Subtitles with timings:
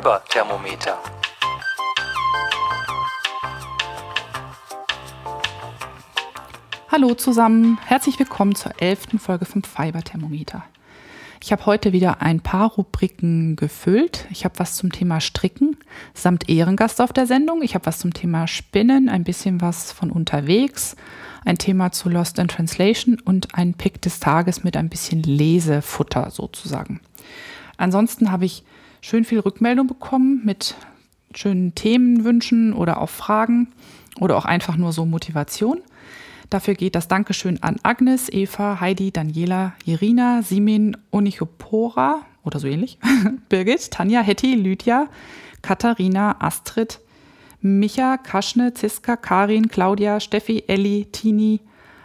[0.00, 0.96] Fiber-Thermometer.
[6.90, 10.64] Hallo zusammen, herzlich willkommen zur elften Folge vom Fiber-Thermometer.
[11.42, 14.26] Ich habe heute wieder ein paar Rubriken gefüllt.
[14.30, 15.76] Ich habe was zum Thema Stricken
[16.14, 17.60] samt Ehrengast auf der Sendung.
[17.60, 20.96] Ich habe was zum Thema Spinnen, ein bisschen was von unterwegs,
[21.44, 26.30] ein Thema zu Lost in Translation und ein Pick des Tages mit ein bisschen Lesefutter
[26.30, 27.00] sozusagen.
[27.76, 28.64] Ansonsten habe ich
[29.00, 30.74] schön viel Rückmeldung bekommen mit
[31.34, 33.68] schönen Themenwünschen oder auch Fragen
[34.18, 35.80] oder auch einfach nur so Motivation.
[36.48, 42.98] Dafür geht das Dankeschön an Agnes, Eva, Heidi, Daniela, Irina, Simin, Onichopora oder so ähnlich,
[43.48, 45.08] Birgit, Tanja, Hetty, Lydia,
[45.62, 46.98] Katharina, Astrid,
[47.60, 51.60] Micha, Kaschne, Ziska, Karin, Claudia, Steffi, Elli, Tini,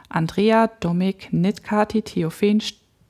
[0.09, 2.62] Andrea, Domik, Nitkati, Theophen,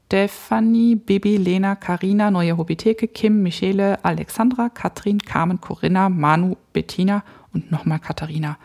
[0.06, 7.72] Stefanie, Bibi, Lena, Karina, Neue Hobitheke, Kim, Michele, Alexandra, Katrin, Carmen, Corinna, Manu, Bettina und
[7.72, 8.60] nochmal Katharina.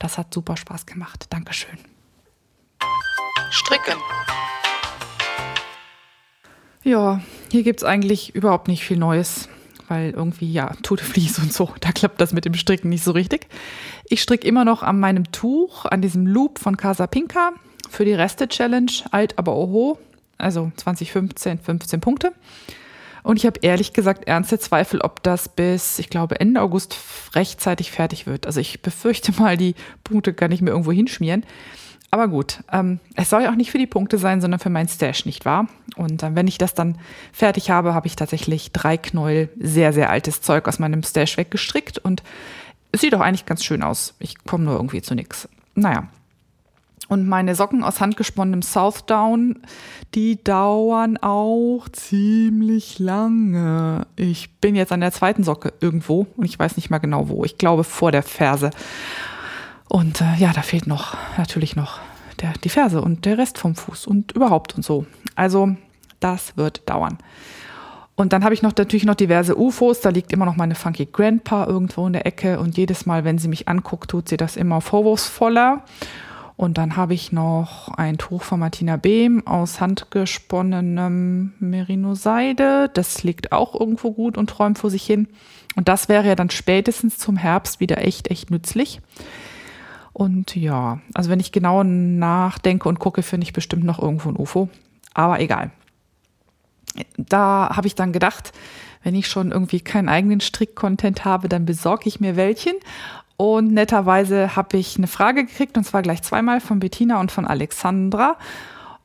[0.00, 1.26] Das hat super Spaß gemacht.
[1.30, 1.78] Dankeschön.
[3.50, 3.94] Stricken.
[6.82, 7.20] Ja,
[7.52, 9.48] hier gibt es eigentlich überhaupt nicht viel Neues,
[9.86, 13.12] weil irgendwie, ja, Tote Vlies und so, da klappt das mit dem Stricken nicht so
[13.12, 13.46] richtig.
[14.08, 17.52] Ich stricke immer noch an meinem Tuch, an diesem Loop von Casa Pinka
[17.88, 19.98] für die Reste-Challenge, alt aber oho,
[20.38, 22.32] also 2015, 15 Punkte.
[23.22, 26.96] Und ich habe ehrlich gesagt ernste Zweifel, ob das bis, ich glaube, Ende August
[27.34, 28.46] rechtzeitig fertig wird.
[28.46, 31.44] Also ich befürchte mal, die Punkte kann ich mir irgendwo hinschmieren.
[32.12, 34.88] Aber gut, ähm, es soll ja auch nicht für die Punkte sein, sondern für mein
[34.88, 35.66] Stash, nicht wahr?
[35.96, 36.98] Und äh, wenn ich das dann
[37.32, 41.98] fertig habe, habe ich tatsächlich drei Knäuel sehr, sehr altes Zeug aus meinem Stash weggestrickt
[41.98, 42.22] und
[42.92, 44.14] es sieht auch eigentlich ganz schön aus.
[44.20, 45.48] Ich komme nur irgendwie zu nichts.
[45.74, 46.08] Naja,
[47.08, 49.60] und meine Socken aus handgesponnenem Southdown,
[50.14, 54.06] die dauern auch ziemlich lange.
[54.16, 57.44] Ich bin jetzt an der zweiten Socke irgendwo und ich weiß nicht mal genau wo.
[57.44, 58.70] Ich glaube vor der Ferse.
[59.88, 62.00] Und äh, ja, da fehlt noch natürlich noch
[62.40, 65.06] der, die Ferse und der Rest vom Fuß und überhaupt und so.
[65.36, 65.76] Also
[66.20, 67.18] das wird dauern.
[68.16, 70.00] Und dann habe ich noch natürlich noch diverse UFOs.
[70.00, 73.38] Da liegt immer noch meine Funky Grandpa irgendwo in der Ecke und jedes Mal, wenn
[73.38, 75.84] sie mich anguckt, tut sie das immer vorwurfsvoller.
[76.56, 82.90] Und dann habe ich noch ein Tuch von Martina Behm aus handgesponnenem Merino-Seide.
[82.94, 85.28] Das liegt auch irgendwo gut und träumt vor sich hin.
[85.76, 89.02] Und das wäre ja dann spätestens zum Herbst wieder echt, echt nützlich.
[90.14, 94.36] Und ja, also wenn ich genau nachdenke und gucke, finde ich bestimmt noch irgendwo ein
[94.36, 94.70] UFO.
[95.12, 95.70] Aber egal.
[97.18, 98.52] Da habe ich dann gedacht,
[99.02, 102.76] wenn ich schon irgendwie keinen eigenen Strick-Content habe, dann besorge ich mir welchen
[103.36, 107.46] und netterweise habe ich eine Frage gekriegt, und zwar gleich zweimal von Bettina und von
[107.46, 108.36] Alexandra.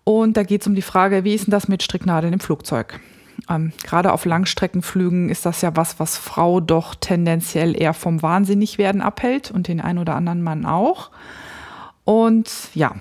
[0.03, 2.99] Und da geht es um die Frage, wie ist denn das mit Stricknadeln im Flugzeug?
[3.49, 9.01] Ähm, Gerade auf Langstreckenflügen ist das ja was, was Frau doch tendenziell eher vom Wahnsinnigwerden
[9.01, 11.11] abhält und den einen oder anderen Mann auch.
[12.03, 12.95] Und ja,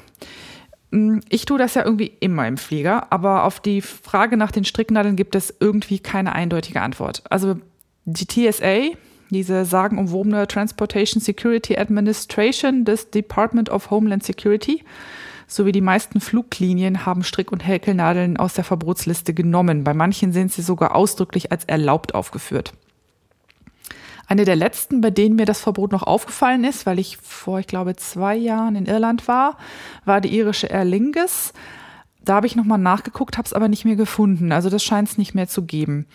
[0.90, 4.64] mm, ich tue das ja irgendwie immer im Flieger, aber auf die Frage nach den
[4.64, 7.22] Stricknadeln gibt es irgendwie keine eindeutige Antwort.
[7.30, 7.56] Also
[8.04, 8.96] die TSA,
[9.30, 14.84] diese sagenumwobene Transportation Security Administration des Department of Homeland Security
[15.46, 19.84] sowie die meisten Fluglinien haben Strick- und Häkelnadeln aus der Verbotsliste genommen.
[19.84, 22.72] Bei manchen sind sie sogar ausdrücklich als erlaubt aufgeführt.
[24.26, 27.66] Eine der letzten, bei denen mir das Verbot noch aufgefallen ist, weil ich vor, ich
[27.66, 29.56] glaube, zwei Jahren in Irland war,
[30.04, 31.52] war die irische Aer Lingus.
[32.24, 34.52] Da habe ich nochmal nachgeguckt, habe es aber nicht mehr gefunden.
[34.52, 36.06] Also das scheint es nicht mehr zu geben.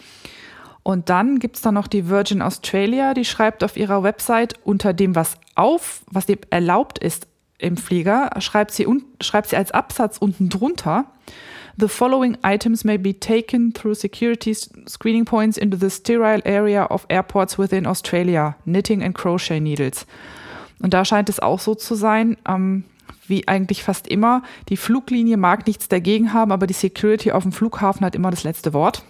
[0.88, 5.16] Und dann gibt's da noch die Virgin Australia, die schreibt auf ihrer Website unter dem,
[5.16, 10.20] was auf, was dem erlaubt ist im Flieger, schreibt sie, un, schreibt sie als Absatz
[10.20, 11.06] unten drunter.
[11.76, 17.08] The following items may be taken through security screening points into the sterile area of
[17.10, 18.56] airports within Australia.
[18.66, 20.06] Knitting and Crochet Needles.
[20.84, 22.84] Und da scheint es auch so zu sein, ähm,
[23.28, 24.44] wie eigentlich fast immer.
[24.70, 28.44] Die Fluglinie mag nichts dagegen haben, aber die Security auf dem Flughafen hat immer das
[28.44, 29.04] letzte Wort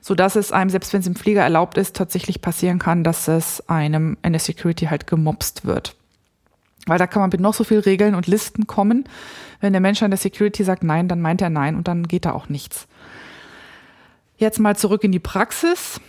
[0.00, 3.28] so dass es einem, selbst wenn es im Flieger erlaubt ist, tatsächlich passieren kann, dass
[3.28, 5.96] es einem in der Security halt gemobst wird.
[6.86, 9.04] Weil da kann man mit noch so viel Regeln und Listen kommen.
[9.60, 12.24] Wenn der Mensch an der Security sagt Nein, dann meint er Nein und dann geht
[12.24, 12.88] da auch nichts.
[14.36, 16.00] Jetzt mal zurück in die Praxis.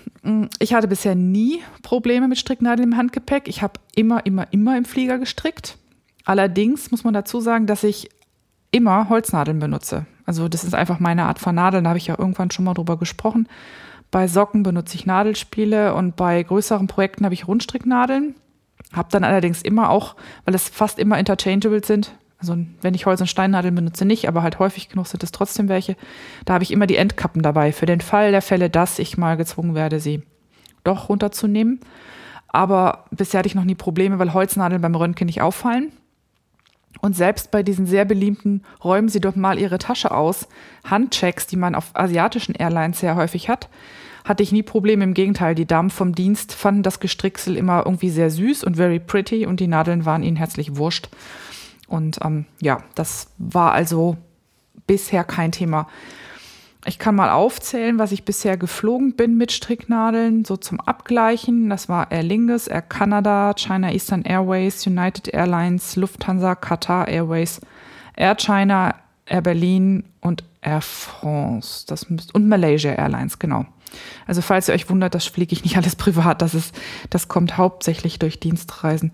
[0.59, 3.47] Ich hatte bisher nie Probleme mit Stricknadeln im Handgepäck.
[3.47, 5.77] Ich habe immer, immer, immer im Flieger gestrickt.
[6.25, 8.09] Allerdings muss man dazu sagen, dass ich
[8.71, 10.05] immer Holznadeln benutze.
[10.29, 12.75] Also das ist einfach meine Art von Nadeln, da habe ich ja irgendwann schon mal
[12.75, 13.49] drüber gesprochen.
[14.11, 18.35] Bei Socken benutze ich Nadelspiele und bei größeren Projekten habe ich Rundstricknadeln.
[18.93, 20.15] Habe dann allerdings immer auch,
[20.45, 24.43] weil es fast immer interchangeable sind, also wenn ich Holz- und Steinnadeln benutze, nicht, aber
[24.43, 25.95] halt häufig genug sind es trotzdem welche,
[26.45, 29.35] da habe ich immer die Endkappen dabei, für den Fall der Fälle, dass ich mal
[29.35, 30.21] gezwungen werde, sie
[30.83, 31.79] doch runterzunehmen.
[32.49, 35.91] Aber bisher hatte ich noch nie Probleme, weil Holznadeln beim Röntgen nicht auffallen.
[37.01, 40.47] Und selbst bei diesen sehr beliebten räumen Sie doch mal Ihre Tasche aus,
[40.83, 43.69] Handchecks, die man auf asiatischen Airlines sehr häufig hat,
[44.25, 45.03] hatte ich nie Probleme.
[45.03, 48.99] Im Gegenteil, die Damen vom Dienst fanden das Gestricksel immer irgendwie sehr süß und very
[48.99, 51.09] pretty und die Nadeln waren ihnen herzlich wurscht.
[51.87, 54.17] Und ähm, ja, das war also
[54.87, 55.87] bisher kein Thema.
[56.85, 61.69] Ich kann mal aufzählen, was ich bisher geflogen bin mit Stricknadeln, so zum Abgleichen.
[61.69, 67.59] Das war Air Lingus, Air Canada, China Eastern Airways, United Airlines, Lufthansa, Qatar Airways,
[68.15, 68.95] Air China,
[69.25, 71.85] Air Berlin und Air France.
[71.85, 73.65] Das müsst, und Malaysia Airlines, genau.
[74.25, 76.41] Also falls ihr euch wundert, das fliege ich nicht alles privat.
[76.41, 76.73] Das, ist,
[77.09, 79.11] das kommt hauptsächlich durch Dienstreisen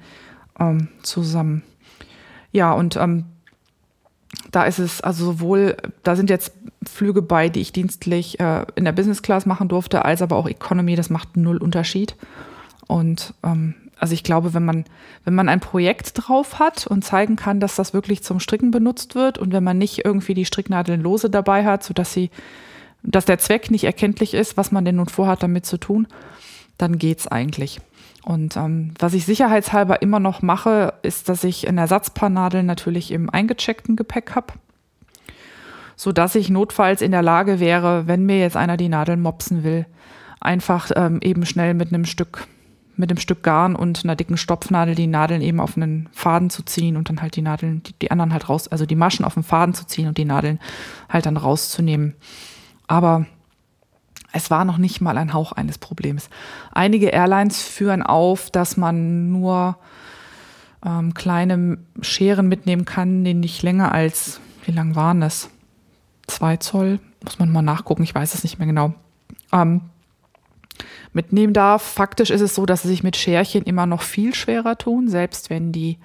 [0.60, 1.64] ähm, zusammen.
[2.52, 3.26] Ja, und ähm,
[4.56, 6.54] da ist es also sowohl, da sind jetzt
[6.88, 10.48] Flüge bei, die ich dienstlich äh, in der Business Class machen durfte, als aber auch
[10.48, 10.96] Economy.
[10.96, 12.16] Das macht null Unterschied.
[12.88, 14.86] Und ähm, also ich glaube, wenn man,
[15.26, 19.14] wenn man ein Projekt drauf hat und zeigen kann, dass das wirklich zum Stricken benutzt
[19.14, 22.30] wird und wenn man nicht irgendwie die Stricknadeln lose dabei hat, sodass sie,
[23.04, 26.08] dass der Zweck nicht erkenntlich ist, was man denn nun vorhat, damit zu tun,
[26.78, 27.82] dann geht's eigentlich.
[28.26, 33.30] Und ähm, was ich sicherheitshalber immer noch mache, ist, dass ich ein Ersatzpaarnadel natürlich im
[33.30, 34.54] eingecheckten Gepäck habe,
[35.96, 39.86] sodass ich notfalls in der Lage wäre, wenn mir jetzt einer die Nadeln mopsen will,
[40.40, 42.48] einfach ähm, eben schnell mit einem Stück
[42.98, 46.64] mit einem Stück Garn und einer dicken Stopfnadel die Nadeln eben auf einen Faden zu
[46.64, 49.34] ziehen und dann halt die Nadeln, die, die anderen halt raus, also die Maschen auf
[49.34, 50.60] den Faden zu ziehen und die Nadeln
[51.10, 52.16] halt dann rauszunehmen.
[52.88, 53.26] Aber
[54.36, 56.30] es war noch nicht mal ein Hauch eines Problems.
[56.74, 59.78] Einige Airlines führen auf, dass man nur
[60.86, 65.50] ähm, kleine Scheren mitnehmen kann, die nicht länger als, wie lang waren es?
[66.28, 68.94] Zwei Zoll, muss man mal nachgucken, ich weiß es nicht mehr genau.
[69.54, 69.82] Ähm,
[71.14, 71.82] mitnehmen darf.
[71.82, 75.50] Faktisch ist es so, dass sie sich mit Scherchen immer noch viel schwerer tun, selbst
[75.50, 75.98] wenn die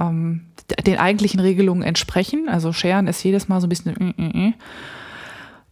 [0.00, 0.46] ähm,
[0.86, 2.48] den eigentlichen Regelungen entsprechen.
[2.48, 4.54] Also Scheren ist jedes Mal so ein bisschen.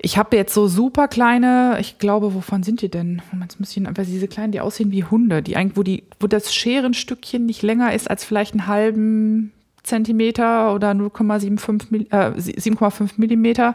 [0.06, 3.20] Ich habe jetzt so super kleine, ich glaube, wovon sind die denn?
[3.32, 6.55] Moment, bisschen, aber diese kleinen, die aussehen wie Hunde, die eigentlich, wo die, wo das
[6.55, 13.75] Scherenstückchen nicht länger ist als vielleicht einen halben Zentimeter oder 0,75 äh, 7,5 Millimeter.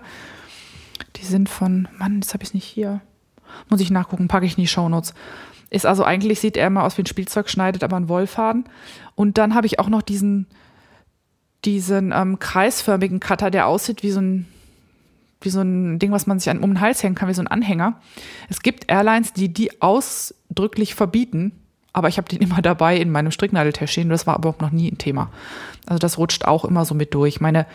[1.17, 3.01] Die sind von, Mann, jetzt habe ich es nicht hier.
[3.69, 5.13] Muss ich nachgucken, packe ich in die Shownotes.
[5.69, 8.63] Ist also eigentlich, sieht er immer aus wie ein Spielzeug, schneidet aber einen Wollfaden.
[9.15, 10.47] Und dann habe ich auch noch diesen,
[11.65, 14.47] diesen ähm, kreisförmigen Cutter, der aussieht wie so ein
[15.41, 17.47] wie so ein Ding, was man sich um den Hals hängen kann, wie so ein
[17.47, 17.99] Anhänger.
[18.49, 21.51] Es gibt Airlines, die die ausdrücklich verbieten,
[21.93, 24.09] aber ich habe den immer dabei in meinem Stricknadeltäschchen.
[24.09, 25.31] Das war überhaupt noch nie ein Thema.
[25.85, 27.41] Also das rutscht auch immer so mit durch.
[27.41, 27.65] Meine,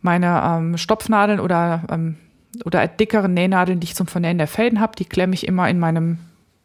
[0.00, 2.16] meine ähm, Stopfnadeln oder, ähm,
[2.64, 5.78] oder dickeren Nähnadeln, die ich zum Vernähen der Fäden habe, die klemme ich immer in
[5.78, 6.18] meinem,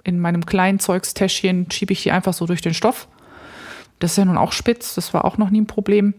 [0.03, 3.07] in meinem kleinen Zeugstäschchen, schiebe ich die einfach so durch den Stoff.
[3.99, 6.13] Das ist ja nun auch spitz, das war auch noch nie ein Problem.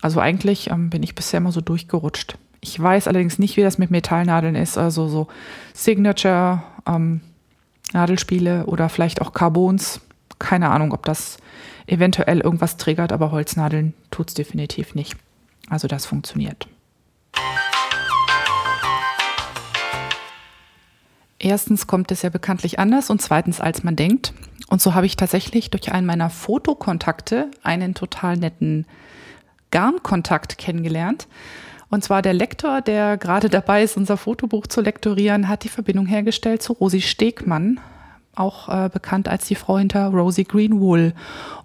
[0.00, 2.38] Also eigentlich ähm, bin ich bisher immer so durchgerutscht.
[2.64, 5.26] Ich weiß allerdings nicht, wie das mit Metallnadeln ist, also so
[5.74, 7.20] Signature ähm,
[7.92, 10.00] Nadelspiele oder vielleicht auch Carbons.
[10.38, 11.38] Keine Ahnung, ob das
[11.88, 15.16] eventuell irgendwas triggert, aber Holznadeln tut es definitiv nicht.
[15.70, 16.68] Also das funktioniert.
[21.40, 24.34] Erstens kommt es ja bekanntlich anders und zweitens als man denkt.
[24.68, 28.86] Und so habe ich tatsächlich durch einen meiner Fotokontakte einen total netten
[29.72, 31.26] Garnkontakt kennengelernt.
[31.92, 36.06] Und zwar der Lektor, der gerade dabei ist, unser Fotobuch zu lektorieren, hat die Verbindung
[36.06, 37.80] hergestellt zu Rosi Stegmann,
[38.34, 41.12] auch äh, bekannt als die Frau hinter Rosie Greenwool.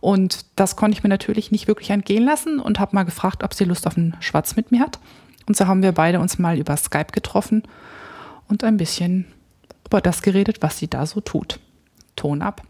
[0.02, 3.54] Und das konnte ich mir natürlich nicht wirklich entgehen lassen und habe mal gefragt, ob
[3.54, 5.00] sie Lust auf einen Schwatz mit mir hat.
[5.46, 7.64] Und so haben wir beide uns mal über Skype getroffen
[8.50, 9.28] und ein bisschen
[9.86, 11.62] über das geredet, was sie da so tut.
[12.18, 12.64] Ton ab.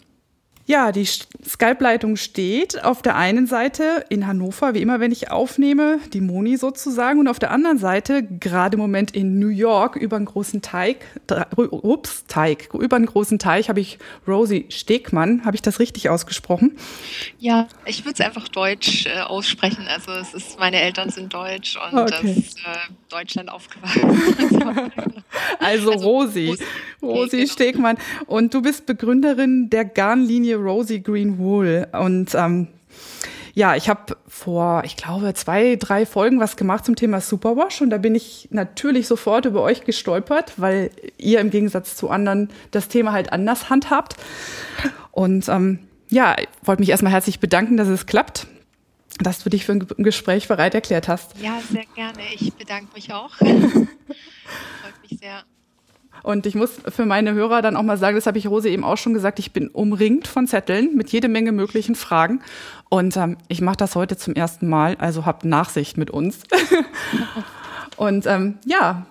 [0.68, 6.00] Ja, die Skype-Leitung steht auf der einen Seite in Hannover, wie immer, wenn ich aufnehme,
[6.12, 10.18] die Moni sozusagen, und auf der anderen Seite, gerade im Moment in New York, über
[10.18, 11.06] einen großen Teig,
[11.56, 13.98] ups, Teig, über einen großen Teich habe ich
[14.28, 15.46] Rosie Stegmann.
[15.46, 16.76] Habe ich das richtig ausgesprochen?
[17.40, 19.88] Ja, ich würde es einfach deutsch äh, aussprechen.
[19.88, 22.12] Also es ist, meine Eltern sind deutsch und okay.
[22.12, 24.02] das ist äh, Deutschland aufgewachsen.
[25.60, 26.64] also, also Rosi, Rosi,
[27.02, 27.52] Rosi genau.
[27.54, 27.98] Stegmann.
[28.26, 31.88] Und du bist Begründerin der Garnlinie Rosie Green Wool.
[31.94, 32.68] Und ähm,
[33.58, 37.90] ja, ich habe vor, ich glaube, zwei, drei Folgen was gemacht zum Thema Superwash und
[37.90, 42.88] da bin ich natürlich sofort über euch gestolpert, weil ihr im Gegensatz zu anderen das
[42.88, 44.16] Thema halt anders handhabt.
[45.12, 48.46] Und ähm, ja, ich wollte mich erstmal herzlich bedanken, dass es klappt,
[49.20, 51.32] dass du dich für ein Gespräch bereit erklärt hast.
[51.42, 52.20] Ja, sehr gerne.
[52.36, 53.34] Ich bedanke mich auch.
[53.38, 53.88] Freut
[55.02, 55.44] mich sehr.
[56.28, 58.84] Und ich muss für meine Hörer dann auch mal sagen, das habe ich Rose eben
[58.84, 62.42] auch schon gesagt, ich bin umringt von Zetteln mit jede Menge möglichen Fragen.
[62.90, 66.40] Und ähm, ich mache das heute zum ersten Mal, also habt Nachsicht mit uns.
[67.96, 69.06] und ähm, ja,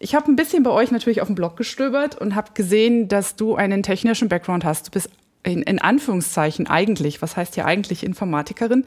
[0.00, 3.36] ich habe ein bisschen bei euch natürlich auf dem Blog gestöbert und habe gesehen, dass
[3.36, 4.88] du einen technischen Background hast.
[4.88, 5.08] Du bist
[5.44, 8.84] in, in Anführungszeichen eigentlich, was heißt hier eigentlich Informatikerin?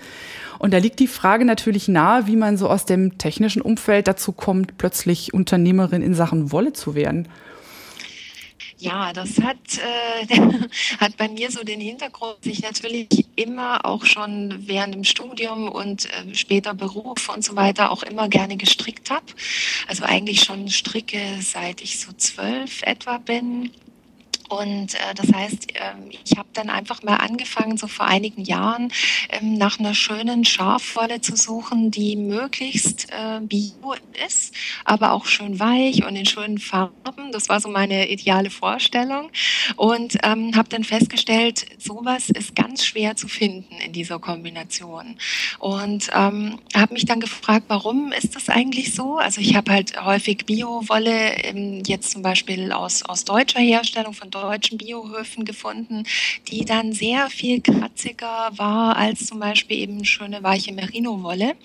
[0.57, 4.33] Und da liegt die Frage natürlich nahe, wie man so aus dem technischen Umfeld dazu
[4.33, 7.29] kommt, plötzlich Unternehmerin in Sachen Wolle zu werden.
[8.81, 10.39] Ja, das hat, äh,
[10.99, 15.67] hat bei mir so den Hintergrund, dass ich natürlich immer auch schon während dem Studium
[15.67, 19.25] und äh, später Beruf und so weiter auch immer gerne gestrickt habe.
[19.87, 23.71] Also eigentlich schon stricke, seit ich so zwölf etwa bin.
[24.49, 28.91] Und äh, das heißt, ähm, ich habe dann einfach mal angefangen, so vor einigen Jahren
[29.29, 33.93] ähm, nach einer schönen Schafwolle zu suchen, die möglichst äh, bio
[34.25, 34.53] ist,
[34.85, 37.31] aber auch schön weich und in schönen Farben.
[37.31, 39.29] Das war so meine ideale Vorstellung.
[39.75, 45.17] Und ähm, habe dann festgestellt, sowas ist ganz schwer zu finden in dieser Kombination.
[45.59, 49.17] Und ähm, habe mich dann gefragt, warum ist das eigentlich so?
[49.17, 54.31] Also ich habe halt häufig Bio-Wolle, ähm, jetzt zum Beispiel aus, aus deutscher Herstellung von
[54.41, 56.03] deutschen Biohöfen gefunden,
[56.47, 61.55] die dann sehr viel kratziger war als zum Beispiel eben schöne weiche Merino-Wolle.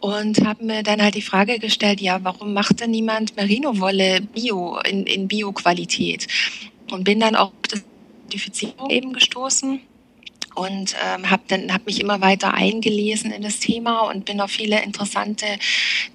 [0.00, 4.78] Und habe mir dann halt die Frage gestellt, ja, warum macht denn niemand Merino-Wolle Bio,
[4.88, 6.26] in, in Bio-Qualität?
[6.90, 7.82] Und bin dann auf die
[8.28, 9.80] Zertifizierung eben gestoßen
[10.58, 14.82] und ähm, habe hab mich immer weiter eingelesen in das Thema und bin auf viele
[14.82, 15.46] interessante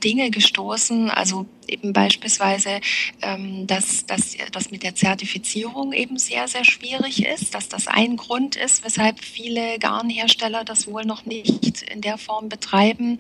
[0.04, 1.10] Dinge gestoßen.
[1.10, 2.82] Also eben beispielsweise,
[3.22, 8.18] ähm, dass, dass das mit der Zertifizierung eben sehr, sehr schwierig ist, dass das ein
[8.18, 13.18] Grund ist, weshalb viele Garnhersteller das wohl noch nicht in der Form betreiben.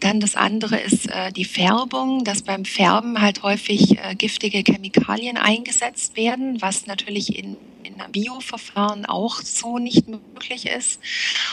[0.00, 5.36] Dann das andere ist äh, die Färbung, dass beim Färben halt häufig äh, giftige Chemikalien
[5.36, 7.56] eingesetzt werden, was natürlich in
[7.94, 11.00] in einem Bioverfahren auch so nicht möglich ist.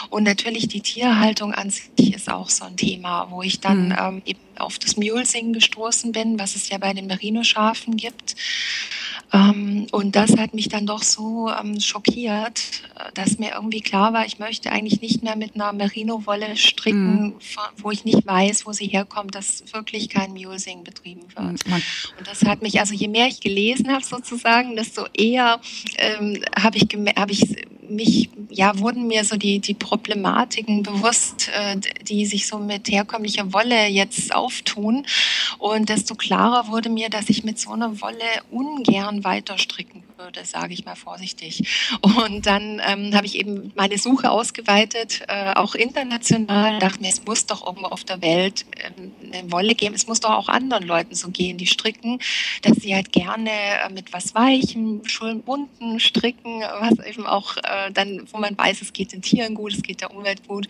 [0.09, 3.97] Und natürlich die Tierhaltung an sich ist auch so ein Thema, wo ich dann mhm.
[3.99, 8.35] ähm, eben auf das Mulesing gestoßen bin, was es ja bei den Merino-Schafen gibt.
[9.33, 12.61] Ähm, und das hat mich dann doch so ähm, schockiert,
[12.95, 17.23] äh, dass mir irgendwie klar war, ich möchte eigentlich nicht mehr mit einer Merino-Wolle stricken,
[17.23, 17.35] mhm.
[17.77, 21.65] wo ich nicht weiß, wo sie herkommt, dass wirklich kein Mulesing betrieben wird.
[21.65, 21.73] Mhm.
[22.17, 25.61] Und das hat mich, also je mehr ich gelesen habe sozusagen, desto eher
[25.97, 27.55] ähm, habe ich, hab ich
[27.95, 33.53] mich, ja, wurden mir so die, die Problematiken bewusst, äh, die sich so mit herkömmlicher
[33.53, 35.05] Wolle jetzt auftun.
[35.57, 38.17] Und desto klarer wurde mir, dass ich mit so einer Wolle
[38.49, 41.63] ungern weiter stricken würde, sage ich mal vorsichtig.
[42.01, 47.25] Und dann ähm, habe ich eben meine Suche ausgeweitet, äh, auch international, dachte mir, es
[47.25, 50.85] muss doch irgendwo auf der Welt äh, eine Wolle geben, es muss doch auch anderen
[50.85, 52.19] Leuten so gehen, die stricken,
[52.61, 57.91] dass sie halt gerne äh, mit was Weichem, schön bunten stricken, was eben auch äh,
[57.91, 60.67] dann, wo man weiß, es geht den Tieren gut, es geht der Umwelt gut.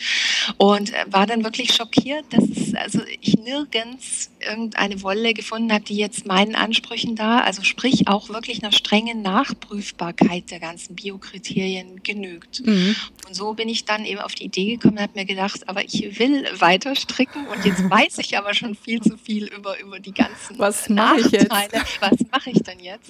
[0.58, 5.84] Und äh, war dann wirklich schockiert, dass es, also ich nirgends irgendeine Wolle gefunden habe,
[5.84, 10.96] die jetzt meinen Ansprüchen da, also sprich auch wirklich einer strengen Nach Nachprüfbarkeit der ganzen
[10.96, 12.66] Biokriterien genügt.
[12.66, 12.96] Mhm.
[13.28, 15.84] Und so bin ich dann eben auf die Idee gekommen und habe mir gedacht, aber
[15.84, 20.00] ich will weiter stricken und jetzt weiß ich aber schon viel zu viel über, über
[20.00, 21.84] die ganzen Was Nachteile.
[22.00, 23.10] Was mache ich denn jetzt?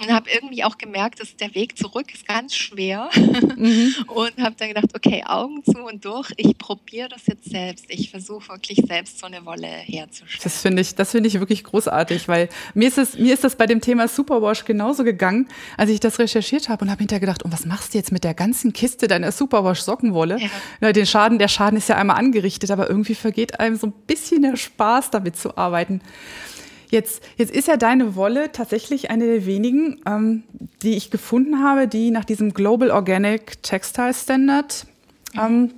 [0.00, 3.10] Und habe irgendwie auch gemerkt, dass der Weg zurück ist ganz schwer
[3.56, 3.94] mhm.
[4.08, 7.86] und habe dann gedacht, okay, Augen zu und durch, ich probiere das jetzt selbst.
[7.88, 10.40] Ich versuche wirklich selbst so eine Wolle herzustellen.
[10.42, 13.66] Das finde ich, das ich wirklich großartig, weil mir ist es, mir ist das bei
[13.66, 17.52] dem Thema Superwash genauso gegangen als ich das recherchiert habe und habe hinterher gedacht, und
[17.52, 20.38] was machst du jetzt mit der ganzen Kiste deiner Superwash Sockenwolle?
[20.38, 20.48] Ja.
[20.80, 20.92] ja.
[20.92, 24.42] den Schaden, der Schaden ist ja einmal angerichtet, aber irgendwie vergeht einem so ein bisschen
[24.42, 26.00] der Spaß, damit zu arbeiten.
[26.90, 30.44] Jetzt, jetzt ist ja deine Wolle tatsächlich eine der wenigen, ähm,
[30.82, 34.86] die ich gefunden habe, die nach diesem Global Organic Textile Standard
[35.38, 35.72] ähm,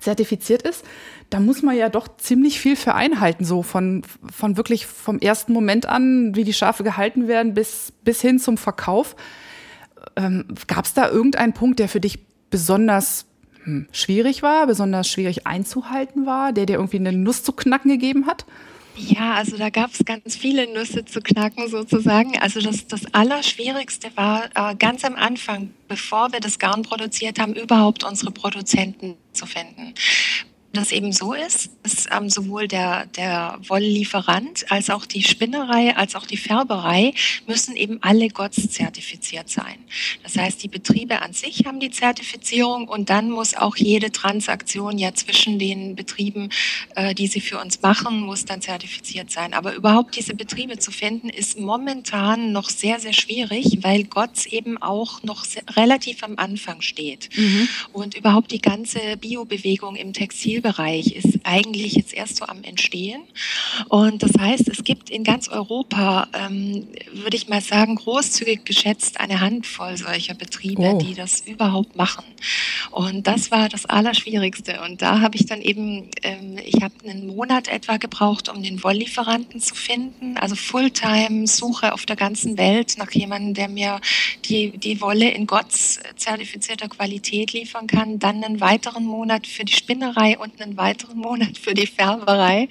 [0.00, 0.84] zertifiziert ist.
[1.30, 5.52] Da muss man ja doch ziemlich viel für einhalten, so von, von wirklich vom ersten
[5.52, 9.14] Moment an, wie die Schafe gehalten werden, bis, bis hin zum Verkauf.
[10.16, 12.18] Ähm, Gab es da irgendeinen Punkt, der für dich
[12.50, 13.26] besonders
[13.64, 18.26] hm, schwierig war, besonders schwierig einzuhalten war, der dir irgendwie eine Nuss zu knacken gegeben
[18.26, 18.46] hat?
[18.96, 22.36] Ja, also da gab es ganz viele Nüsse zu knacken sozusagen.
[22.38, 27.54] Also das, das Allerschwierigste war äh, ganz am Anfang, bevor wir das Garn produziert haben,
[27.54, 29.94] überhaupt unsere Produzenten zu finden
[30.72, 36.14] das eben so ist, dass ähm, sowohl der, der Wolllieferant als auch die Spinnerei als
[36.14, 37.14] auch die Färberei
[37.46, 39.78] müssen eben alle GOTS zertifiziert sein.
[40.22, 44.98] Das heißt, die Betriebe an sich haben die Zertifizierung und dann muss auch jede Transaktion
[44.98, 46.50] ja zwischen den Betrieben,
[46.94, 49.54] äh, die sie für uns machen, muss dann zertifiziert sein.
[49.54, 54.76] Aber überhaupt diese Betriebe zu finden, ist momentan noch sehr, sehr schwierig, weil GOTS eben
[54.76, 57.30] auch noch sehr, relativ am Anfang steht.
[57.36, 57.68] Mhm.
[57.92, 63.22] Und überhaupt die ganze Biobewegung im Textil Bereich ist eigentlich jetzt erst so am Entstehen.
[63.88, 69.18] Und das heißt, es gibt in ganz Europa, ähm, würde ich mal sagen, großzügig geschätzt
[69.18, 70.98] eine Handvoll solcher Betriebe, oh.
[70.98, 72.24] die das überhaupt machen.
[72.90, 74.80] Und das war das Allerschwierigste.
[74.82, 78.82] Und da habe ich dann eben, ähm, ich habe einen Monat etwa gebraucht, um den
[78.82, 80.36] Wolllieferanten zu finden.
[80.36, 84.00] Also Fulltime-Suche auf der ganzen Welt nach jemandem, der mir
[84.44, 88.18] die, die Wolle in GOTS zertifizierter Qualität liefern kann.
[88.18, 92.68] Dann einen weiteren Monat für die Spinnerei und einen weiteren Monat für die Färberei,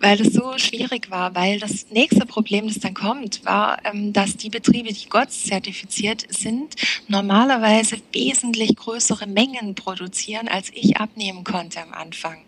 [0.00, 1.34] weil das so schwierig war.
[1.34, 6.26] Weil das nächste Problem, das dann kommt, war, ähm, dass die Betriebe, die GOTS zertifiziert
[6.28, 6.74] sind,
[7.08, 12.38] normalerweise wesentlich größere Mengen produzieren, als ich abnehmen konnte am Anfang.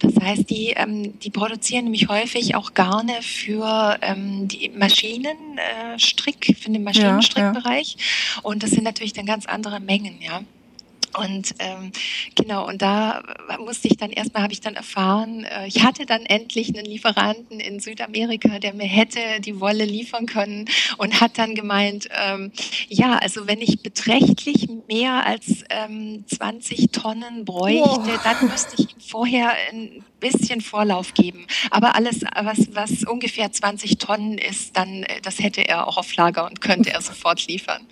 [0.00, 6.70] Das heißt, die, ähm, die produzieren nämlich häufig auch Garne für ähm, die Maschinenstrick, für
[6.70, 7.96] den Maschinenstrickbereich.
[7.96, 8.00] Ja,
[8.36, 8.40] ja.
[8.42, 10.42] Und das sind natürlich dann ganz andere Mengen, ja.
[11.18, 11.92] Und ähm,
[12.34, 13.22] genau, und da
[13.58, 17.60] musste ich dann erstmal, habe ich dann erfahren, äh, ich hatte dann endlich einen Lieferanten
[17.60, 22.52] in Südamerika, der mir hätte die Wolle liefern können und hat dann gemeint, ähm,
[22.88, 28.20] ja, also wenn ich beträchtlich mehr als ähm, 20 Tonnen bräuchte, wow.
[28.22, 31.46] dann müsste ich ihm vorher ein bisschen Vorlauf geben.
[31.70, 36.14] Aber alles, was, was ungefähr 20 Tonnen ist, dann, äh, das hätte er auch auf
[36.16, 37.86] Lager und könnte er sofort liefern.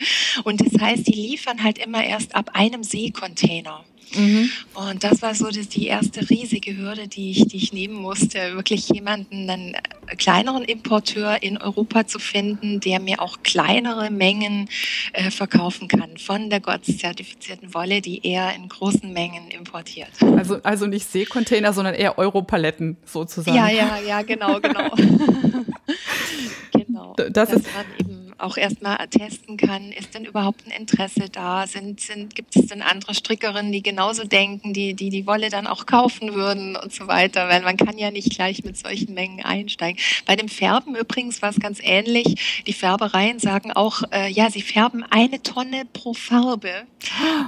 [0.45, 3.85] Und das heißt, die liefern halt immer erst ab einem See Container.
[4.15, 4.51] Mhm.
[4.75, 8.55] Und das war so das, die erste riesige Hürde, die ich, die ich nehmen musste,
[8.55, 9.77] wirklich jemanden, einen
[10.17, 14.69] kleineren Importeur in Europa zu finden, der mir auch kleinere Mengen
[15.13, 20.11] äh, verkaufen kann von der GOTS-zertifizierten Wolle, die er in großen Mengen importiert.
[20.37, 23.57] Also, also nicht Seekontainer, sondern eher Europaletten sozusagen.
[23.57, 24.91] Ja, ja, ja, genau, genau.
[26.73, 27.15] genau.
[27.17, 27.67] Das, das ist
[27.99, 31.67] eben auch erstmal testen kann, ist denn überhaupt ein Interesse da?
[31.67, 35.67] Sind, sind, gibt es denn andere Strickerinnen, die genauso denken, die, die die Wolle dann
[35.67, 37.49] auch kaufen würden und so weiter?
[37.49, 40.01] Weil man kann ja nicht gleich mit solchen Mengen einsteigen.
[40.27, 42.63] Bei dem Färben übrigens war es ganz ähnlich.
[42.67, 46.87] Die Färbereien sagen auch, äh, ja, sie färben eine Tonne pro Farbe.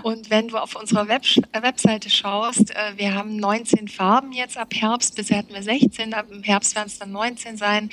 [0.02, 1.22] Und wenn du auf unserer Web
[1.52, 6.26] Webseite schaust, äh, wir haben 19 Farben jetzt ab Herbst, bisher hatten wir 16, ab
[6.42, 7.90] Herbst werden es dann 19 sein,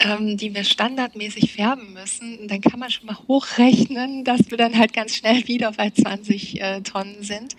[0.00, 4.78] ähm, die wir standardmäßig färben müssen dann kann man schon mal hochrechnen, dass wir dann
[4.78, 7.56] halt ganz schnell wieder bei 20 äh, Tonnen sind.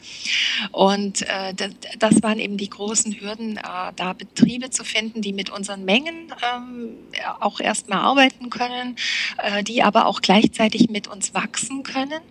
[0.72, 3.62] Und äh, das, das, waren eben die großen Hürden, äh,
[3.96, 6.96] da Betriebe zu finden, die mit unseren Mengen ähm,
[7.40, 8.96] auch erstmal arbeiten können,
[9.38, 12.22] äh, die aber auch gleichzeitig mit uns wachsen können.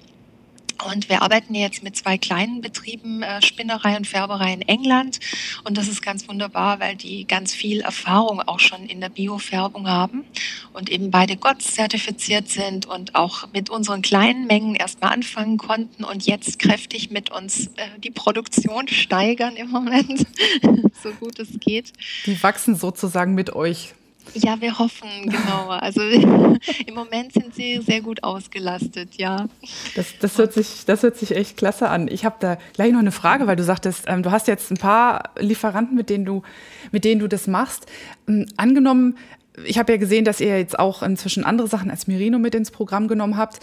[0.92, 5.20] Und wir arbeiten jetzt mit zwei kleinen Betrieben, äh, Spinnerei und Färberei in England.
[5.64, 9.88] Und das ist ganz wunderbar, weil die ganz viel Erfahrung auch schon in der Biofärbung
[9.88, 10.24] haben
[10.72, 16.04] und eben beide GOTS zertifiziert sind und auch mit unseren kleinen Mengen erstmal anfangen konnten
[16.04, 20.26] und jetzt kräftig mit uns äh, die Produktion steigern im Moment,
[21.02, 21.92] so gut es geht.
[22.26, 23.94] Die wachsen sozusagen mit euch.
[24.32, 25.68] Ja, wir hoffen, genau.
[25.84, 26.00] Also
[26.86, 29.48] im Moment sind sie sehr gut ausgelastet, ja.
[29.94, 32.08] Das, das, hört, sich, das hört sich echt klasse an.
[32.08, 34.76] Ich habe da gleich noch eine Frage, weil du sagtest, ähm, du hast jetzt ein
[34.76, 36.42] paar Lieferanten, mit denen du,
[36.90, 37.86] mit denen du das machst.
[38.28, 39.16] Ähm, angenommen,
[39.64, 42.70] ich habe ja gesehen, dass ihr jetzt auch inzwischen andere Sachen als Merino mit ins
[42.70, 43.60] Programm genommen habt.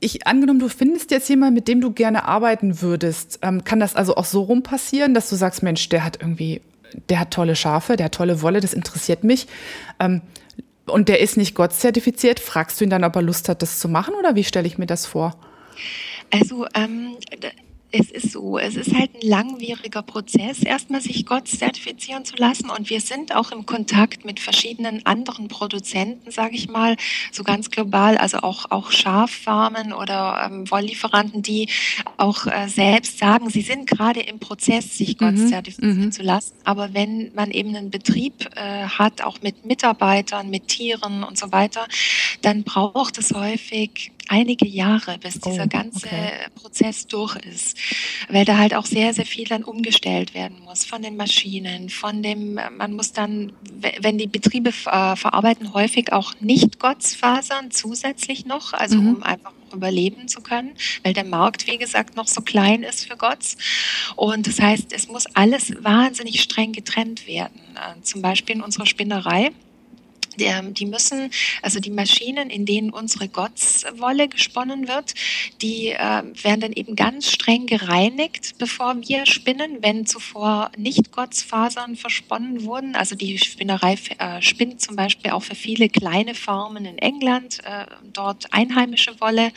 [0.00, 3.40] Ich angenommen, du findest jetzt jemanden, mit dem du gerne arbeiten würdest.
[3.42, 6.60] Ähm, kann das also auch so rum passieren, dass du sagst, Mensch, der hat irgendwie
[7.08, 9.46] der hat tolle Schafe, der hat tolle Wolle, das interessiert mich.
[10.00, 10.22] Ähm,
[10.86, 12.40] und der ist nicht Gott zertifiziert.
[12.40, 14.78] Fragst du ihn dann, ob er Lust hat, das zu machen oder wie stelle ich
[14.78, 15.36] mir das vor?
[16.30, 17.16] Also ähm,
[17.90, 22.68] es ist so, es ist halt ein langwieriger Prozess, erstmal sich Gott zertifizieren zu lassen.
[22.68, 26.96] Und wir sind auch im Kontakt mit verschiedenen anderen Produzenten, sage ich mal,
[27.32, 31.68] so ganz global, also auch, auch Schaffarmen oder ähm, Wolllieferanten, die
[32.18, 35.48] auch äh, selbst sagen, sie sind gerade im Prozess, sich Gott mhm.
[35.48, 36.12] zertifizieren mhm.
[36.12, 36.54] zu lassen.
[36.64, 41.52] Aber wenn man eben einen Betrieb äh, hat, auch mit Mitarbeitern, mit Tieren und so
[41.52, 41.86] weiter,
[42.42, 46.32] dann braucht es häufig einige Jahre, bis dieser oh, ganze okay.
[46.54, 47.76] Prozess durch ist,
[48.28, 52.22] weil da halt auch sehr, sehr viel dann umgestellt werden muss von den Maschinen, von
[52.22, 53.52] dem, man muss dann,
[54.00, 59.16] wenn die Betriebe äh, verarbeiten, häufig auch nicht Gottsfasern zusätzlich noch, also mhm.
[59.16, 63.16] um einfach überleben zu können, weil der Markt, wie gesagt, noch so klein ist für
[63.16, 63.56] Gotts.
[64.16, 67.60] Und das heißt, es muss alles wahnsinnig streng getrennt werden.
[67.74, 69.50] Äh, zum Beispiel in unserer Spinnerei
[70.38, 71.30] die müssen,
[71.62, 75.14] also die Maschinen, in denen unsere Gottswolle gesponnen wird,
[75.62, 81.96] die äh, werden dann eben ganz streng gereinigt, bevor wir spinnen, wenn zuvor nicht Gottsfasern
[81.96, 82.94] versponnen wurden.
[82.94, 87.86] Also die Spinnerei äh, spinnt zum Beispiel auch für viele kleine Farmen in England, äh,
[88.12, 89.52] dort einheimische Wolle.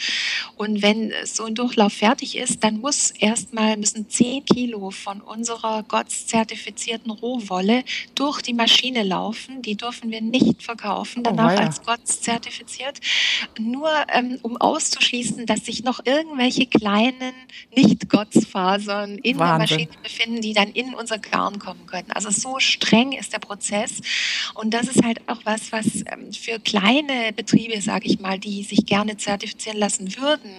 [0.56, 5.84] Und wenn so ein Durchlauf fertig ist, dann muss erstmal müssen 10 Kilo von unserer
[5.84, 7.84] Gotts zertifizierten Rohwolle
[8.15, 9.62] durch die Maschine laufen.
[9.62, 12.99] Die dürfen wir nicht verkaufen, oh, danach oh, als Gott zertifiziert,
[13.60, 17.34] nur ähm, um auszuschließen, dass sich noch irgendwelche kleinen
[17.75, 19.77] Nicht-Gottsfasern in Wahnsinn.
[19.77, 22.12] der Maschine befinden, die dann in unser Garn kommen könnten.
[22.12, 24.01] Also so streng ist der Prozess
[24.53, 28.63] und das ist halt auch was, was ähm, für kleine Betriebe, sage ich mal, die
[28.63, 30.51] sich gerne zertifizieren lassen würden,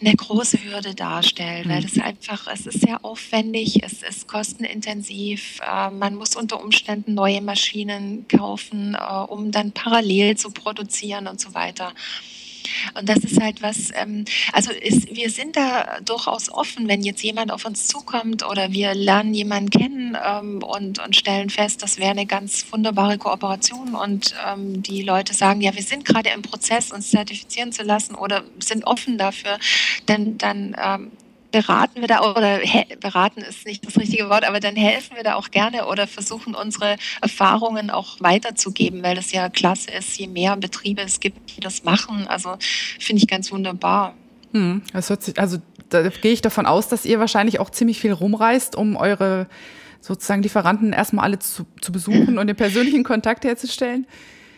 [0.00, 1.70] eine große Hürde darstellt, mhm.
[1.70, 7.14] weil das einfach, es ist sehr aufwendig, es ist kostenintensiv, äh, man muss unter Umständen
[7.14, 11.92] neue Maschinen kaufen, äh, um dann parallel zu produzieren und so weiter.
[12.98, 17.22] Und das ist halt was, ähm, also ist, wir sind da durchaus offen, wenn jetzt
[17.22, 21.98] jemand auf uns zukommt oder wir lernen jemanden kennen ähm, und, und stellen fest, das
[21.98, 26.42] wäre eine ganz wunderbare Kooperation und ähm, die Leute sagen, ja, wir sind gerade im
[26.42, 29.58] Prozess, uns zertifizieren zu lassen oder sind offen dafür,
[30.08, 31.12] denn dann ähm,
[31.50, 32.60] beraten wir da oder
[33.00, 36.54] beraten ist nicht das richtige Wort, aber dann helfen wir da auch gerne oder versuchen
[36.54, 41.60] unsere Erfahrungen auch weiterzugeben, weil das ja klasse ist, je mehr Betriebe es gibt, die
[41.60, 42.26] das machen.
[42.28, 42.56] Also
[42.98, 44.14] finde ich ganz wunderbar.
[44.52, 48.00] Hm, das hört sich, also da gehe ich davon aus, dass ihr wahrscheinlich auch ziemlich
[48.00, 49.46] viel rumreist, um eure
[50.00, 54.06] sozusagen Lieferanten erstmal alle zu, zu besuchen und den persönlichen Kontakt herzustellen.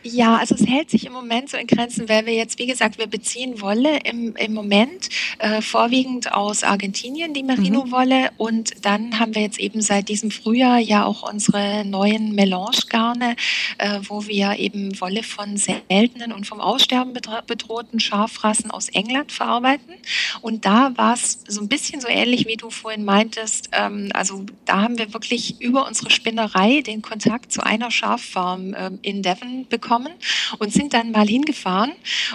[0.05, 2.99] Ja, also es hält sich im Moment so in Grenzen, weil wir jetzt, wie gesagt,
[2.99, 5.09] wir beziehen Wolle im, im Moment
[5.39, 8.23] äh, vorwiegend aus Argentinien, die Merino-Wolle.
[8.23, 8.29] Mhm.
[8.37, 13.35] Und dann haben wir jetzt eben seit diesem Frühjahr ja auch unsere neuen Melange-Garne,
[13.79, 17.13] äh, wo wir eben Wolle von seltenen und vom Aussterben
[17.47, 19.95] bedrohten Schafrassen aus England verarbeiten.
[20.41, 23.71] Und da war es so ein bisschen so ähnlich, wie du vorhin meintest.
[23.73, 28.91] Ähm, also da haben wir wirklich über unsere Spinnerei den Kontakt zu einer Schaffarm äh,
[29.03, 30.13] in Devon bekommen bekommen
[30.59, 31.93] und sind dann mal hingefahren,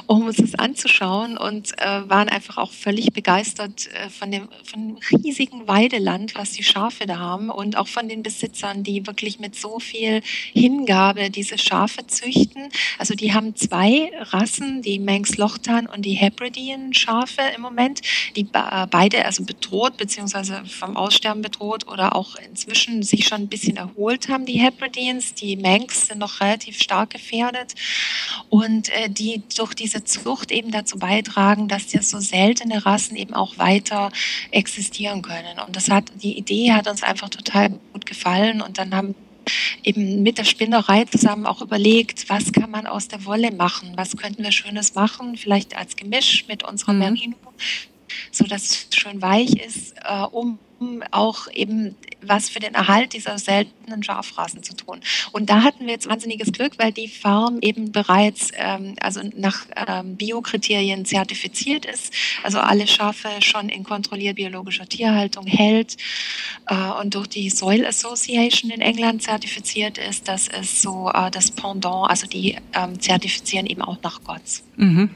[0.07, 4.87] um uns das anzuschauen und äh, waren einfach auch völlig begeistert äh, von, dem, von
[4.87, 9.39] dem riesigen Weideland, was die Schafe da haben und auch von den Besitzern, die wirklich
[9.39, 10.21] mit so viel
[10.53, 12.69] Hingabe diese Schafe züchten.
[12.97, 18.01] Also die haben zwei Rassen, die Manx Lochtan und die Hebridean Schafe im Moment,
[18.35, 23.47] die äh, beide also bedroht beziehungsweise vom Aussterben bedroht oder auch inzwischen sich schon ein
[23.47, 25.35] bisschen erholt haben, die Hebrideans.
[25.35, 27.75] Die Manx sind noch relativ stark gefährdet gefährdet
[28.49, 33.33] und äh, die durch diese Zucht eben dazu beitragen, dass ja so seltene Rassen eben
[33.33, 34.11] auch weiter
[34.51, 35.59] existieren können.
[35.65, 38.61] Und das hat, die Idee hat uns einfach total gut gefallen.
[38.61, 39.15] Und dann haben
[39.83, 44.15] eben mit der Spinnerei zusammen auch überlegt, was kann man aus der Wolle machen, was
[44.15, 46.99] könnten wir Schönes machen, vielleicht als Gemisch mit unserer mhm.
[46.99, 47.35] Merino,
[48.31, 50.59] so dass es schön weich ist, äh, um
[51.11, 55.01] auch eben was für den Erhalt dieser seltenen Schafrassen zu tun.
[55.31, 59.65] Und da hatten wir jetzt wahnsinniges Glück, weil die Farm eben bereits ähm, also nach
[59.87, 65.97] ähm, Biokriterien zertifiziert ist, also alle Schafe schon in kontrolliert biologischer Tierhaltung hält
[66.67, 70.27] äh, und durch die Soil Association in England zertifiziert ist.
[70.27, 74.63] Das ist so äh, das Pendant, also die ähm, zertifizieren eben auch nach GOTS.
[74.77, 75.09] Mhm.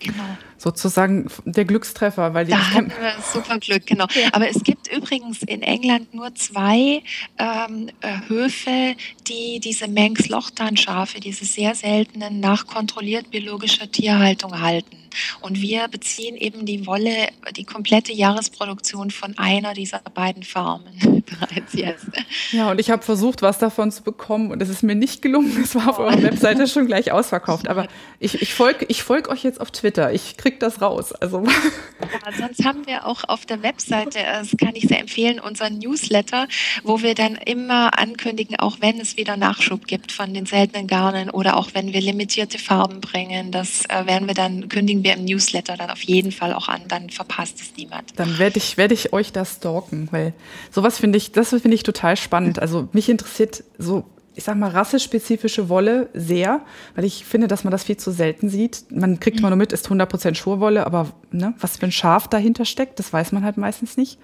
[0.00, 0.38] Genau.
[0.62, 4.04] Sozusagen der Glückstreffer, weil die da hatten wir super Glück, genau.
[4.32, 7.02] Aber es gibt übrigens in England nur zwei
[7.38, 8.94] ähm, äh, Höfe,
[9.26, 15.00] die diese Manx-Lochtan-Schafe, diese sehr seltenen, nach kontrolliert biologischer Tierhaltung halten.
[15.40, 21.72] Und wir beziehen eben die Wolle, die komplette Jahresproduktion von einer dieser beiden Farmen bereits
[21.72, 22.06] jetzt.
[22.52, 25.60] Ja, und ich habe versucht, was davon zu bekommen und es ist mir nicht gelungen.
[25.62, 27.68] Es war auf eurer Webseite schon gleich ausverkauft.
[27.68, 27.88] Aber
[28.20, 30.12] ich, ich folge ich folg euch jetzt auf Twitter.
[30.12, 31.12] Ich kriege das raus.
[31.12, 31.44] Also.
[32.00, 36.48] Ja, sonst haben wir auch auf der Webseite, das kann ich sehr empfehlen, unseren Newsletter,
[36.82, 41.28] wo wir dann immer ankündigen, auch wenn es wieder Nachschub gibt von den seltenen Garnen
[41.28, 43.52] oder auch wenn wir limitierte Farben bringen.
[43.52, 46.82] Das äh, werden wir dann kündigen wir im Newsletter dann auf jeden Fall auch an,
[46.88, 48.18] dann verpasst es niemand.
[48.18, 50.32] Dann werde ich, werde ich euch das stalken, weil
[50.70, 52.58] sowas finde ich, das finde ich total spannend.
[52.60, 56.62] Also mich interessiert so ich sag mal, rassespezifische Wolle sehr,
[56.94, 58.84] weil ich finde, dass man das viel zu selten sieht.
[58.90, 62.64] Man kriegt immer nur mit, ist 100% Schurwolle, aber ne, was für ein Schaf dahinter
[62.64, 64.18] steckt, das weiß man halt meistens nicht.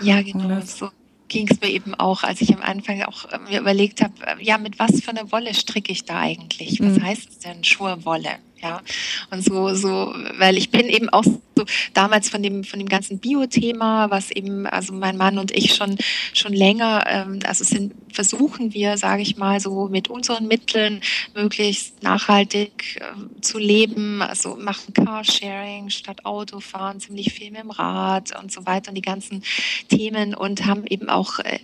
[0.00, 0.60] Ja, genau.
[0.62, 0.90] So
[1.28, 4.42] ging es mir eben auch, als ich am Anfang auch äh, mir überlegt habe, äh,
[4.42, 6.80] ja, mit was für einer Wolle stricke ich da eigentlich?
[6.80, 7.02] Was mhm.
[7.02, 8.30] heißt es denn Schurwolle?
[8.62, 8.80] Ja,
[9.30, 11.40] und so, so, weil ich bin eben auch so
[11.92, 15.96] damals von dem, von dem ganzen Bio-Thema, was eben, also mein Mann und ich schon,
[16.32, 21.02] schon länger, ähm, also sind, versuchen wir, sage ich mal, so mit unseren Mitteln
[21.34, 28.38] möglichst nachhaltig äh, zu leben, also machen Carsharing statt Autofahren, ziemlich viel mit dem Rad
[28.40, 29.42] und so weiter und die ganzen
[29.88, 31.58] Themen und haben eben auch äh,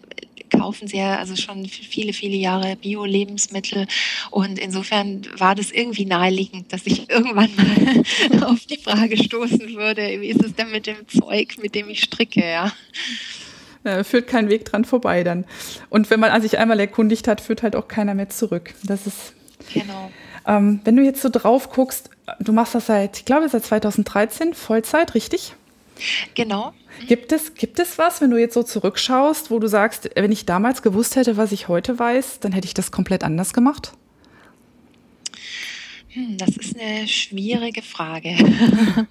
[0.53, 3.87] kaufen sehr, also schon viele, viele Jahre Bio-Lebensmittel.
[4.31, 10.21] Und insofern war das irgendwie naheliegend, dass ich irgendwann mal auf die Frage stoßen würde,
[10.21, 12.73] wie ist es denn mit dem Zeug, mit dem ich stricke, ja.
[13.85, 15.45] Ja, führt kein Weg dran vorbei dann.
[15.91, 18.75] Und wenn man sich einmal erkundigt hat, führt halt auch keiner mehr zurück.
[18.85, 19.35] Das ist.
[19.75, 20.11] Genau.
[20.47, 24.55] Ähm, wenn du jetzt so drauf guckst, du machst das seit, ich glaube, seit 2013
[24.55, 25.55] Vollzeit, richtig?
[26.35, 26.73] Genau.
[27.07, 30.47] Gibt es, gibt es was, wenn du jetzt so zurückschaust, wo du sagst, wenn ich
[30.47, 33.93] damals gewusst hätte, was ich heute weiß, dann hätte ich das komplett anders gemacht?
[36.13, 38.37] Hm, das ist eine schwierige Frage.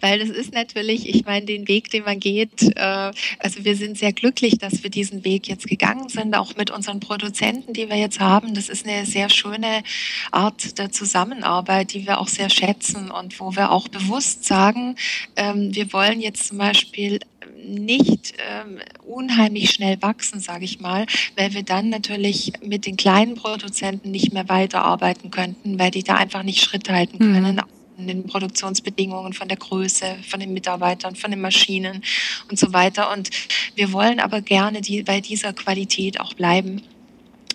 [0.00, 3.96] Weil das ist natürlich, ich meine, den Weg, den man geht, äh, also wir sind
[3.96, 7.96] sehr glücklich, dass wir diesen Weg jetzt gegangen sind, auch mit unseren Produzenten, die wir
[7.96, 8.54] jetzt haben.
[8.54, 9.84] Das ist eine sehr schöne
[10.32, 14.96] Art der Zusammenarbeit, die wir auch sehr schätzen und wo wir auch bewusst sagen,
[15.36, 17.20] ähm, wir wollen jetzt zum Beispiel
[17.64, 23.34] nicht ähm, unheimlich schnell wachsen, sage ich mal, weil wir dann natürlich mit den kleinen
[23.34, 27.34] Produzenten nicht mehr weiterarbeiten könnten, weil die da einfach nicht Schritt halten mhm.
[27.34, 27.56] können.
[27.56, 32.02] Mhm von den Produktionsbedingungen, von der Größe, von den Mitarbeitern, von den Maschinen
[32.48, 33.12] und so weiter.
[33.12, 33.28] Und
[33.74, 36.80] wir wollen aber gerne die, bei dieser Qualität auch bleiben.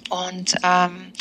[0.09, 1.11] Und ähm,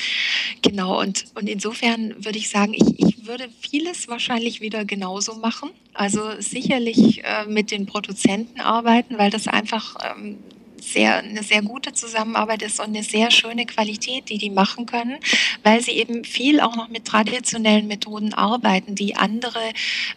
[0.62, 5.70] genau, und, und insofern würde ich sagen, ich, ich würde vieles wahrscheinlich wieder genauso machen.
[5.94, 10.38] Also sicherlich äh, mit den Produzenten arbeiten, weil das einfach ähm,
[10.92, 15.18] sehr, eine sehr gute Zusammenarbeit ist und eine sehr schöne Qualität, die die machen können,
[15.62, 19.58] weil sie eben viel auch noch mit traditionellen Methoden arbeiten, die andere,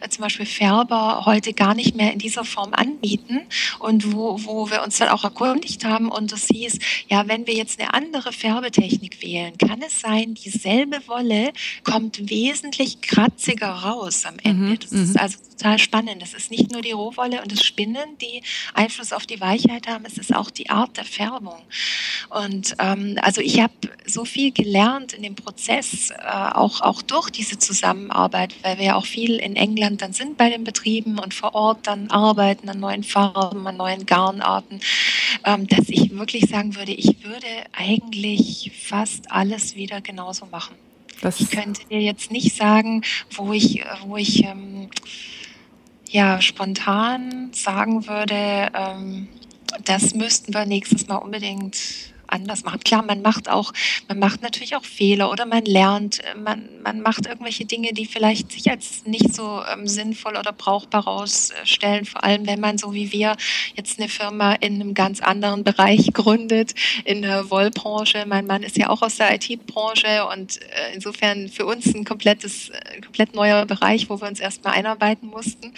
[0.00, 3.40] äh, zum Beispiel Färber, heute gar nicht mehr in dieser Form anbieten
[3.78, 6.78] und wo, wo wir uns dann auch erkundigt haben und das hieß,
[7.08, 11.52] ja, wenn wir jetzt eine andere Färbetechnik wählen, kann es sein, dieselbe Wolle
[11.84, 14.58] kommt wesentlich kratziger raus am Ende.
[14.58, 15.20] Mhm, das ist mhm.
[15.20, 16.22] also total spannend.
[16.22, 18.42] Das ist nicht nur die Rohwolle und das Spinnen, die
[18.74, 21.60] Einfluss auf die Weichheit haben, es ist auch die Art der Färbung.
[22.30, 23.72] Und ähm, also ich habe
[24.06, 28.94] so viel gelernt in dem Prozess, äh, auch, auch durch diese Zusammenarbeit, weil wir ja
[28.94, 32.80] auch viel in England dann sind bei den Betrieben und vor Ort dann arbeiten an
[32.80, 34.80] neuen Farben, an neuen Garnarten,
[35.44, 40.76] ähm, dass ich wirklich sagen würde, ich würde eigentlich fast alles wieder genauso machen.
[41.20, 44.88] Das ich könnte dir jetzt nicht sagen, wo ich, wo ich ähm,
[46.08, 49.28] ja spontan sagen würde, ähm,
[49.84, 52.80] das müssten wir nächstes Mal unbedingt anders machen.
[52.80, 53.72] Klar, man macht auch,
[54.08, 58.06] man macht natürlich auch Fehler oder man lernt, äh, man, man macht irgendwelche Dinge, die
[58.06, 62.92] vielleicht sich als nicht so ähm, sinnvoll oder brauchbar herausstellen, vor allem wenn man so
[62.92, 63.36] wie wir
[63.74, 68.24] jetzt eine Firma in einem ganz anderen Bereich gründet, in der Wollbranche.
[68.26, 72.70] Mein Mann ist ja auch aus der IT-Branche und äh, insofern für uns ein komplettes,
[72.70, 75.72] äh, komplett neuer Bereich, wo wir uns erstmal einarbeiten mussten.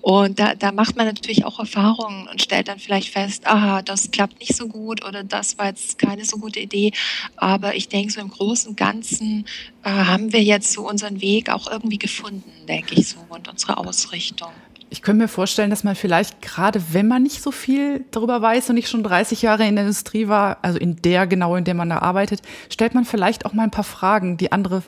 [0.00, 4.10] Und da, da macht man natürlich auch Erfahrungen und stellt dann vielleicht fest, aha, das
[4.10, 6.92] klappt nicht so gut oder das war jetzt jetzt keine so gute Idee.
[7.36, 9.46] Aber ich denke, so im Großen und Ganzen
[9.82, 13.78] äh, haben wir jetzt so unseren Weg auch irgendwie gefunden, denke ich so, und unsere
[13.78, 14.50] Ausrichtung.
[14.92, 18.70] Ich könnte mir vorstellen, dass man vielleicht gerade, wenn man nicht so viel darüber weiß
[18.70, 21.74] und nicht schon 30 Jahre in der Industrie war, also in der genau, in der
[21.74, 24.82] man da arbeitet, stellt man vielleicht auch mal ein paar Fragen, die andere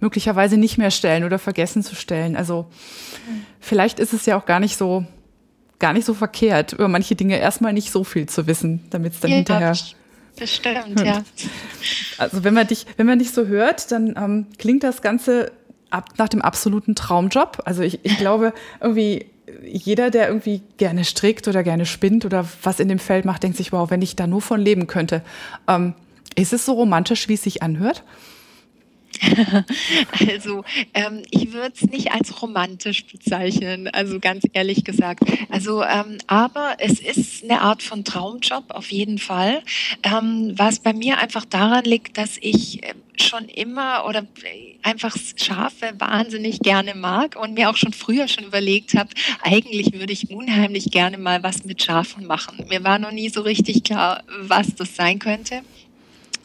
[0.00, 2.36] möglicherweise nicht mehr stellen oder vergessen zu stellen.
[2.36, 2.66] Also
[3.60, 5.06] vielleicht ist es ja auch gar nicht so
[5.78, 9.20] gar nicht so verkehrt, über manche Dinge erstmal nicht so viel zu wissen, damit es
[9.20, 9.94] dann ja, hinterher das
[10.44, 11.22] stimmt, ja.
[12.18, 15.52] Also wenn man dich, wenn man dich so hört, dann ähm, klingt das Ganze
[15.90, 17.62] ab, nach dem absoluten Traumjob.
[17.64, 19.26] Also ich, ich glaube, irgendwie
[19.64, 23.56] jeder, der irgendwie gerne strickt oder gerne spinnt oder was in dem Feld macht, denkt
[23.56, 25.22] sich, wow, wenn ich da nur von leben könnte.
[25.68, 25.94] Ähm,
[26.34, 28.02] ist es so romantisch, wie es sich anhört?
[30.28, 35.20] Also ähm, ich würde es nicht als romantisch bezeichnen, also ganz ehrlich gesagt.
[35.50, 39.62] Also ähm, aber es ist eine Art von Traumjob auf jeden Fall,
[40.02, 44.26] ähm, was bei mir einfach daran liegt, dass ich äh, schon immer oder
[44.82, 49.10] einfach Schafe wahnsinnig gerne mag und mir auch schon früher schon überlegt habe,
[49.42, 52.64] eigentlich würde ich unheimlich gerne mal was mit Schafen machen.
[52.68, 55.62] Mir war noch nie so richtig klar, was das sein könnte.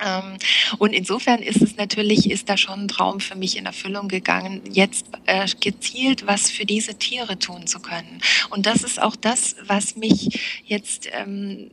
[0.04, 0.38] Ähm,
[0.80, 4.62] und insofern ist es natürlich, ist da schon ein Traum für mich in Erfüllung gegangen,
[4.70, 8.22] jetzt äh, gezielt was für diese Tiere tun zu können.
[8.50, 11.70] Und das ist auch das, was mich jetzt ähm,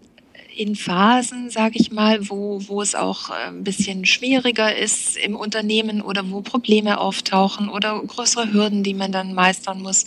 [0.58, 5.36] in Phasen, sage ich mal, wo, wo es auch äh, ein bisschen schwieriger ist im
[5.36, 10.04] Unternehmen oder wo Probleme auftauchen oder größere Hürden, die man dann meistern muss.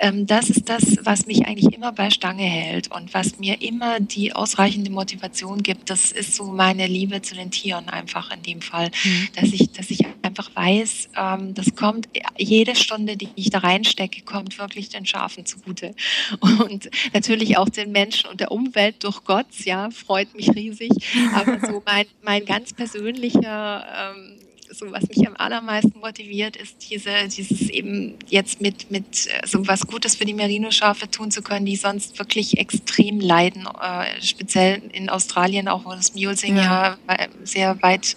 [0.00, 4.00] Ähm, das ist das, was mich eigentlich immer bei Stange hält und was mir immer
[4.00, 5.90] die ausreichende Motivation gibt.
[5.90, 9.28] Das ist so meine Liebe zu den Tieren einfach in dem Fall, mhm.
[9.36, 14.22] dass ich, dass ich einfach weiß, ähm, das kommt jede Stunde, die ich da reinstecke,
[14.22, 15.94] kommt wirklich den Schafen zugute
[16.40, 20.90] und natürlich auch den Menschen und der Umwelt durch Gott, ja, freut mich riesig.
[21.34, 24.38] Aber so mein, mein ganz persönlicher, ähm,
[24.70, 29.66] so was mich am allermeisten motiviert, ist diese, dieses eben jetzt mit, mit äh, so
[29.66, 34.82] was Gutes für die Merino-Schafe tun zu können, die sonst wirklich extrem leiden, äh, speziell
[34.92, 38.16] in Australien, auch wo das Mulesing ja, ja sehr weit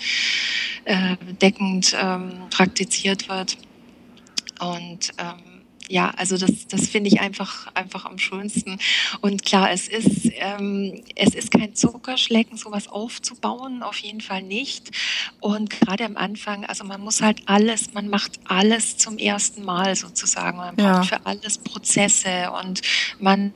[0.86, 3.58] äh, deckend ähm, praktiziert wird.
[4.60, 5.47] Und ähm,
[5.90, 8.78] ja, also das, das finde ich einfach, einfach am schönsten.
[9.22, 14.92] Und klar, es ist, ähm, es ist kein Zuckerschlecken, sowas aufzubauen, auf jeden Fall nicht.
[15.40, 19.96] Und gerade am Anfang, also man muss halt alles, man macht alles zum ersten Mal
[19.96, 20.58] sozusagen.
[20.58, 21.04] Man braucht ja.
[21.04, 22.82] für alles Prozesse und
[23.20, 23.54] man,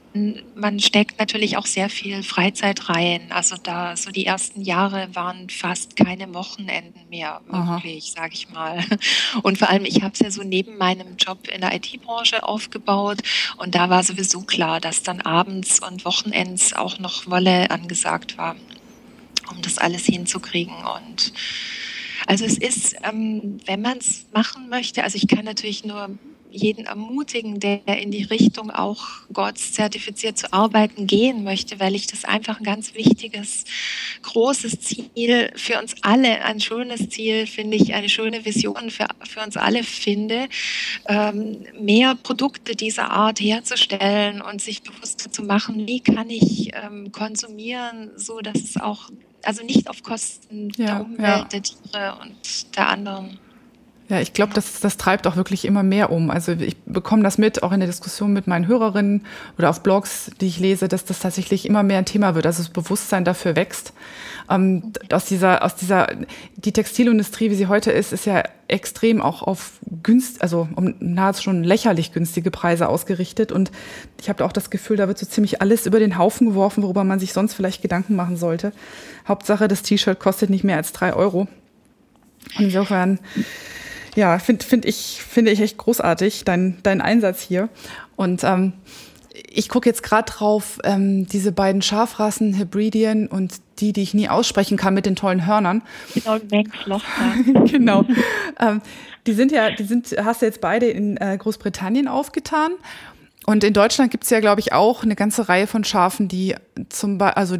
[0.55, 3.31] man steckt natürlich auch sehr viel Freizeit rein.
[3.31, 8.83] Also da, so die ersten Jahre waren fast keine Wochenenden mehr möglich, sage ich mal.
[9.43, 12.43] Und vor allem, ich habe es ja so neben meinem Job in der IT-Branche Branche
[12.43, 13.19] aufgebaut.
[13.57, 18.55] Und da war sowieso klar, dass dann abends und Wochenends auch noch Wolle angesagt war,
[19.49, 20.75] um das alles hinzukriegen.
[20.75, 21.33] Und
[22.27, 26.09] also es ist, ähm, wenn man es machen möchte, also ich kann natürlich nur
[26.51, 32.07] jeden ermutigen, der in die Richtung auch GOTS zertifiziert zu arbeiten gehen möchte, weil ich
[32.07, 33.65] das einfach ein ganz wichtiges,
[34.21, 39.41] großes Ziel für uns alle, ein schönes Ziel, finde ich, eine schöne Vision für, für
[39.41, 40.47] uns alle finde,
[41.07, 47.11] ähm, mehr Produkte dieser Art herzustellen und sich bewusster zu machen, wie kann ich ähm,
[47.11, 49.09] konsumieren, so dass es auch,
[49.43, 51.43] also nicht auf Kosten ja, der Umwelt, ja.
[51.45, 53.39] der Tiere und der anderen.
[54.11, 56.31] Ja, ich glaube, das, das treibt auch wirklich immer mehr um.
[56.31, 59.25] Also ich bekomme das mit, auch in der Diskussion mit meinen Hörerinnen
[59.57, 62.61] oder auf Blogs, die ich lese, dass das tatsächlich immer mehr ein Thema wird, also
[62.61, 63.93] das Bewusstsein dafür wächst.
[64.49, 66.09] Ähm, aus dieser, aus dieser,
[66.57, 71.43] die Textilindustrie, wie sie heute ist, ist ja extrem auch auf günst, also um nahezu
[71.43, 73.53] schon lächerlich günstige Preise ausgerichtet.
[73.53, 73.71] Und
[74.19, 77.05] ich habe auch das Gefühl, da wird so ziemlich alles über den Haufen geworfen, worüber
[77.05, 78.73] man sich sonst vielleicht Gedanken machen sollte.
[79.25, 81.47] Hauptsache, das T-Shirt kostet nicht mehr als drei Euro.
[82.57, 83.17] Insofern
[84.15, 87.69] ja, finde find ich, finde ich echt großartig, dein, dein Einsatz hier.
[88.15, 88.73] Und ähm,
[89.49, 94.29] ich gucke jetzt gerade drauf, ähm, diese beiden Schafrassen, Hebridean und die, die ich nie
[94.29, 95.81] aussprechen kann mit den tollen Hörnern.
[96.13, 97.03] Genau, Manxloch.
[97.71, 98.05] genau.
[98.59, 98.81] ähm,
[99.27, 102.71] die sind ja, die sind, hast du jetzt beide in äh, Großbritannien aufgetan.
[103.47, 106.55] Und in Deutschland gibt es ja, glaube ich, auch eine ganze Reihe von Schafen, die
[106.89, 107.57] zum Be also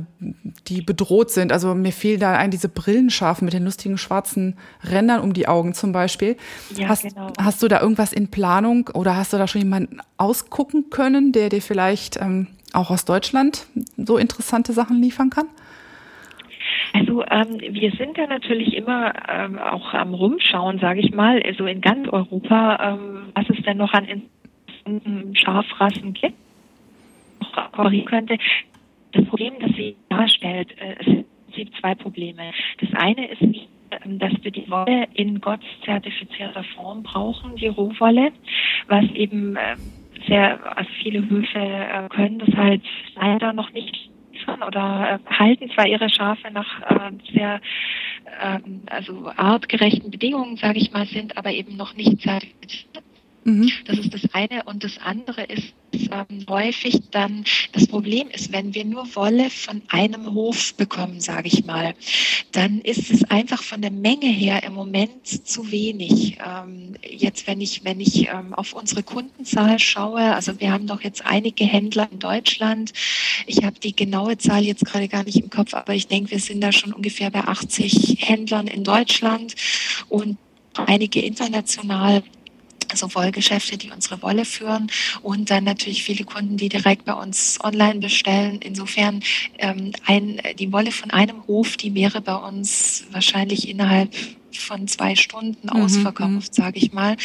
[0.67, 1.51] die bedroht sind.
[1.51, 5.73] Also mir fiel da ein diese Brillenschafen mit den lustigen schwarzen Rändern um die Augen
[5.73, 6.37] zum Beispiel.
[6.75, 7.33] Ja, hast, genau.
[7.39, 11.49] hast du da irgendwas in Planung oder hast du da schon jemanden ausgucken können, der
[11.49, 13.65] dir vielleicht ähm, auch aus Deutschland
[13.97, 15.47] so interessante Sachen liefern kann?
[16.93, 21.65] Also ähm, wir sind da natürlich immer ähm, auch am Rumschauen, sage ich mal, also
[21.65, 24.05] in ganz Europa, ähm, was es denn noch an
[25.33, 26.37] Schafrassen gibt,
[27.71, 28.37] kooperieren könnte.
[29.11, 32.51] Das Problem, das sie darstellt, äh, es sind zwei Probleme.
[32.79, 37.67] Das eine ist nicht, ähm, dass wir die Wolle in GOTS zertifizierter Form brauchen, die
[37.67, 38.31] Rohwolle,
[38.87, 39.79] was eben ähm,
[40.27, 42.81] sehr, also viele Höfe äh, können das halt
[43.15, 44.09] leider noch nicht
[44.65, 46.81] oder äh, halten zwar ihre Schafe nach
[47.31, 47.61] sehr
[48.41, 53.03] ähm, also artgerechten Bedingungen, sage ich mal, sind aber eben noch nicht zertifiziert.
[53.43, 53.71] Mhm.
[53.85, 54.63] Das ist das eine.
[54.65, 59.81] Und das andere ist ähm, häufig dann, das Problem ist, wenn wir nur Wolle von
[59.89, 61.93] einem Hof bekommen, sage ich mal,
[62.51, 66.37] dann ist es einfach von der Menge her im Moment zu wenig.
[66.45, 71.01] Ähm, jetzt, wenn ich, wenn ich ähm, auf unsere Kundenzahl schaue, also wir haben doch
[71.01, 72.93] jetzt einige Händler in Deutschland.
[73.47, 76.39] Ich habe die genaue Zahl jetzt gerade gar nicht im Kopf, aber ich denke, wir
[76.39, 79.55] sind da schon ungefähr bei 80 Händlern in Deutschland
[80.09, 80.37] und
[80.73, 82.23] einige international
[82.91, 87.59] also Wollgeschäfte, die unsere Wolle führen und dann natürlich viele Kunden, die direkt bei uns
[87.63, 88.59] online bestellen.
[88.61, 89.21] Insofern
[89.57, 94.13] ähm, ein, die Wolle von einem Hof, die wäre bei uns wahrscheinlich innerhalb
[94.59, 96.63] von zwei Stunden mhm, ausverkauft, mhm.
[96.63, 97.15] sage ich mal.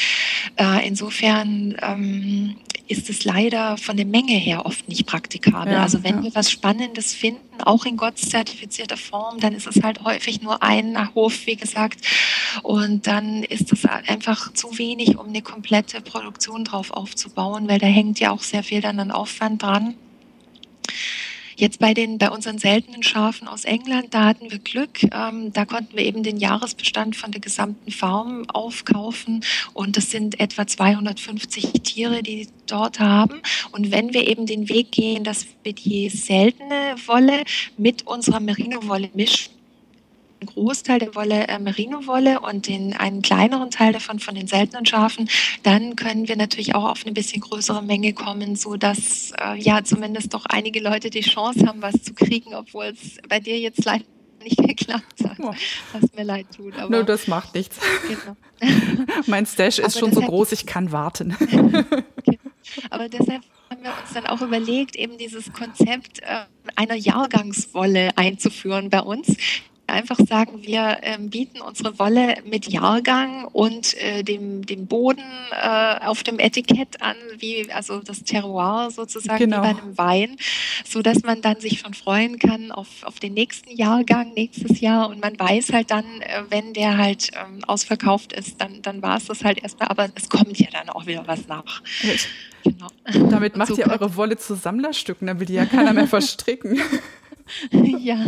[0.56, 2.56] Äh, insofern ähm,
[2.88, 5.72] ist es leider von der Menge her oft nicht praktikabel.
[5.72, 6.22] Ja, also wenn ja.
[6.24, 10.62] wir was Spannendes finden, auch in Gott zertifizierter Form, dann ist es halt häufig nur
[10.62, 12.00] ein Hof, wie gesagt.
[12.62, 17.86] Und dann ist das einfach zu wenig, um eine komplette Produktion drauf aufzubauen, weil da
[17.86, 19.94] hängt ja auch sehr viel dann an Aufwand dran.
[21.58, 25.02] Jetzt bei den, bei unseren seltenen Schafen aus England, da hatten wir Glück.
[25.04, 29.42] Ähm, da konnten wir eben den Jahresbestand von der gesamten Farm aufkaufen
[29.72, 33.40] und das sind etwa 250 Tiere, die dort haben.
[33.72, 37.42] Und wenn wir eben den Weg gehen, dass wir die seltene Wolle
[37.78, 39.55] mit unserer Merino-Wolle mischen,
[40.46, 44.86] einen Großteil der Wolle äh, Merino-Wolle und den, einen kleineren Teil davon von den seltenen
[44.86, 45.28] Schafen,
[45.62, 50.34] dann können wir natürlich auch auf eine bisschen größere Menge kommen, sodass äh, ja zumindest
[50.34, 54.04] doch einige Leute die Chance haben, was zu kriegen, obwohl es bei dir jetzt leider
[54.42, 55.38] nicht geklappt hat.
[55.40, 55.54] Oh.
[55.92, 56.78] Was mir leid tut.
[56.78, 57.78] Aber, no, das macht nichts.
[58.08, 58.36] Genau.
[59.26, 61.36] mein Stash ist schon so groß, ich kann warten.
[62.18, 62.38] okay.
[62.90, 66.44] Aber deshalb haben wir uns dann auch überlegt, eben dieses Konzept äh,
[66.74, 69.36] einer Jahrgangswolle einzuführen bei uns
[69.86, 75.98] einfach sagen, wir ähm, bieten unsere Wolle mit Jahrgang und äh, dem, dem Boden äh,
[76.04, 79.58] auf dem Etikett an, wie also das Terroir sozusagen genau.
[79.58, 80.36] wie bei einem Wein,
[80.84, 85.08] so dass man dann sich schon freuen kann auf, auf den nächsten Jahrgang nächstes Jahr
[85.08, 89.16] und man weiß halt dann, äh, wenn der halt ähm, ausverkauft ist, dann, dann war
[89.16, 91.82] es das halt erstmal, aber es kommt ja dann auch wieder was nach.
[92.64, 92.88] Genau.
[93.30, 96.80] Damit macht so ihr eure Wolle zu Sammlerstücken, dann will die ja keiner mehr verstricken.
[97.70, 98.26] ja,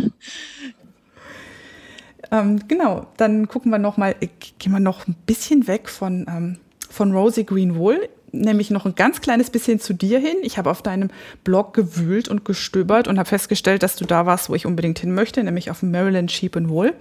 [2.31, 4.27] ähm, genau, dann gucken wir noch mal, äh,
[4.59, 6.57] gehen wir noch ein bisschen weg von, ähm,
[6.89, 10.37] von Rosie Greenwool, nämlich noch ein ganz kleines bisschen zu dir hin.
[10.43, 11.09] Ich habe auf deinem
[11.43, 15.13] Blog gewühlt und gestöbert und habe festgestellt, dass du da warst, wo ich unbedingt hin
[15.13, 16.93] möchte, nämlich auf Maryland Sheep and Wool.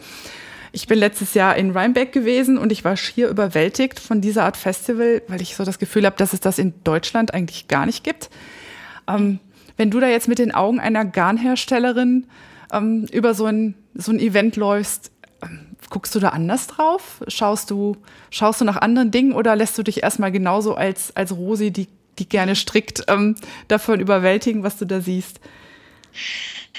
[0.72, 4.56] Ich bin letztes Jahr in Rhinebeck gewesen und ich war schier überwältigt von dieser Art
[4.56, 8.04] Festival, weil ich so das Gefühl habe, dass es das in Deutschland eigentlich gar nicht
[8.04, 8.28] gibt.
[9.08, 9.40] Ähm,
[9.76, 12.26] wenn du da jetzt mit den Augen einer Garnherstellerin
[12.72, 15.10] ähm, über so ein, so ein Event läufst,
[15.90, 17.22] guckst du da anders drauf?
[17.28, 17.96] Schaust du,
[18.30, 21.88] schaust du nach anderen Dingen oder lässt du dich erstmal genauso als, als Rosi, die,
[22.18, 23.36] die gerne strickt, ähm,
[23.68, 25.40] davon überwältigen, was du da siehst?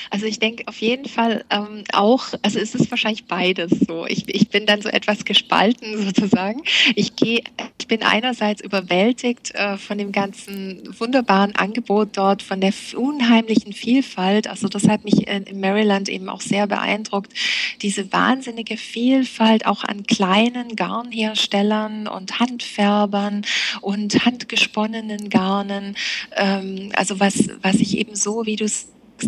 [0.10, 4.06] Also ich denke auf jeden Fall ähm, auch, also es ist wahrscheinlich beides so.
[4.08, 6.62] Ich, ich bin dann so etwas gespalten sozusagen.
[6.96, 7.44] Ich gehe,
[7.80, 14.48] ich bin einerseits überwältigt äh, von dem ganzen wunderbaren Angebot dort, von der unheimlichen Vielfalt.
[14.48, 17.34] Also das hat mich in, in Maryland eben auch sehr beeindruckt.
[17.82, 23.44] Diese wahnsinnige Vielfalt auch an kleinen Garnherstellern und Handfärbern
[23.82, 25.96] und handgesponnenen Garnen.
[26.36, 28.88] Ähm, also was, was ich eben so, wie du es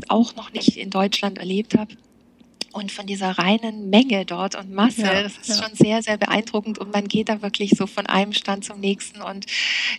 [0.10, 1.96] auch noch nicht in Deutschland erlebt habe.
[2.74, 5.56] Und von dieser reinen Menge dort und Masse, ja, das ist ja.
[5.56, 6.80] schon sehr, sehr beeindruckend.
[6.80, 9.46] Und man geht da wirklich so von einem Stand zum nächsten und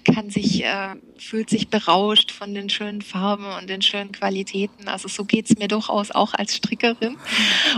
[0.05, 4.89] kann sich, äh, fühlt sich berauscht von den schönen Farben und den schönen Qualitäten.
[4.89, 7.19] Also so geht es mir durchaus auch als Strickerin.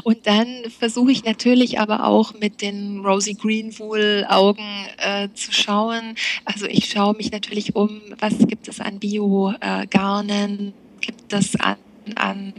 [0.05, 0.47] Und dann
[0.79, 6.15] versuche ich natürlich aber auch mit den Rosy Greenwool Augen äh, zu schauen.
[6.45, 10.73] Also ich schaue mich natürlich um, was gibt es an Bio-Garnen, äh,
[11.05, 11.77] gibt es an
[12.17, 12.53] an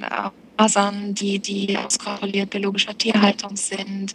[0.58, 4.14] Fasern, die, die auskontrolliert biologischer Tierhaltung sind.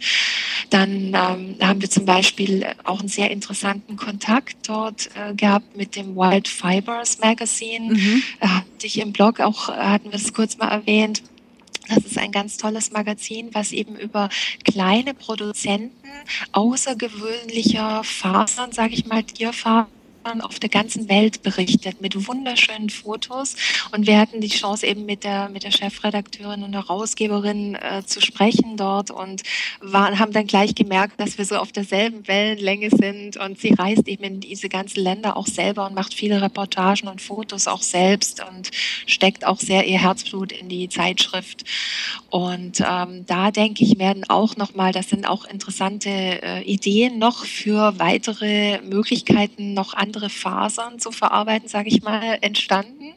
[0.69, 5.95] Dann ähm, haben wir zum Beispiel auch einen sehr interessanten Kontakt dort äh, gehabt mit
[5.95, 7.93] dem Wild Fibers Magazine.
[7.93, 8.23] Mhm.
[8.39, 11.23] Äh, hatte ich im Blog auch, äh, hatten wir es kurz mal erwähnt.
[11.87, 14.29] Das ist ein ganz tolles Magazin, was eben über
[14.63, 16.07] kleine Produzenten
[16.53, 19.87] außergewöhnlicher Fasern, sage ich mal, Tierfasern,
[20.41, 23.55] auf der ganzen Welt berichtet mit wunderschönen Fotos.
[23.91, 28.21] Und wir hatten die Chance eben mit der, mit der Chefredakteurin und Herausgeberin äh, zu
[28.21, 29.41] sprechen dort und
[29.79, 33.37] waren, haben dann gleich gemerkt, dass wir so auf derselben Wellenlänge sind.
[33.37, 37.21] Und sie reist eben in diese ganzen Länder auch selber und macht viele Reportagen und
[37.21, 38.69] Fotos auch selbst und
[39.05, 41.63] steckt auch sehr ihr Herzblut in die Zeitschrift.
[42.29, 47.45] Und ähm, da denke ich, werden auch nochmal, das sind auch interessante äh, Ideen noch
[47.45, 53.13] für weitere Möglichkeiten, noch an andere Fasern zu verarbeiten, sage ich mal, entstanden.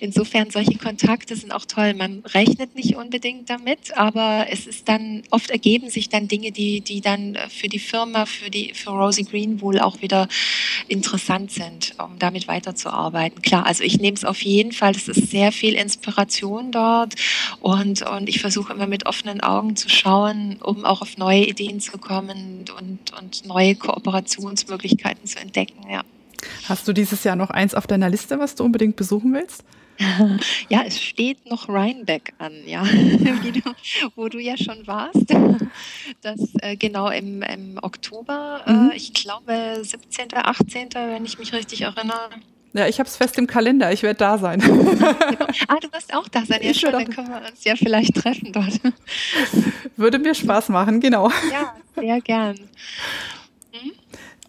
[0.00, 1.94] Insofern solche Kontakte sind auch toll.
[1.94, 6.82] Man rechnet nicht unbedingt damit, aber es ist dann oft ergeben sich dann Dinge, die
[6.82, 10.28] die dann für die Firma, für die für Rosie Greenwool auch wieder
[10.88, 13.40] interessant sind, um damit weiterzuarbeiten.
[13.40, 14.94] Klar, also ich nehme es auf jeden Fall.
[14.94, 17.14] Es ist sehr viel Inspiration dort
[17.60, 21.80] und und ich versuche immer mit offenen Augen zu schauen, um auch auf neue Ideen
[21.80, 25.88] zu kommen und und neue Kooperationsmöglichkeiten zu entdecken.
[25.90, 26.02] Ja.
[26.68, 29.64] Hast du dieses Jahr noch eins auf deiner Liste, was du unbedingt besuchen willst?
[30.68, 32.84] Ja, es steht noch Rhinebeck an, ja,
[34.16, 35.26] wo du ja schon warst.
[36.22, 38.90] Das äh, genau im, im Oktober, äh, mhm.
[38.90, 42.30] äh, ich glaube 17., 18., wenn ich mich richtig erinnere.
[42.72, 43.92] Ja, ich habe es fest im Kalender.
[43.92, 44.60] Ich werde da sein.
[45.68, 46.60] Ah, du wirst auch da sein.
[46.62, 48.80] Ja, schon, dann können wir uns ja vielleicht treffen dort.
[49.96, 51.30] Würde mir Spaß machen, genau.
[51.50, 52.56] Ja, sehr gern.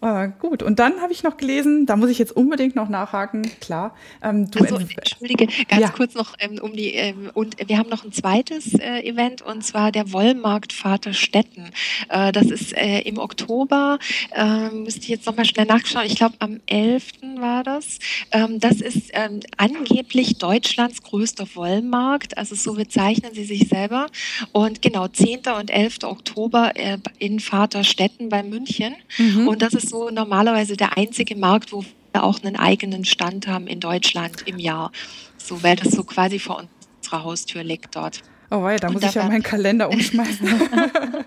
[0.02, 3.50] Äh, gut, und dann habe ich noch gelesen, da muss ich jetzt unbedingt noch nachhaken,
[3.60, 3.96] klar.
[4.22, 5.90] Ähm, du also, Entschuldige, ganz ja.
[5.90, 9.64] kurz noch ähm, um die, ähm, und wir haben noch ein zweites äh, Event und
[9.64, 11.72] zwar der Wollmarkt Vaterstetten.
[12.10, 13.98] Äh, das ist äh, im Oktober,
[14.36, 17.04] ähm, müsste ich jetzt nochmal schnell nachschauen, ich glaube am 11.
[17.40, 17.98] war das.
[18.32, 24.08] Ähm, das ist ähm, angeblich Deutschlands größter Wollmarkt, also so bezeichnen sie sich selber.
[24.52, 25.40] Und genau, 10.
[25.60, 26.04] und 11.
[26.04, 28.96] Oktober äh, in Vaterstetten bei München.
[29.18, 29.48] Mhm.
[29.48, 31.84] Und das ist so normalerweise der einzige Markt, wo
[32.14, 34.92] wir auch einen eigenen Stand haben in Deutschland im Jahr.
[35.38, 36.64] So, weil das so quasi vor
[37.02, 38.22] unserer Haustür liegt dort.
[38.50, 40.48] Oh wei, da muss ich ja meinen Kalender umschmeißen.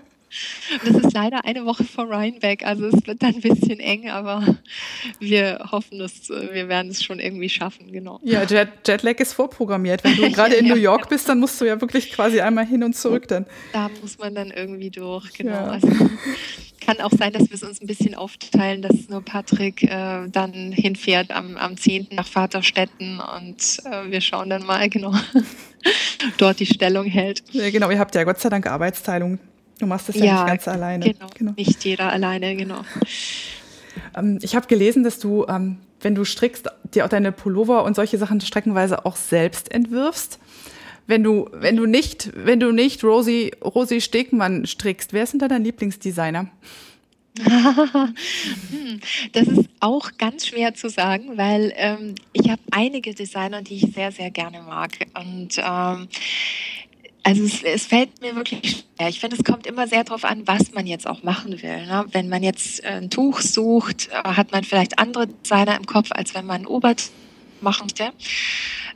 [0.85, 4.55] Das ist leider eine Woche vor Rhinebeck, also es wird dann ein bisschen eng, aber
[5.19, 8.19] wir hoffen, dass wir werden es schon irgendwie schaffen, genau.
[8.23, 10.03] Ja, Jet, Jetlag ist vorprogrammiert.
[10.03, 12.83] Wenn du gerade in New York bist, dann musst du ja wirklich quasi einmal hin
[12.83, 13.45] und zurück dann.
[13.73, 15.51] Da muss man dann irgendwie durch, genau.
[15.51, 15.67] Ja.
[15.71, 15.89] Also,
[16.81, 20.71] kann auch sein, dass wir es uns ein bisschen aufteilen, dass nur Patrick äh, dann
[20.71, 22.07] hinfährt am, am 10.
[22.11, 25.13] nach Vaterstetten und äh, wir schauen dann mal genau
[26.37, 27.43] dort die Stellung hält.
[27.51, 29.39] Ja, genau, ihr habt ja Gott sei Dank Arbeitsteilung.
[29.79, 31.05] Du machst das ja, ja nicht ganz alleine.
[31.05, 32.81] Genau, genau, nicht jeder alleine, genau.
[34.15, 37.95] Ähm, ich habe gelesen, dass du, ähm, wenn du strickst, dir auch deine Pullover und
[37.95, 40.39] solche Sachen streckenweise auch selbst entwirfst.
[41.07, 45.47] Wenn du, wenn du nicht, wenn du nicht Rosi, Rosi Stegmann strickst, wer sind da
[45.47, 46.49] dein Lieblingsdesigner?
[49.31, 53.93] Das ist auch ganz schwer zu sagen, weil ähm, ich habe einige Designer, die ich
[53.93, 54.91] sehr, sehr gerne mag.
[55.13, 56.07] Und ähm,
[57.23, 59.09] also es, es, fällt mir wirklich schwer.
[59.09, 61.85] Ich finde, es kommt immer sehr darauf an, was man jetzt auch machen will.
[61.85, 62.05] Ne?
[62.11, 66.33] Wenn man jetzt ein Tuch sucht, äh, hat man vielleicht andere Designer im Kopf, als
[66.35, 67.11] wenn man ein Obert
[67.61, 68.11] machen möchte.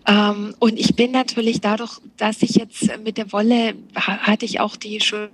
[0.07, 4.75] Ähm, und ich bin natürlich dadurch, dass ich jetzt mit der Wolle hatte ich auch
[4.75, 5.29] die schöne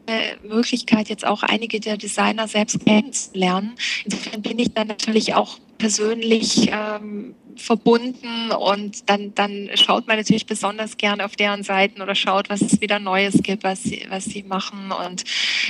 [0.47, 3.73] Möglichkeit, jetzt auch einige der Designer selbst kennenzulernen.
[4.05, 10.45] Insofern bin ich dann natürlich auch persönlich ähm, verbunden und dann, dann schaut man natürlich
[10.45, 14.25] besonders gern auf deren Seiten oder schaut, was es wieder Neues gibt, was sie, was
[14.25, 14.91] sie machen.
[14.91, 15.23] Und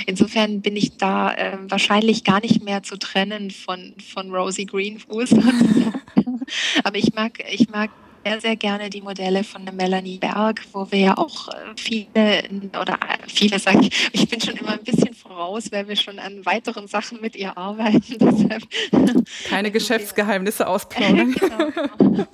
[0.06, 5.34] insofern bin ich da äh, wahrscheinlich gar nicht mehr zu trennen von, von Rosie Greenfuß.
[6.84, 7.90] Aber ich mag, ich mag
[8.24, 12.42] sehr, sehr gerne die Modelle von der Melanie Berg, wo wir ja auch äh, viele,
[12.80, 16.18] oder äh, viele sage ich, ich bin schon immer ein bisschen voraus, weil wir schon
[16.18, 18.02] an weiteren Sachen mit ihr arbeiten.
[18.20, 18.62] Deshalb
[19.48, 21.32] Keine Geschäftsgeheimnisse ausplaudern.
[21.32, 22.26] genau.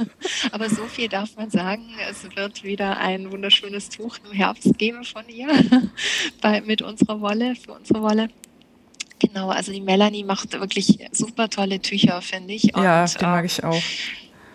[0.52, 5.04] Aber so viel darf man sagen, es wird wieder ein wunderschönes Tuch im Herbst geben
[5.04, 5.48] von ihr
[6.40, 8.28] bei, mit unserer Wolle, für unsere Wolle.
[9.20, 12.74] Genau, also die Melanie macht wirklich super tolle Tücher, finde ich.
[12.74, 13.82] Und, ja, die mag ich auch.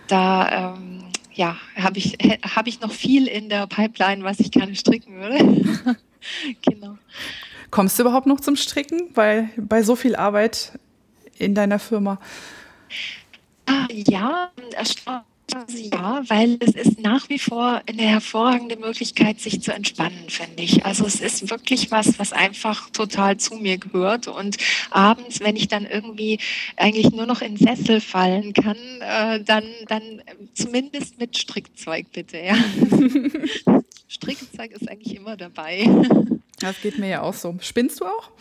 [0.08, 0.93] Da ähm,
[1.34, 5.98] ja, habe ich, hab ich noch viel in der Pipeline, was ich gerne stricken würde.
[6.62, 6.98] genau.
[7.72, 10.78] Kommst du überhaupt noch zum Stricken bei, bei so viel Arbeit
[11.38, 12.20] in deiner Firma?
[13.66, 15.33] Ah, ja, erstaunlich
[15.68, 20.86] ja, weil es ist nach wie vor eine hervorragende Möglichkeit, sich zu entspannen, finde ich.
[20.86, 24.28] Also es ist wirklich was, was einfach total zu mir gehört.
[24.28, 24.58] Und
[24.90, 26.40] abends, wenn ich dann irgendwie
[26.78, 30.22] eigentlich nur noch in Sessel fallen kann, äh, dann, dann
[30.54, 32.40] zumindest mit Strickzeug bitte.
[32.40, 32.56] Ja.
[34.08, 35.88] Strickzeug ist eigentlich immer dabei.
[36.60, 37.56] Das geht mir ja auch so.
[37.60, 38.32] Spinnst du auch?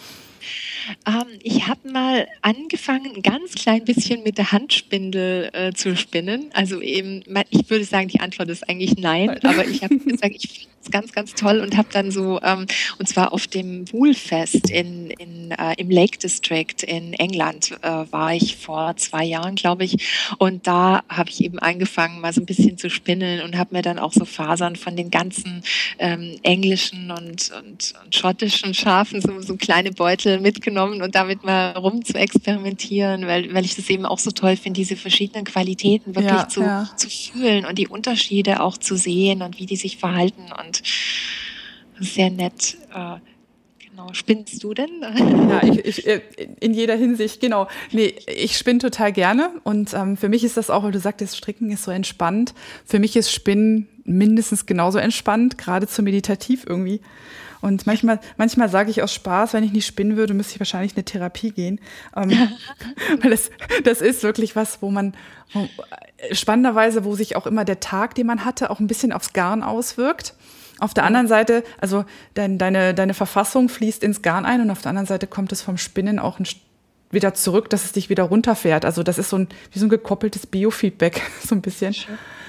[1.07, 6.51] Ähm, ich habe mal angefangen, ein ganz klein bisschen mit der Handspindel äh, zu spinnen.
[6.55, 10.51] Also eben, ich würde sagen, die Antwort ist eigentlich nein, aber ich habe gesagt, ich
[10.51, 12.67] finde es ganz, ganz toll und habe dann so, ähm,
[12.99, 18.35] und zwar auf dem Woolfest in, in, äh, im Lake District in England äh, war
[18.35, 20.33] ich vor zwei Jahren, glaube ich.
[20.39, 23.83] Und da habe ich eben angefangen, mal so ein bisschen zu spinnen und habe mir
[23.83, 25.63] dann auch so Fasern von den ganzen
[25.99, 31.73] ähm, englischen und, und, und schottischen Schafen, so, so kleine Beutel mitgenommen und damit mal
[31.73, 36.15] rum zu experimentieren, weil, weil ich das eben auch so toll finde, diese verschiedenen Qualitäten
[36.15, 36.91] wirklich ja, zu, ja.
[36.97, 40.47] zu fühlen und die Unterschiede auch zu sehen und wie die sich verhalten.
[40.65, 40.83] Und
[42.01, 42.77] sehr nett.
[42.95, 43.17] Äh,
[43.93, 44.15] Genau.
[44.15, 45.03] Spinnst du denn?
[45.03, 46.23] Ja, ich, ich, äh,
[46.61, 47.69] in jeder Hinsicht, genau.
[47.91, 51.37] Nee, ich spinne total gerne und ähm, für mich ist das auch, weil du sagtest,
[51.37, 52.55] Stricken ist so entspannt.
[52.87, 57.03] Für mich ist Spinnen mindestens genauso entspannt, geradezu meditativ irgendwie.
[57.63, 60.95] Und manchmal, manchmal sage ich aus Spaß, wenn ich nicht spinnen würde, müsste ich wahrscheinlich
[60.95, 61.81] eine Therapie gehen.
[62.15, 62.31] Ähm,
[63.23, 63.51] weil das,
[63.85, 65.15] das ist wirklich was, wo man
[65.53, 65.69] wo,
[66.19, 69.33] äh, spannenderweise, wo sich auch immer der Tag, den man hatte, auch ein bisschen aufs
[69.33, 70.35] Garn auswirkt.
[70.81, 72.05] Auf der anderen Seite, also
[72.35, 75.63] dein, deine, deine Verfassung fließt ins Garn ein und auf der anderen Seite kommt es
[75.63, 76.47] vom Spinnen auch ein
[77.13, 78.85] wieder zurück, dass es dich wieder runterfährt.
[78.85, 81.95] Also das ist so ein, wie so ein gekoppeltes Biofeedback, so ein bisschen.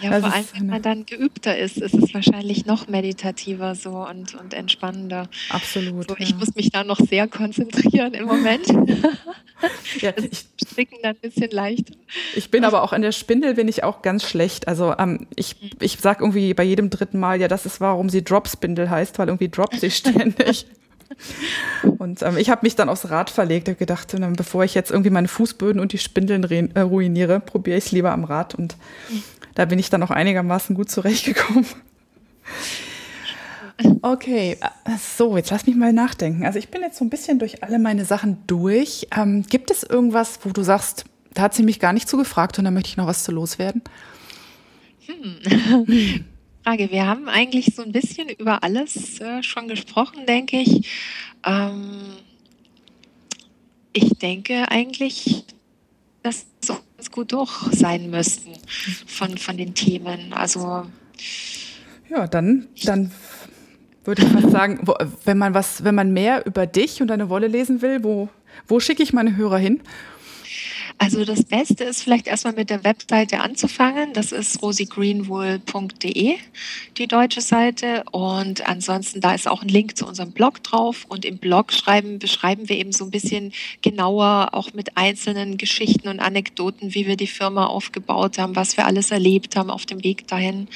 [0.02, 4.08] Ja, das vor allem, wenn man dann geübter ist, ist es wahrscheinlich noch meditativer so
[4.08, 5.30] und, und entspannender.
[5.50, 6.10] Absolut.
[6.10, 6.36] So, ich ja.
[6.38, 8.68] muss mich da noch sehr konzentrieren im Moment.
[10.02, 11.94] ja, ich, Stricken dann ein bisschen leichter.
[12.36, 14.68] Ich bin aber auch an der Spindel bin ich auch ganz schlecht.
[14.68, 15.70] Also ähm, ich, mhm.
[15.80, 19.28] ich sag irgendwie bei jedem dritten Mal, ja, das ist warum sie Drop-Spindel heißt, weil
[19.28, 20.66] irgendwie droppt sie ständig.
[21.98, 25.10] Und ähm, ich habe mich dann aufs Rad verlegt und gedacht, bevor ich jetzt irgendwie
[25.10, 26.44] meine Fußböden und die Spindeln
[26.76, 28.56] äh, ruiniere, probiere ich es lieber am Rad.
[28.56, 28.76] Und
[29.56, 31.66] da bin ich dann auch einigermaßen gut zurechtgekommen.
[34.02, 36.46] Okay, äh, so, jetzt lass mich mal nachdenken.
[36.46, 39.08] Also ich bin jetzt so ein bisschen durch alle meine Sachen durch.
[39.16, 42.66] Ähm, gibt es irgendwas, wo du sagst, da hat sie mich gar nicht zugefragt und
[42.66, 43.82] da möchte ich noch was zu loswerden?
[45.06, 46.26] Hm.
[46.64, 46.92] Frage.
[46.92, 50.90] Wir haben eigentlich so ein bisschen über alles äh, schon gesprochen, denke ich.
[51.46, 52.14] Ähm,
[53.92, 55.44] ich denke eigentlich,
[56.24, 58.54] dass wir ganz gut durch sein müssten
[59.06, 60.32] von, von den Themen.
[60.32, 60.86] Also
[62.10, 63.12] ja, dann, dann
[64.06, 64.96] würde ich fast sagen, wo,
[65.26, 68.30] wenn man was, wenn man mehr über dich und deine Wolle lesen will, wo,
[68.68, 69.82] wo schicke ich meine Hörer hin?
[70.98, 74.14] Also das Beste ist vielleicht erstmal mit der Webseite anzufangen.
[74.14, 76.36] Das ist rosigreenwool.de,
[76.98, 78.04] die deutsche Seite.
[78.12, 81.06] Und ansonsten, da ist auch ein Link zu unserem Blog drauf.
[81.10, 86.08] Und im Blog schreiben, beschreiben wir eben so ein bisschen genauer, auch mit einzelnen Geschichten
[86.08, 90.04] und Anekdoten, wie wir die Firma aufgebaut haben, was wir alles erlebt haben auf dem
[90.04, 90.68] Weg dahin.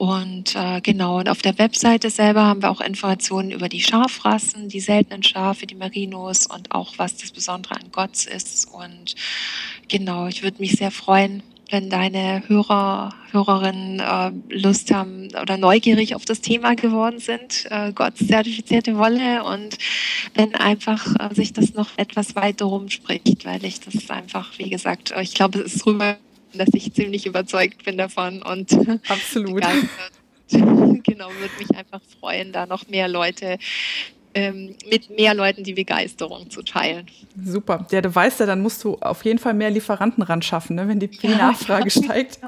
[0.00, 4.70] Und äh, genau, und auf der Webseite selber haben wir auch Informationen über die Schafrassen,
[4.70, 8.66] die seltenen Schafe, die Merinos und auch was das Besondere an Gotts ist.
[8.72, 9.14] Und
[9.88, 16.14] genau, ich würde mich sehr freuen, wenn deine Hörer, Hörerinnen äh, Lust haben oder neugierig
[16.14, 19.76] auf das Thema geworden sind, äh, Gotts zertifizierte Wolle und
[20.34, 25.12] wenn einfach äh, sich das noch etwas weiter rumspricht, weil ich das einfach, wie gesagt,
[25.20, 26.16] ich glaube, es ist rüber
[26.58, 28.72] dass ich ziemlich überzeugt bin davon und
[29.08, 29.62] absolut.
[30.50, 33.58] genau, würde mich einfach freuen, da noch mehr Leute
[34.34, 37.06] ähm, mit mehr Leuten die Begeisterung zu teilen.
[37.42, 37.86] Super.
[37.90, 40.86] Ja, du weißt ja, dann musst du auf jeden Fall mehr Lieferanten ran schaffen, ne,
[40.86, 42.38] wenn die, die Nachfrage steigt.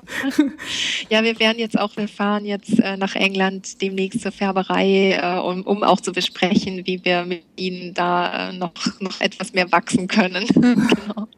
[1.08, 5.40] Ja, wir werden jetzt auch, wir fahren jetzt äh, nach England demnächst zur Färberei, äh,
[5.40, 9.70] um, um auch zu besprechen, wie wir mit ihnen da äh, noch, noch etwas mehr
[9.72, 10.46] wachsen können.
[10.46, 11.28] genau.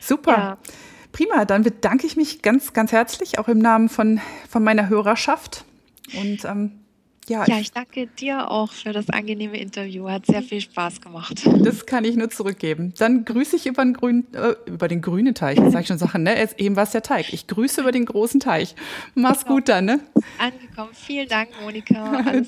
[0.00, 0.32] Super.
[0.32, 0.58] Ja.
[1.12, 5.64] Prima, dann bedanke ich mich ganz, ganz herzlich, auch im Namen von, von meiner Hörerschaft.
[6.18, 6.72] Und ähm,
[7.28, 10.08] ja, ja, ich danke dir auch für das angenehme Interview.
[10.08, 11.46] Hat sehr viel Spaß gemacht.
[11.60, 12.94] Das kann ich nur zurückgeben.
[12.98, 15.56] Dann grüße ich über den grünen, äh, über den grünen Teich.
[15.56, 16.36] Das sage ich schon Sachen, ne?
[16.36, 17.32] Jetzt eben war es der Teig.
[17.32, 18.74] Ich grüße über den großen Teich.
[19.14, 19.56] Mach's genau.
[19.56, 20.00] gut dann, ne?
[20.38, 20.90] Angekommen.
[20.94, 22.22] Vielen Dank, Monika.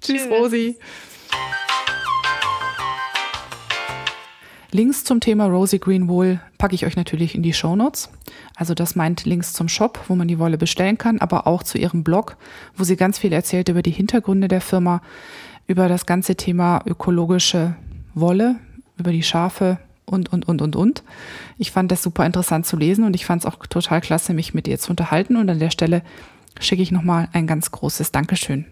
[0.00, 0.76] Tschüss, Rosi.
[4.70, 8.10] Links zum Thema Rosie Green Wool packe ich euch natürlich in die Show Notes.
[8.54, 11.78] Also das meint Links zum Shop, wo man die Wolle bestellen kann, aber auch zu
[11.78, 12.36] ihrem Blog,
[12.76, 15.00] wo sie ganz viel erzählt über die Hintergründe der Firma,
[15.66, 17.76] über das ganze Thema ökologische
[18.14, 18.56] Wolle,
[18.98, 21.02] über die Schafe und, und, und, und, und.
[21.56, 24.52] Ich fand das super interessant zu lesen und ich fand es auch total klasse, mich
[24.52, 25.36] mit ihr zu unterhalten.
[25.36, 26.02] Und an der Stelle
[26.60, 28.66] schicke ich nochmal ein ganz großes Dankeschön.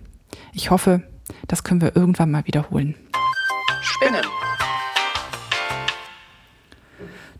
[0.52, 1.02] Ich hoffe,
[1.48, 2.96] das können wir irgendwann mal wiederholen.
[3.80, 4.24] Spinnen.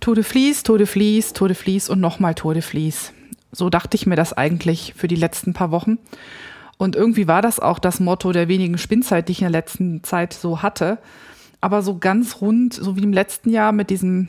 [0.07, 3.13] Tour de Vlies, Tour de Vlies, Tour de Vlies und nochmal Tour de Vlies.
[3.51, 5.99] So dachte ich mir das eigentlich für die letzten paar Wochen.
[6.79, 10.05] Und irgendwie war das auch das Motto der wenigen Spinnzeit, die ich in der letzten
[10.05, 10.99] Zeit so hatte.
[11.61, 14.29] Aber so ganz rund, so wie im letzten Jahr mit diesem,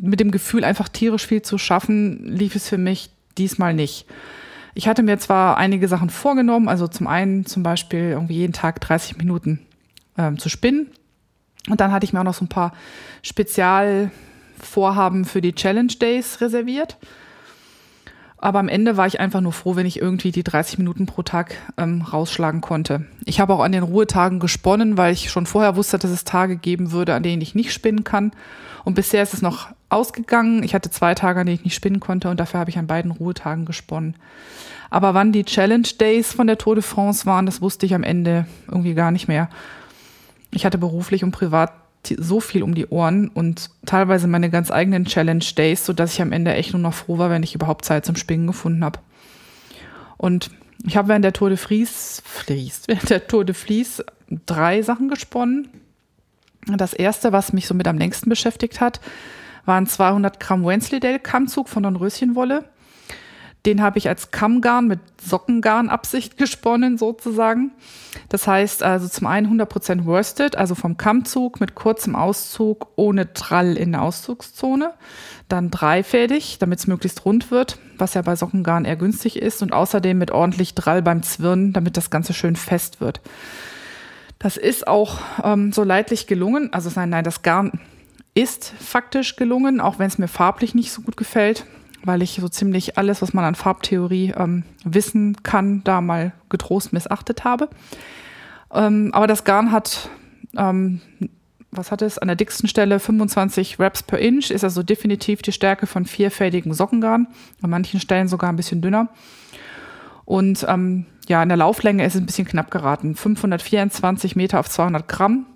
[0.00, 4.06] mit dem Gefühl, einfach tierisch viel zu schaffen, lief es für mich diesmal nicht.
[4.72, 8.80] Ich hatte mir zwar einige Sachen vorgenommen, also zum einen zum Beispiel irgendwie jeden Tag
[8.80, 9.60] 30 Minuten
[10.16, 10.86] ähm, zu spinnen.
[11.68, 12.72] Und dann hatte ich mir auch noch so ein paar
[13.20, 14.10] Spezial,
[14.62, 16.96] Vorhaben für die Challenge Days reserviert.
[18.40, 21.22] Aber am Ende war ich einfach nur froh, wenn ich irgendwie die 30 Minuten pro
[21.22, 23.04] Tag ähm, rausschlagen konnte.
[23.24, 26.56] Ich habe auch an den Ruhetagen gesponnen, weil ich schon vorher wusste, dass es Tage
[26.56, 28.30] geben würde, an denen ich nicht spinnen kann.
[28.84, 30.62] Und bisher ist es noch ausgegangen.
[30.62, 32.86] Ich hatte zwei Tage, an denen ich nicht spinnen konnte und dafür habe ich an
[32.86, 34.14] beiden Ruhetagen gesponnen.
[34.88, 38.04] Aber wann die Challenge Days von der Tour de France waren, das wusste ich am
[38.04, 39.50] Ende irgendwie gar nicht mehr.
[40.50, 41.72] Ich hatte beruflich und privat
[42.06, 46.32] so viel um die Ohren und teilweise meine ganz eigenen Challenge Days, sodass ich am
[46.32, 49.00] Ende echt nur noch froh war, wenn ich überhaupt Zeit zum Springen gefunden habe.
[50.16, 50.50] Und
[50.86, 54.02] ich habe während der Tour de Fries, Fries, während der Tour de Vlies
[54.46, 55.68] drei Sachen gesponnen.
[56.66, 59.00] Das erste, was mich so mit am längsten beschäftigt hat,
[59.64, 62.64] war ein 200 Gramm Wensleydale Kammzug von Dornröschenwolle
[63.68, 67.72] Den habe ich als Kammgarn mit Sockengarnabsicht gesponnen sozusagen.
[68.30, 73.76] Das heißt also zum einen 100% worsted, also vom Kammzug mit kurzem Auszug ohne Trall
[73.76, 74.94] in der Auszugszone.
[75.48, 79.60] Dann dreifädig, damit es möglichst rund wird, was ja bei Sockengarn eher günstig ist.
[79.60, 83.20] Und außerdem mit ordentlich Drall beim Zwirnen, damit das Ganze schön fest wird.
[84.38, 86.72] Das ist auch ähm, so leidlich gelungen.
[86.72, 87.78] Also nein, nein, das Garn
[88.32, 91.66] ist faktisch gelungen, auch wenn es mir farblich nicht so gut gefällt,
[92.04, 96.92] weil ich so ziemlich alles, was man an Farbtheorie ähm, wissen kann, da mal getrost
[96.92, 97.68] missachtet habe.
[98.72, 100.08] Ähm, aber das Garn hat,
[100.56, 101.00] ähm,
[101.70, 105.52] was hat es, an der dicksten Stelle 25 Wraps per Inch, ist also definitiv die
[105.52, 107.28] Stärke von vierfädigen Sockengarn,
[107.62, 109.08] an manchen Stellen sogar ein bisschen dünner.
[110.24, 113.14] Und ähm, ja, in der Lauflänge ist es ein bisschen knapp geraten.
[113.14, 115.46] 524 Meter auf 200 Gramm.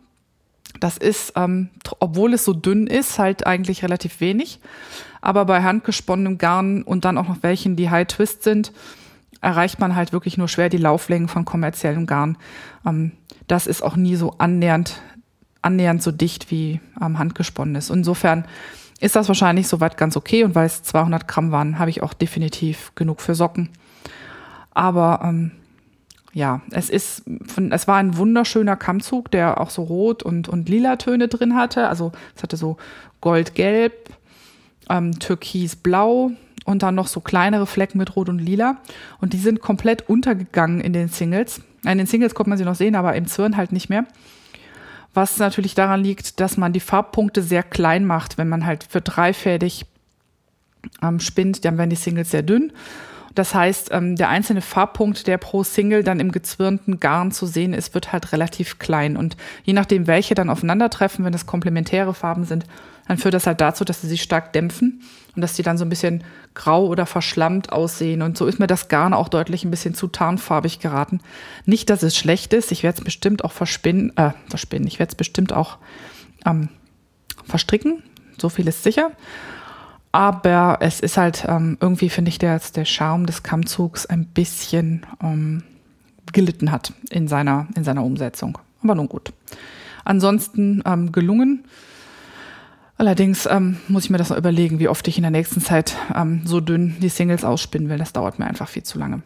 [0.81, 1.69] Das ist, ähm,
[1.99, 4.61] obwohl es so dünn ist, halt eigentlich relativ wenig.
[5.23, 8.73] Aber bei handgesponnenem Garn und dann auch noch welchen, die High Twist sind,
[9.41, 12.37] erreicht man halt wirklich nur schwer die Lauflängen von kommerziellem Garn.
[12.85, 13.13] Ähm,
[13.47, 15.01] das ist auch nie so annähernd,
[15.63, 17.89] annähernd so dicht wie ähm, handgesponnenes.
[17.89, 18.45] Insofern
[19.01, 20.45] ist das wahrscheinlich soweit ganz okay.
[20.45, 23.71] Und weil es 200 Gramm waren, habe ich auch definitiv genug für Socken.
[24.73, 25.53] Aber ähm,
[26.33, 27.25] ja, es ist,
[27.71, 31.89] es war ein wunderschöner Kammzug, der auch so rot und, und lila Töne drin hatte.
[31.89, 32.77] Also es hatte so
[33.21, 34.11] goldgelb,
[34.89, 36.33] ähm, türkisblau
[36.65, 38.79] und dann noch so kleinere Flecken mit rot und lila.
[39.21, 41.61] Und die sind komplett untergegangen in den Singles.
[41.85, 44.07] In den Singles konnte man sie noch sehen, aber im Zwirn halt nicht mehr.
[45.15, 49.01] Was natürlich daran liegt, dass man die Farbpunkte sehr klein macht, wenn man halt für
[49.01, 49.85] dreifädig
[51.03, 52.73] ähm, spinnt, dann werden die Singles sehr dünn.
[53.35, 57.73] Das heißt, ähm, der einzelne Farbpunkt, der pro Single dann im gezwirnten Garn zu sehen
[57.73, 59.17] ist, wird halt relativ klein.
[59.17, 62.67] Und je nachdem, welche dann aufeinandertreffen, wenn es komplementäre Farben sind,
[63.09, 65.03] dann führt das halt dazu, dass sie sich stark dämpfen
[65.35, 66.25] und dass die dann so ein bisschen
[66.55, 68.23] grau oder verschlammt aussehen.
[68.23, 71.21] Und so ist mir das Garn auch deutlich ein bisschen zu tarnfarbig geraten.
[71.65, 72.71] Nicht, dass es schlecht ist.
[72.71, 74.87] Ich werde es bestimmt auch verspinnen, äh, verspinnen.
[74.87, 75.79] Ich werde es bestimmt auch
[76.47, 76.69] ähm,
[77.45, 78.03] verstricken.
[78.41, 79.11] So viel ist sicher.
[80.13, 85.07] Aber es ist halt ähm, irgendwie, finde ich, der, der Charme des Kammzugs ein bisschen
[85.23, 85.63] ähm,
[86.33, 88.59] gelitten hat in seiner, in seiner Umsetzung.
[88.83, 89.33] Aber nun gut.
[90.05, 91.65] Ansonsten ähm, gelungen.
[92.99, 95.97] Allerdings ähm, muss ich mir das noch überlegen, wie oft ich in der nächsten Zeit
[96.15, 97.99] ähm, so dünn die Singles ausspinnen will.
[97.99, 99.23] Das dauert mir einfach viel zu lange.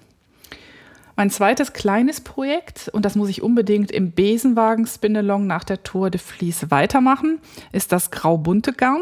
[1.16, 6.10] Mein zweites kleines Projekt, und das muss ich unbedingt im Besenwagen Spinalong nach der Tour
[6.10, 7.38] de Vlies weitermachen,
[7.72, 9.00] ist das grau-bunte Garn.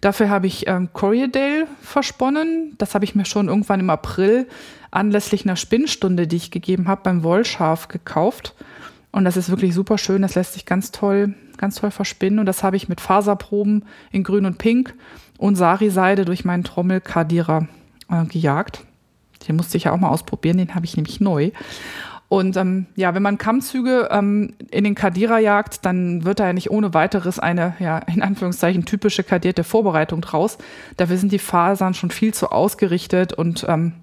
[0.00, 2.74] Dafür habe ich ähm, Corriedale versponnen.
[2.78, 4.46] Das habe ich mir schon irgendwann im April
[4.90, 8.54] anlässlich einer Spinnstunde, die ich gegeben habe, beim Wollschaf gekauft.
[9.10, 10.22] Und das ist wirklich super schön.
[10.22, 12.38] Das lässt sich ganz toll, ganz toll verspinnen.
[12.38, 14.94] Und das habe ich mit Faserproben in Grün und Pink
[15.38, 17.66] und Sari-Seide durch meinen Trommelkadierer
[18.10, 18.84] äh, gejagt.
[19.46, 20.58] Den musste ich ja auch mal ausprobieren.
[20.58, 21.50] Den habe ich nämlich neu.
[22.28, 26.52] Und ähm, ja, wenn man Kammzüge ähm, in den Kadierer jagt, dann wird da ja
[26.52, 30.58] nicht ohne weiteres eine, ja, in Anführungszeichen typische kadierte Vorbereitung draus.
[30.98, 33.94] Dafür sind die Fasern schon viel zu ausgerichtet und ähm,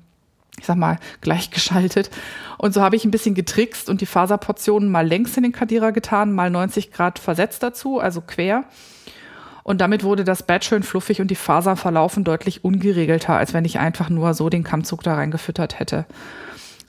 [0.58, 2.10] ich sag mal, gleichgeschaltet.
[2.58, 5.92] Und so habe ich ein bisschen getrickst und die Faserportionen mal längs in den Kadierer
[5.92, 8.64] getan, mal 90 Grad versetzt dazu, also quer.
[9.64, 13.66] Und damit wurde das Bett schön fluffig und die Fasern verlaufen deutlich ungeregelter, als wenn
[13.66, 16.06] ich einfach nur so den Kammzug da reingefüttert hätte.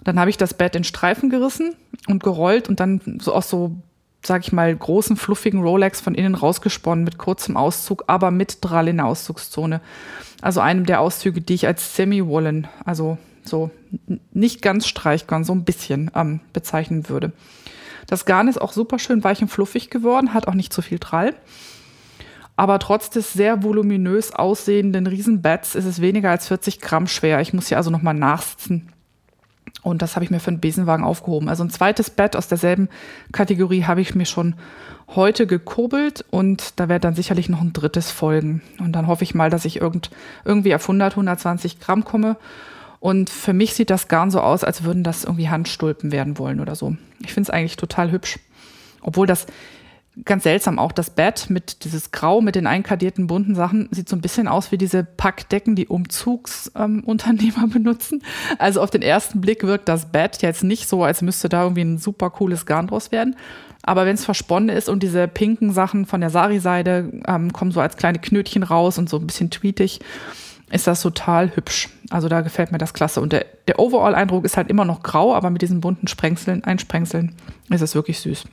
[0.07, 1.74] Dann habe ich das Bett in Streifen gerissen
[2.07, 3.74] und gerollt und dann so aus so,
[4.24, 8.86] sag ich mal, großen, fluffigen Rolex von innen rausgesponnen mit kurzem Auszug, aber mit Drall
[8.86, 9.80] in der Auszugszone.
[10.40, 13.72] Also einem der Auszüge, die ich als Semi-Woolen, also so
[14.32, 17.32] nicht ganz Streichgarn, so ein bisschen ähm, bezeichnen würde.
[18.07, 21.00] Das Garn ist auch super schön weich und fluffig geworden, hat auch nicht so viel
[21.00, 21.34] Drall.
[22.54, 27.40] Aber trotz des sehr voluminös aussehenden Riesenbetts ist es weniger als 40 Gramm schwer.
[27.40, 28.92] Ich muss hier also nochmal nachsitzen.
[29.83, 31.49] Und das habe ich mir für einen Besenwagen aufgehoben.
[31.49, 32.89] Also ein zweites Bett aus derselben
[33.33, 34.57] Kategorie habe ich mir schon
[35.14, 38.62] heute gekurbelt und da wird dann sicherlich noch ein drittes folgen.
[38.81, 40.11] Und dann hoffe ich mal, dass ich irgend,
[40.45, 42.37] irgendwie auf 100, 120 Gramm komme.
[42.99, 46.59] Und für mich sieht das Garn so aus, als würden das irgendwie Handstulpen werden wollen
[46.59, 46.97] oder so.
[47.20, 48.39] Ich finde es eigentlich total hübsch.
[49.03, 49.47] Obwohl das
[50.25, 54.17] ganz seltsam auch das Bett mit dieses Grau mit den einkadierten bunten Sachen sieht so
[54.17, 58.23] ein bisschen aus wie diese Packdecken, die Umzugsunternehmer ähm, benutzen.
[58.59, 61.83] Also auf den ersten Blick wirkt das Bett jetzt nicht so, als müsste da irgendwie
[61.83, 63.37] ein super cooles Garn draus werden.
[63.83, 67.81] Aber wenn es versponnen ist und diese pinken Sachen von der Sari-Seide ähm, kommen so
[67.81, 70.01] als kleine Knötchen raus und so ein bisschen tweetig,
[70.71, 71.91] ist das total hübsch.
[72.11, 73.21] Also da gefällt mir das klasse.
[73.21, 77.37] Und der, der Overall-Eindruck ist halt immer noch grau, aber mit diesen bunten Sprengseln, Einsprengseln
[77.71, 78.45] ist es wirklich süß.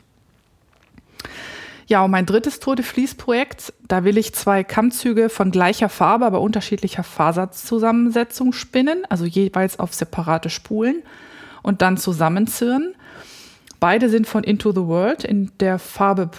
[1.87, 6.25] Ja, und mein drittes Tour de Vlies-Projekt, da will ich zwei Kammzüge von gleicher Farbe,
[6.25, 11.03] aber unterschiedlicher Faserzusammensetzung spinnen, also jeweils auf separate Spulen
[11.61, 12.95] und dann zusammenzirren.
[13.79, 16.29] Beide sind von Into the World in der Farbe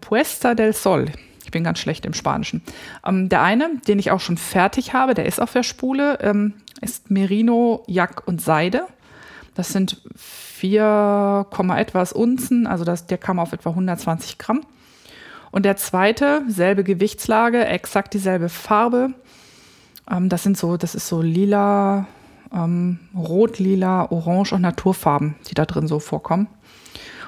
[0.00, 1.06] Puesta del Sol.
[1.44, 2.62] Ich bin ganz schlecht im Spanischen.
[3.06, 6.54] Ähm, der eine, den ich auch schon fertig habe, der ist auf der Spule, ähm,
[6.80, 8.84] ist Merino, Jack und Seide.
[9.54, 14.62] Das sind 4, etwas Unzen, also das, der kam auf etwa 120 Gramm.
[15.50, 19.14] Und der zweite, selbe Gewichtslage, exakt dieselbe Farbe.
[20.10, 22.06] Ähm, das sind so, das ist so lila,
[22.52, 26.48] ähm, rot, lila, orange und Naturfarben, die da drin so vorkommen.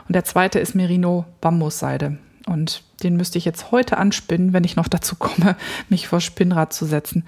[0.08, 2.18] Und der zweite ist Merino Bambusseide.
[2.46, 5.56] Und den müsste ich jetzt heute anspinnen, wenn ich noch dazu komme,
[5.88, 7.24] mich vor Spinnrad zu setzen.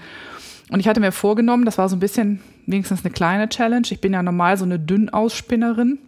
[0.71, 3.87] Und ich hatte mir vorgenommen, das war so ein bisschen wenigstens eine kleine Challenge.
[3.91, 5.99] Ich bin ja normal so eine Dünnausspinnerin.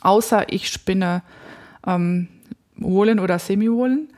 [0.00, 1.22] Außer ich spinne
[1.86, 2.28] ähm,
[2.80, 4.08] Woolen oder Semi-Woolen.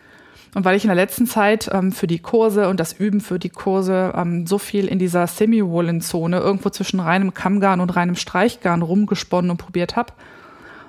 [0.55, 3.39] Und weil ich in der letzten Zeit ähm, für die Kurse und das Üben für
[3.39, 8.83] die Kurse ähm, so viel in dieser Semi-Woolen-Zone irgendwo zwischen reinem Kammgarn und reinem Streichgarn
[8.83, 10.13] rumgesponnen und probiert habe,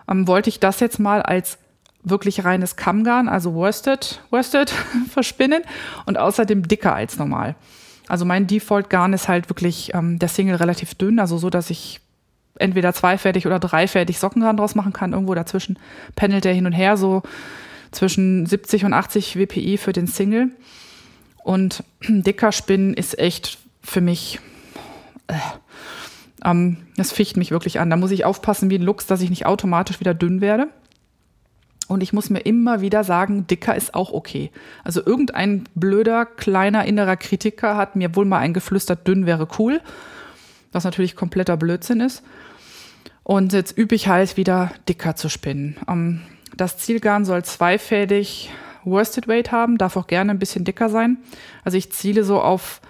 [0.09, 1.59] ähm, wollte ich das jetzt mal als
[2.03, 4.73] wirklich reines Kammgarn, also Worsted, Worsted
[5.09, 5.63] verspinnen
[6.05, 7.55] und außerdem dicker als normal.
[8.09, 12.01] Also mein Default-Garn ist halt wirklich ähm, der Single relativ dünn, also so, dass ich
[12.59, 15.13] entweder zweifädig oder dreifädig Sockengarn draus machen kann.
[15.13, 15.79] Irgendwo dazwischen
[16.15, 17.23] pendelt der hin und her, so
[17.93, 20.51] zwischen 70 und 80 WPI für den Single.
[21.43, 24.39] Und dicker Spinnen ist echt für mich,
[25.27, 25.35] äh,
[26.45, 27.89] ähm, das ficht mich wirklich an.
[27.89, 30.67] Da muss ich aufpassen wie ein Lux, dass ich nicht automatisch wieder dünn werde.
[31.87, 34.51] Und ich muss mir immer wieder sagen, dicker ist auch okay.
[34.83, 39.81] Also irgendein blöder, kleiner innerer Kritiker hat mir wohl mal eingeflüstert, dünn wäre cool.
[40.71, 42.23] Was natürlich kompletter Blödsinn ist.
[43.23, 45.77] Und jetzt übe ich halt wieder dicker zu spinnen.
[45.87, 46.21] Ähm,
[46.57, 48.51] das Zielgarn soll zweifädig
[48.83, 51.17] Worsted Weight haben, darf auch gerne ein bisschen dicker sein.
[51.63, 52.81] Also ich ziele so auf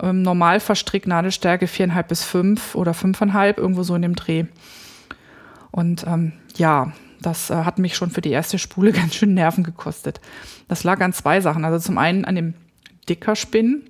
[0.00, 4.44] ähm, normal verstrickt Nadelstärke 4,5 bis 5 oder 5,5, irgendwo so in dem Dreh.
[5.70, 9.64] Und ähm, ja, das äh, hat mich schon für die erste Spule ganz schön Nerven
[9.64, 10.20] gekostet.
[10.68, 11.64] Das lag an zwei Sachen.
[11.64, 12.54] Also zum einen an dem
[13.08, 13.88] dicker Spinnen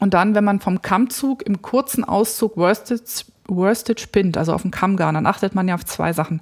[0.00, 3.02] und dann, wenn man vom Kammzug im kurzen Auszug Worsted,
[3.48, 6.40] Worsted spinnt, also auf dem Kammgarn, dann achtet man ja auf zwei Sachen.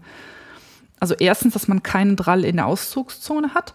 [1.00, 3.74] Also erstens, dass man keinen Drall in der Auszugszone hat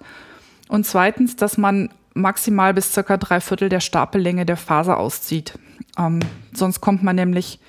[0.67, 5.59] und zweitens, dass man maximal bis circa drei Viertel der Stapellänge der Faser auszieht.
[5.97, 6.19] Ähm,
[6.53, 7.59] sonst kommt man nämlich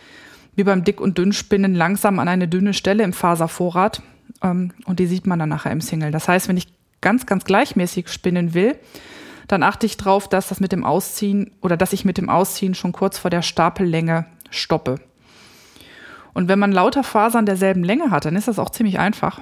[0.54, 4.02] wie beim Dick- und Dünnspinnen langsam an eine dünne Stelle im Faservorrat
[4.42, 6.10] ähm, und die sieht man dann nachher im Single.
[6.10, 6.68] Das heißt, wenn ich
[7.00, 8.76] ganz, ganz gleichmäßig spinnen will,
[9.48, 12.74] dann achte ich darauf, dass das mit dem Ausziehen oder dass ich mit dem Ausziehen
[12.74, 14.96] schon kurz vor der Stapellänge stoppe.
[16.36, 19.40] Und wenn man lauter Fasern derselben Länge hat, dann ist das auch ziemlich einfach.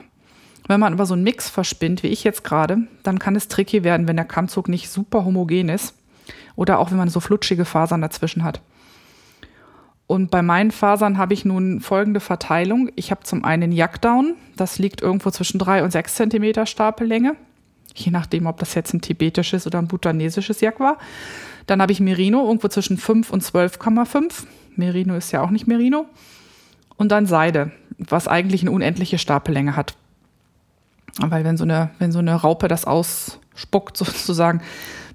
[0.68, 3.82] Wenn man aber so einen Mix verspinnt, wie ich jetzt gerade, dann kann es tricky
[3.82, 5.96] werden, wenn der Kammzug nicht super homogen ist
[6.54, 8.60] oder auch wenn man so flutschige Fasern dazwischen hat.
[10.06, 12.88] Und bei meinen Fasern habe ich nun folgende Verteilung.
[12.94, 17.34] Ich habe zum einen Jackdown, das liegt irgendwo zwischen drei und sechs Zentimeter Stapellänge
[17.96, 20.98] je nachdem, ob das jetzt ein tibetisches oder ein bhutanesisches Yak war.
[21.66, 24.44] Dann habe ich Merino, irgendwo zwischen 5 und 12,5.
[24.76, 26.06] Merino ist ja auch nicht Merino.
[26.96, 29.94] Und dann Seide, was eigentlich eine unendliche Stapellänge hat.
[31.18, 34.62] Weil wenn so eine, wenn so eine Raupe das ausspuckt sozusagen,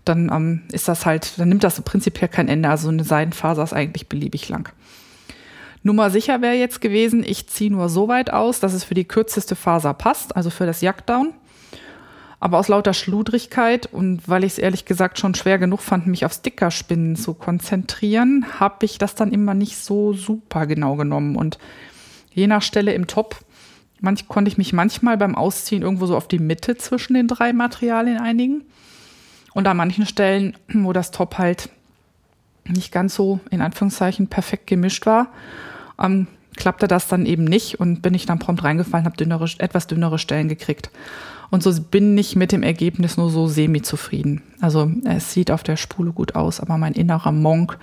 [0.06, 2.70] dann ähm, ist das halt, dann nimmt das prinzipiell kein Ende.
[2.70, 4.72] Also eine Seidenfaser ist eigentlich beliebig lang.
[5.82, 9.06] Nummer sicher wäre jetzt gewesen, ich ziehe nur so weit aus, dass es für die
[9.06, 11.34] kürzeste Faser passt, also für das Jagddown.
[12.40, 16.26] Aber aus lauter Schludrigkeit und weil ich es ehrlich gesagt schon schwer genug fand, mich
[16.26, 21.36] auf Stickerspinnen zu konzentrieren, habe ich das dann immer nicht so super genau genommen.
[21.36, 21.58] Und
[22.34, 23.44] je nach Stelle im Top
[24.02, 27.54] manch, konnte ich mich manchmal beim Ausziehen irgendwo so auf die Mitte zwischen den drei
[27.54, 28.64] Materialien einigen.
[29.54, 31.70] Und an manchen Stellen, wo das Top halt
[32.66, 35.30] nicht ganz so in Anführungszeichen perfekt gemischt war,
[36.00, 39.88] ähm, klappte das dann eben nicht und bin ich dann prompt reingefallen, habe dünnere, etwas
[39.88, 40.92] dünnere Stellen gekriegt.
[41.52, 44.43] Und so bin ich mit dem Ergebnis nur so semi-zufrieden.
[44.62, 47.78] Also es sieht auf der Spule gut aus, aber mein innerer Monk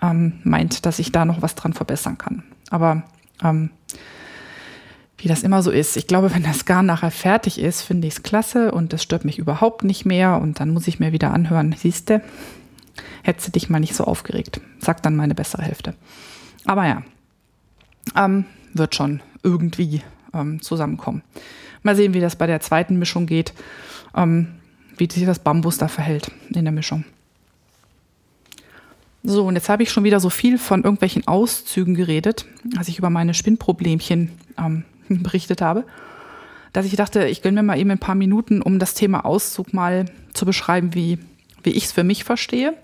[0.00, 2.42] ähm, meint, dass ich da noch was dran verbessern kann.
[2.70, 3.04] Aber
[3.42, 3.70] ähm,
[5.18, 8.14] wie das immer so ist, ich glaube, wenn das Garn nachher fertig ist, finde ich
[8.14, 10.40] es klasse und es stört mich überhaupt nicht mehr.
[10.42, 12.22] Und dann muss ich mir wieder anhören, siehste,
[13.22, 15.94] hättest du dich mal nicht so aufgeregt, sagt dann meine bessere Hälfte.
[16.64, 17.04] Aber ja,
[18.16, 20.02] ähm, wird schon irgendwie
[20.34, 21.22] ähm, zusammenkommen.
[21.82, 23.52] Mal sehen, wie das bei der zweiten Mischung geht,
[24.16, 24.48] ähm,
[24.96, 27.04] wie sich das Bambus da verhält in der Mischung.
[29.24, 32.44] So, und jetzt habe ich schon wieder so viel von irgendwelchen Auszügen geredet,
[32.76, 35.84] als ich über meine Spinnproblemchen ähm, berichtet habe.
[36.72, 39.74] dass ich dachte, ich gönne mir mal eben ein paar Minuten, um das Thema Auszug
[39.74, 41.18] mal zu beschreiben, wie,
[41.62, 42.74] wie ich es für mich verstehe.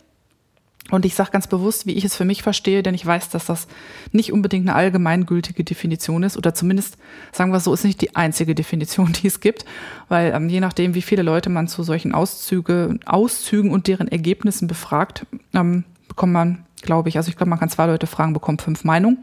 [0.91, 3.45] Und ich sage ganz bewusst, wie ich es für mich verstehe, denn ich weiß, dass
[3.45, 3.69] das
[4.13, 6.97] nicht unbedingt eine allgemeingültige Definition ist oder zumindest,
[7.31, 9.67] sagen wir so, ist nicht die einzige Definition, die es gibt,
[10.09, 14.67] weil ähm, je nachdem, wie viele Leute man zu solchen Auszüge, Auszügen und deren Ergebnissen
[14.67, 18.63] befragt, ähm, bekommt man, glaube ich, also ich glaube, man kann zwei Leute fragen, bekommt
[18.63, 19.19] fünf Meinungen.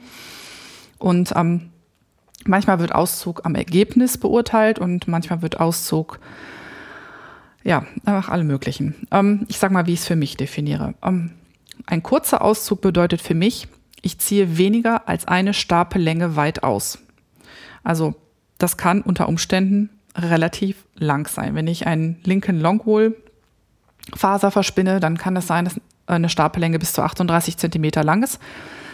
[0.99, 1.72] Und ähm,
[2.45, 6.20] manchmal wird Auszug am Ergebnis beurteilt und manchmal wird Auszug
[7.63, 8.93] ja, einfach alle möglichen.
[9.09, 10.93] Ähm, ich sage mal, wie ich es für mich definiere.
[11.86, 13.67] Ein kurzer Auszug bedeutet für mich,
[14.01, 16.99] ich ziehe weniger als eine Stapellänge weit aus.
[17.84, 18.15] Also
[18.57, 21.55] das kann unter Umständen relativ lang sein.
[21.55, 23.15] Wenn ich einen Lincoln Longwool
[24.15, 28.39] Faser verspinne, dann kann es sein, dass eine Stapellänge bis zu 38 Zentimeter lang ist.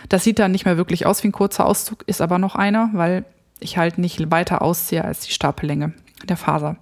[0.09, 2.89] Das sieht dann nicht mehr wirklich aus wie ein kurzer Auszug, ist aber noch einer,
[2.93, 3.25] weil
[3.59, 6.77] ich halt nicht weiter ausziehe als die Stapellänge der Faser.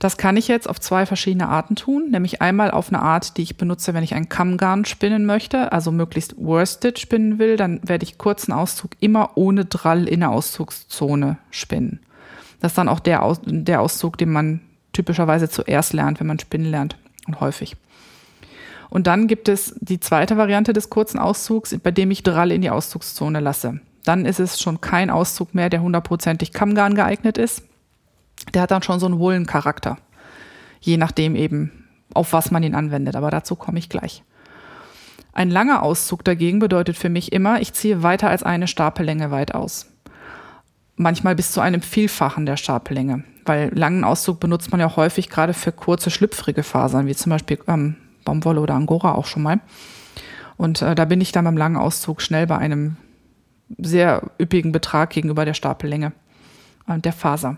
[0.00, 3.42] Das kann ich jetzt auf zwei verschiedene Arten tun, nämlich einmal auf eine Art, die
[3.42, 8.04] ich benutze, wenn ich ein Kammgarn spinnen möchte, also möglichst Worsted spinnen will, dann werde
[8.04, 12.00] ich kurzen Auszug immer ohne Drall in der Auszugszone spinnen.
[12.60, 14.62] Das ist dann auch der, Aus der Auszug, den man
[14.94, 16.96] typischerweise zuerst lernt, wenn man spinnen lernt
[17.26, 17.76] und häufig.
[18.88, 22.62] Und dann gibt es die zweite Variante des kurzen Auszugs, bei dem ich Drall in
[22.62, 23.80] die Auszugszone lasse.
[24.04, 27.64] Dann ist es schon kein Auszug mehr, der hundertprozentig Kammgarn geeignet ist,
[28.54, 29.98] der hat dann schon so einen Wohlencharakter.
[30.80, 33.16] Je nachdem eben, auf was man ihn anwendet.
[33.16, 34.22] Aber dazu komme ich gleich.
[35.32, 39.54] Ein langer Auszug dagegen bedeutet für mich immer, ich ziehe weiter als eine Stapellänge weit
[39.54, 39.86] aus.
[40.96, 43.24] Manchmal bis zu einem Vielfachen der Stapellänge.
[43.46, 47.58] Weil langen Auszug benutzt man ja häufig gerade für kurze, schlüpfrige Fasern, wie zum Beispiel
[47.68, 49.60] ähm, Baumwolle oder Angora auch schon mal.
[50.56, 52.96] Und äh, da bin ich dann beim langen Auszug schnell bei einem
[53.78, 56.12] sehr üppigen Betrag gegenüber der Stapellänge
[56.86, 57.56] äh, der Faser.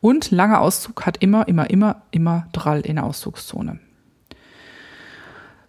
[0.00, 3.78] Und langer Auszug hat immer, immer, immer, immer Drall in der Auszugszone.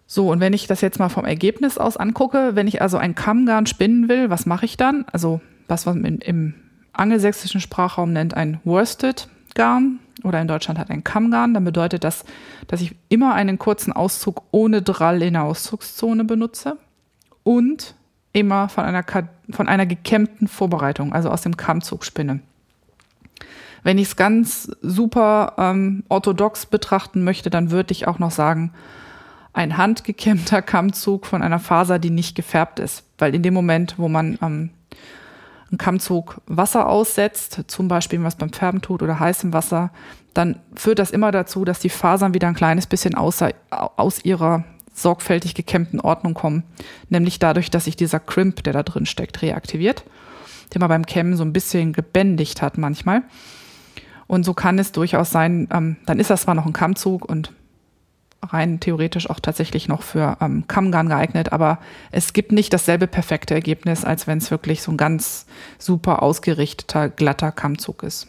[0.06, 3.14] So, und wenn ich das jetzt mal vom Ergebnis aus angucke, wenn ich also ein
[3.14, 5.06] Kammgarn spinnen will, was mache ich dann?
[5.10, 6.54] Also, was man im
[6.92, 12.24] angelsächsischen Sprachraum nennt ein Worsted Garn oder in Deutschland hat ein Kammgarn, dann bedeutet das,
[12.66, 16.76] dass ich immer einen kurzen Auszug ohne Drall in der Auszugszone benutze
[17.42, 17.94] und
[18.32, 19.04] immer von einer,
[19.50, 22.40] von einer gekämmten Vorbereitung, also aus dem Kammzug spinne.
[23.82, 28.72] Wenn ich es ganz super ähm, orthodox betrachten möchte, dann würde ich auch noch sagen,
[29.52, 33.04] ein handgekämmter Kammzug von einer Faser, die nicht gefärbt ist.
[33.18, 34.70] Weil in dem Moment, wo man ähm,
[35.70, 39.90] einen Kammzug Wasser aussetzt, zum Beispiel was beim Färben tut oder heißem Wasser,
[40.34, 44.64] dann führt das immer dazu, dass die Fasern wieder ein kleines bisschen außer, aus ihrer
[44.94, 46.64] sorgfältig gekämmten Ordnung kommen.
[47.08, 50.04] Nämlich dadurch, dass sich dieser Crimp, der da drin steckt, reaktiviert,
[50.74, 53.22] den man beim Kämmen so ein bisschen gebändigt hat manchmal.
[54.32, 57.52] Und so kann es durchaus sein, ähm, dann ist das zwar noch ein Kammzug und
[58.42, 61.80] rein theoretisch auch tatsächlich noch für ähm, Kammgarn geeignet, aber
[62.12, 65.44] es gibt nicht dasselbe perfekte Ergebnis, als wenn es wirklich so ein ganz
[65.78, 68.26] super ausgerichteter, glatter Kammzug ist.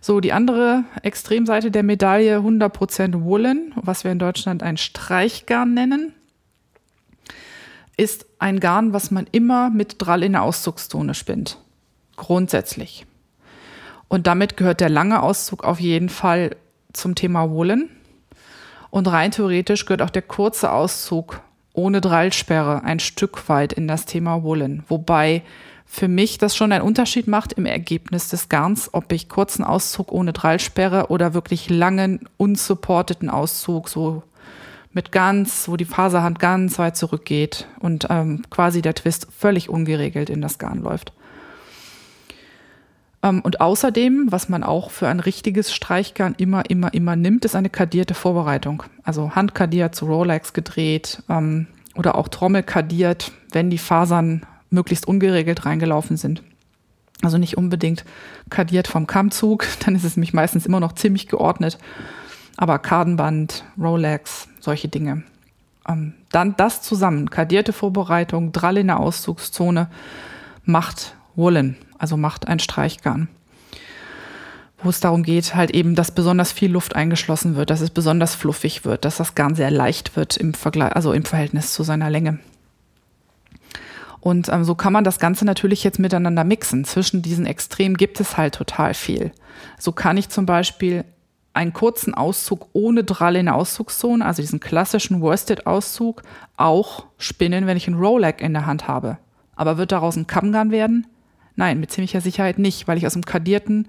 [0.00, 6.14] So, die andere Extremseite der Medaille, 100% Woolen, was wir in Deutschland ein Streichgarn nennen,
[7.96, 11.58] ist ein Garn, was man immer mit Drall in der Auszugszone spinnt.
[12.14, 13.06] Grundsätzlich.
[14.12, 16.54] Und damit gehört der lange Auszug auf jeden Fall
[16.92, 17.88] zum Thema Woolen.
[18.90, 21.40] Und rein theoretisch gehört auch der kurze Auszug
[21.72, 24.84] ohne Drallsperre ein Stück weit in das Thema Woolen.
[24.86, 25.40] Wobei
[25.86, 30.12] für mich das schon einen Unterschied macht im Ergebnis des Garns, ob ich kurzen Auszug
[30.12, 34.22] ohne Drallsperre oder wirklich langen, unsupporteten Auszug, so
[34.92, 40.28] mit ganz, wo die Faserhand ganz weit zurückgeht und ähm, quasi der Twist völlig ungeregelt
[40.28, 41.14] in das Garn läuft.
[43.22, 47.56] Ähm, und außerdem, was man auch für ein richtiges Streichgarn immer, immer, immer nimmt, ist
[47.56, 48.82] eine kadierte Vorbereitung.
[49.04, 56.16] Also handkadiert, zu Rolex gedreht ähm, oder auch trommelkadiert, wenn die Fasern möglichst ungeregelt reingelaufen
[56.16, 56.42] sind.
[57.22, 58.04] Also nicht unbedingt
[58.50, 61.78] kadiert vom Kammzug, dann ist es nämlich meistens immer noch ziemlich geordnet.
[62.56, 65.22] Aber Kardenband, Rolex, solche Dinge.
[65.88, 69.88] Ähm, dann das zusammen, kadierte Vorbereitung, Drall in der Auszugszone,
[70.64, 73.28] macht Woolen also macht ein Streichgarn.
[74.82, 78.34] Wo es darum geht, halt eben, dass besonders viel Luft eingeschlossen wird, dass es besonders
[78.34, 82.10] fluffig wird, dass das Garn sehr leicht wird im Vergleich, also im Verhältnis zu seiner
[82.10, 82.40] Länge.
[84.18, 86.84] Und ähm, so kann man das Ganze natürlich jetzt miteinander mixen.
[86.84, 89.30] Zwischen diesen Extremen gibt es halt total viel.
[89.78, 91.04] So kann ich zum Beispiel
[91.54, 96.22] einen kurzen Auszug ohne Drall in der Auszugszone, also diesen klassischen Worsted-Auszug,
[96.56, 99.18] auch spinnen, wenn ich einen Rolex in der Hand habe.
[99.54, 101.06] Aber wird daraus ein Kammgarn werden?
[101.56, 103.88] Nein, mit ziemlicher Sicherheit nicht, weil ich aus einem kadierten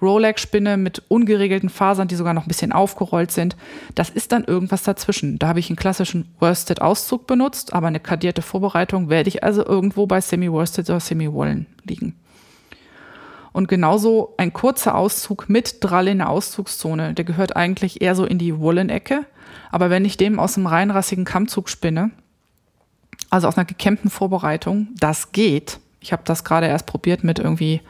[0.00, 3.56] Rolex spinne mit ungeregelten Fasern, die sogar noch ein bisschen aufgerollt sind.
[3.94, 5.38] Das ist dann irgendwas dazwischen.
[5.38, 10.06] Da habe ich einen klassischen Worsted-Auszug benutzt, aber eine kadierte Vorbereitung werde ich also irgendwo
[10.06, 12.14] bei Semi-Worsted oder Semi-Wollen liegen.
[13.52, 18.24] Und genauso ein kurzer Auszug mit Drall in der Auszugszone, der gehört eigentlich eher so
[18.24, 19.24] in die Woolen-Ecke.
[19.72, 22.12] Aber wenn ich dem aus einem reinrassigen Kammzug spinne,
[23.30, 25.80] also aus einer gekämmten Vorbereitung, das geht.
[26.08, 27.82] Ich habe das gerade erst probiert mit irgendwie,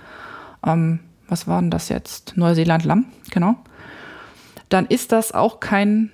[0.67, 0.99] ähm,
[1.29, 2.37] was war denn das jetzt?
[2.37, 3.55] Neuseeland Lamm, genau.
[4.71, 6.11] Dann ist das auch kein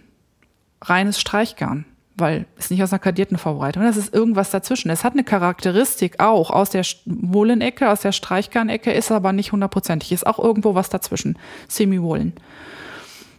[0.83, 1.87] reines Streichgarn
[2.17, 3.83] weil es nicht aus einer kadierten Vorbereitung.
[3.83, 4.89] Das ist irgendwas dazwischen.
[4.91, 10.13] Es hat eine Charakteristik auch aus der Wohlenecke, aus der Streichgarnecke, ist aber nicht hundertprozentig.
[10.13, 11.37] Ist auch irgendwo was dazwischen.
[11.67, 12.35] Semi-Wohlen.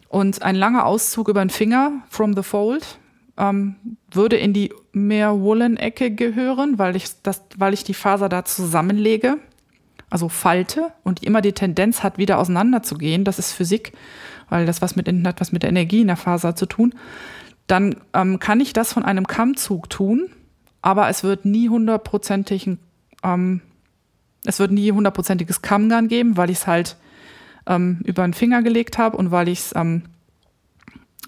[0.10, 3.00] Und ein langer Auszug über den Finger from the fold
[3.38, 3.76] ähm,
[4.12, 9.38] würde in die mehr Woolen-Ecke gehören, weil ich, das, weil ich die Faser da zusammenlege,
[10.10, 13.24] also falte und immer die Tendenz hat, wieder auseinanderzugehen.
[13.24, 13.94] Das ist Physik,
[14.50, 16.94] weil das was mit, hat was mit der Energie in der Faser zu tun
[17.68, 20.30] dann ähm, kann ich das von einem Kammzug tun,
[20.82, 22.70] aber es wird nie hundertprozentig
[23.24, 23.62] ähm,
[24.44, 26.98] es wird nie hundertprozentiges Kammgarn geben, weil ich es halt
[27.66, 30.04] ähm, über den Finger gelegt habe und weil ich ähm,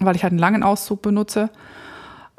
[0.00, 1.50] weil ich halt einen langen Auszug benutze.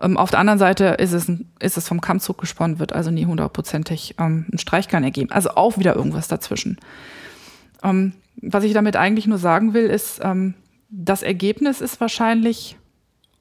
[0.02, 3.26] Ähm, auf der anderen Seite ist es, ist es vom Kammzug gesponnen, wird also nie
[3.26, 5.32] hundertprozentig ähm, ein Streichgarn ergeben.
[5.32, 6.78] Also auch wieder irgendwas dazwischen.
[7.84, 10.54] Ähm, was ich damit eigentlich nur sagen will, ist, ähm,
[10.89, 12.78] das Ergebnis ist wahrscheinlich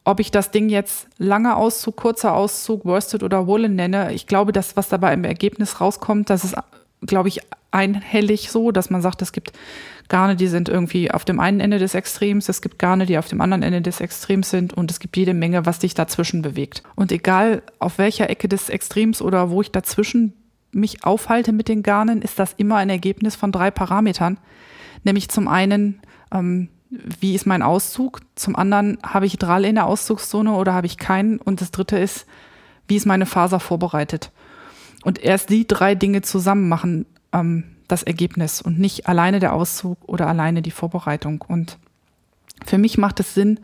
[0.09, 4.53] ob ich das Ding jetzt langer Auszug, kurzer Auszug, Worsted oder Woolen nenne, ich glaube,
[4.53, 6.57] das, was dabei im Ergebnis rauskommt, das ist,
[7.03, 7.41] glaube ich,
[7.73, 9.53] einhellig so, dass man sagt, es gibt
[10.09, 13.29] Garne, die sind irgendwie auf dem einen Ende des Extrems, es gibt Garne, die auf
[13.29, 16.83] dem anderen Ende des Extrems sind und es gibt jede Menge, was dich dazwischen bewegt.
[16.95, 20.33] Und egal auf welcher Ecke des Extrems oder wo ich dazwischen
[20.73, 24.39] mich aufhalte mit den Garnen, ist das immer ein Ergebnis von drei Parametern.
[25.05, 26.01] Nämlich zum einen,
[26.33, 28.21] ähm, wie ist mein Auszug?
[28.35, 31.39] Zum anderen, habe ich Drall in der Auszugszone oder habe ich keinen?
[31.39, 32.27] Und das dritte ist,
[32.87, 34.31] wie ist meine Faser vorbereitet?
[35.05, 39.99] Und erst die drei Dinge zusammen machen ähm, das Ergebnis und nicht alleine der Auszug
[40.07, 41.45] oder alleine die Vorbereitung.
[41.47, 41.79] Und
[42.65, 43.61] für mich macht es Sinn,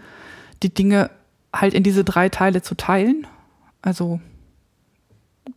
[0.62, 1.10] die Dinge
[1.54, 3.26] halt in diese drei Teile zu teilen.
[3.82, 4.20] Also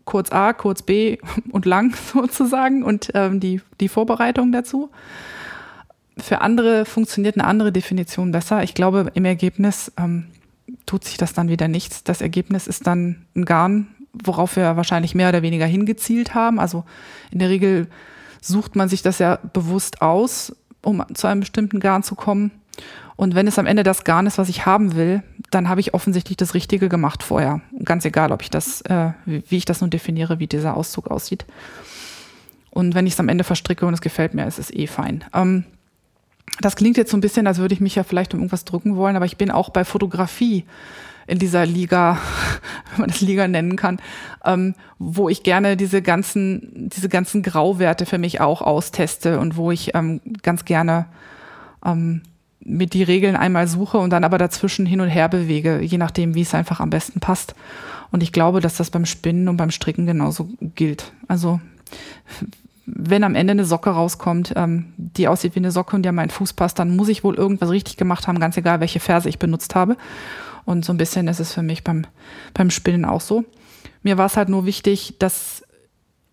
[0.06, 1.18] kurz A, kurz B
[1.52, 4.92] und lang sozusagen und ähm, die, die Vorbereitung dazu
[6.18, 8.64] für andere funktioniert eine andere Definition besser.
[8.64, 10.28] Ich glaube, im Ergebnis ähm,
[10.86, 12.04] tut sich das dann wieder nichts.
[12.04, 16.60] Das Ergebnis ist dann ein Garn, worauf wir wahrscheinlich mehr oder weniger hingezielt haben.
[16.60, 16.84] Also
[17.32, 17.88] in der Regel
[18.48, 22.52] sucht man sich das ja bewusst aus, um zu einem bestimmten Garn zu kommen.
[23.16, 25.94] Und wenn es am Ende das Garn ist, was ich haben will, dann habe ich
[25.94, 27.62] offensichtlich das Richtige gemacht vorher.
[27.84, 31.46] Ganz egal, ob ich das, äh, wie ich das nun definiere, wie dieser Auszug aussieht.
[32.70, 35.24] Und wenn ich es am Ende verstricke und es gefällt mir, ist es eh fein.
[35.34, 35.64] Ähm,
[36.62, 38.96] das klingt jetzt so ein bisschen, als würde ich mich ja vielleicht um irgendwas drücken
[38.96, 40.66] wollen, aber ich bin auch bei Fotografie
[41.28, 42.18] in dieser Liga,
[42.92, 44.00] wenn man das Liga nennen kann,
[44.46, 49.72] ähm, wo ich gerne diese ganzen, diese ganzen Grauwerte für mich auch austeste und wo
[49.72, 51.06] ich ähm, ganz gerne
[51.86, 52.24] ähm,
[52.60, 56.36] mit die Regeln einmal suche und dann aber dazwischen hin und her bewege, je nachdem,
[56.36, 57.56] wie es einfach am besten passt.
[58.12, 61.12] Und ich glaube, dass das beim Spinnen und beim Stricken genauso gilt.
[61.28, 61.60] Also
[62.86, 66.16] wenn am Ende eine Socke rauskommt, ähm, die aussieht wie eine Socke und die an
[66.16, 69.28] meinen Fuß passt, dann muss ich wohl irgendwas richtig gemacht haben, ganz egal, welche Ferse
[69.28, 69.98] ich benutzt habe.
[70.68, 72.06] Und so ein bisschen ist es für mich beim,
[72.54, 73.46] beim Spinnen auch so.
[74.04, 75.64] Mir war es halt nur wichtig, dass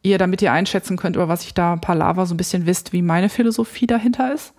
[0.03, 3.01] ihr, damit ihr einschätzen könnt, über was ich da Lava so ein bisschen wisst, wie
[3.01, 4.53] meine Philosophie dahinter ist.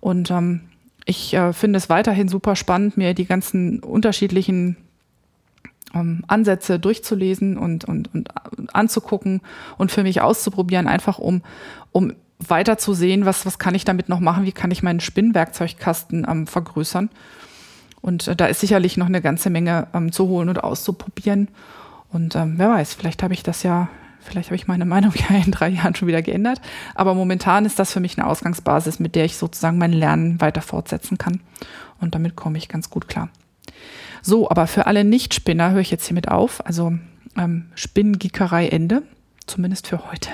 [0.00, 0.62] Und ähm,
[1.04, 4.76] ich äh, finde es weiterhin super spannend, mir die ganzen unterschiedlichen
[5.94, 8.28] ähm, Ansätze durchzulesen und, und, und
[8.74, 9.40] anzugucken
[9.78, 11.42] und für mich auszuprobieren, einfach um,
[11.92, 14.98] um weiter zu sehen, was, was kann ich damit noch machen, wie kann ich meinen
[14.98, 17.08] Spinnwerkzeugkasten ähm, vergrößern.
[18.06, 21.48] Und äh, da ist sicherlich noch eine ganze Menge ähm, zu holen und auszuprobieren.
[22.12, 23.88] Und ähm, wer weiß, vielleicht habe ich das ja,
[24.20, 26.60] vielleicht habe ich meine Meinung ja in drei Jahren schon wieder geändert.
[26.94, 30.62] Aber momentan ist das für mich eine Ausgangsbasis, mit der ich sozusagen mein Lernen weiter
[30.62, 31.40] fortsetzen kann.
[32.00, 33.28] Und damit komme ich ganz gut klar.
[34.22, 36.64] So, aber für alle Nichtspinner höre ich jetzt hiermit auf.
[36.64, 36.92] Also
[37.36, 39.02] ähm, Spinngiekerei Ende,
[39.46, 40.30] zumindest für heute.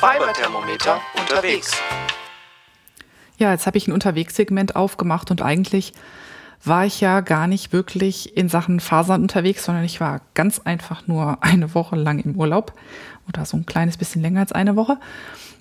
[0.00, 1.70] Fiberthermometer unterwegs.
[3.38, 5.92] Ja, jetzt habe ich ein Unterwegssegment aufgemacht und eigentlich
[6.64, 11.06] war ich ja gar nicht wirklich in Sachen Fasern unterwegs, sondern ich war ganz einfach
[11.06, 12.72] nur eine Woche lang im Urlaub
[13.28, 14.98] oder so ein kleines bisschen länger als eine Woche.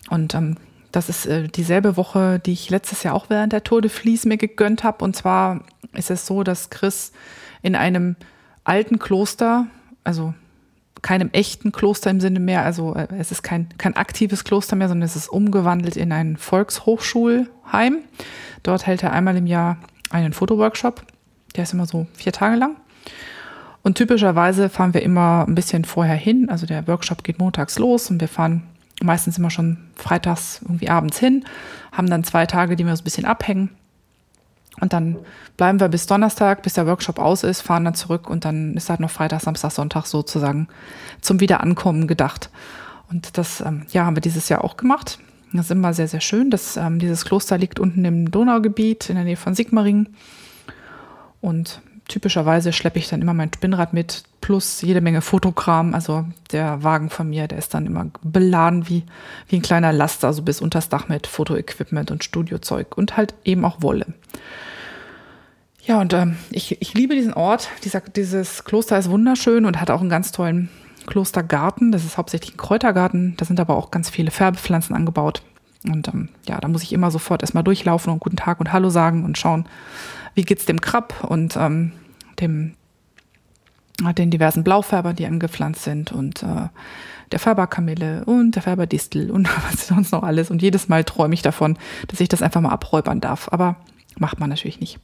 [0.09, 0.57] Und ähm,
[0.91, 4.25] das ist äh, dieselbe Woche, die ich letztes Jahr auch während der Tour de Vlies
[4.25, 5.03] mir gegönnt habe.
[5.03, 5.61] Und zwar
[5.93, 7.11] ist es so, dass Chris
[7.61, 8.15] in einem
[8.63, 9.67] alten Kloster,
[10.03, 10.34] also
[11.01, 12.63] keinem echten Kloster im Sinne mehr.
[12.63, 16.38] Also äh, es ist kein, kein aktives Kloster mehr, sondern es ist umgewandelt in ein
[16.38, 17.97] Volkshochschulheim.
[18.61, 19.77] Dort hält er einmal im Jahr
[20.14, 21.03] einen Fotoworkshop.
[21.56, 22.77] Der ist immer so vier Tage lang.
[23.84, 26.49] Und typischerweise fahren wir immer ein bisschen vorher hin.
[26.49, 28.64] Also der Workshop geht montags los und wir fahren
[29.02, 31.45] meistens immer schon freitags irgendwie abends hin,
[31.91, 33.69] haben dann zwei Tage, die wir so ein bisschen abhängen.
[34.80, 35.18] Und dann
[35.57, 38.90] bleiben wir bis Donnerstag, bis der Workshop aus ist, fahren dann zurück und dann ist
[38.90, 40.68] halt noch Freitag, Samstag, Sonntag sozusagen
[41.22, 42.49] zum Wiederankommen gedacht.
[43.10, 45.19] Und das ähm, ja, haben wir dieses Jahr auch gemacht.
[45.53, 46.49] Das ist immer sehr, sehr schön.
[46.49, 50.15] Das, ähm, dieses Kloster liegt unten im Donaugebiet in der Nähe von Sigmaringen.
[51.41, 55.93] Und typischerweise schleppe ich dann immer mein Spinnrad mit, plus jede Menge Fotokram.
[55.93, 59.03] Also der Wagen von mir, der ist dann immer beladen wie,
[59.47, 63.63] wie ein kleiner Laster, also bis unters Dach mit Fotoequipment und Studiozeug und halt eben
[63.63, 64.07] auch Wolle.
[65.85, 67.69] Ja, und ähm, ich, ich liebe diesen Ort.
[67.84, 70.69] Dieser, dieses Kloster ist wunderschön und hat auch einen ganz tollen
[71.05, 71.91] Klostergarten.
[71.91, 73.35] Das ist hauptsächlich ein Kräutergarten.
[73.38, 75.43] Da sind aber auch ganz viele Färbepflanzen angebaut.
[75.85, 78.89] Und ähm, ja, da muss ich immer sofort erstmal durchlaufen und guten Tag und Hallo
[78.89, 79.65] sagen und schauen,
[80.34, 81.91] wie geht's dem Krab und ähm,
[82.39, 82.75] dem
[84.17, 86.67] den diversen Blaufärbern, die angepflanzt sind und äh,
[87.31, 90.51] der Färberkamille und der Färberdistel und was sonst noch alles.
[90.51, 91.77] Und jedes Mal träume ich davon,
[92.07, 93.49] dass ich das einfach mal abräubern darf.
[93.51, 93.77] Aber
[94.17, 94.99] macht man natürlich nicht.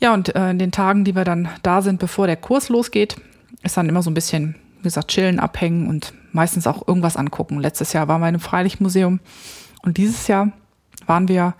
[0.00, 3.16] Ja, und äh, in den Tagen, die wir dann da sind, bevor der Kurs losgeht,
[3.62, 7.60] ist dann immer so ein bisschen, wie gesagt, chillen, abhängen und meistens auch irgendwas angucken.
[7.60, 9.20] Letztes Jahr waren wir einem Freilichtmuseum
[9.82, 10.52] und dieses Jahr
[11.06, 11.54] waren wir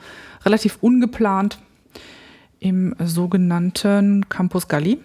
[0.44, 1.58] relativ ungeplant
[2.58, 4.98] im sogenannten Campus Galli.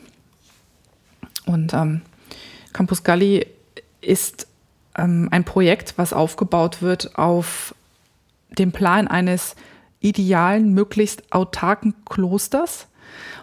[1.46, 2.02] Und ähm,
[2.74, 3.48] Campus Galli
[4.02, 4.48] ist
[4.96, 7.74] ähm, ein Projekt, was aufgebaut wird auf
[8.50, 9.56] dem Plan eines
[10.00, 12.88] idealen, möglichst autarken Klosters.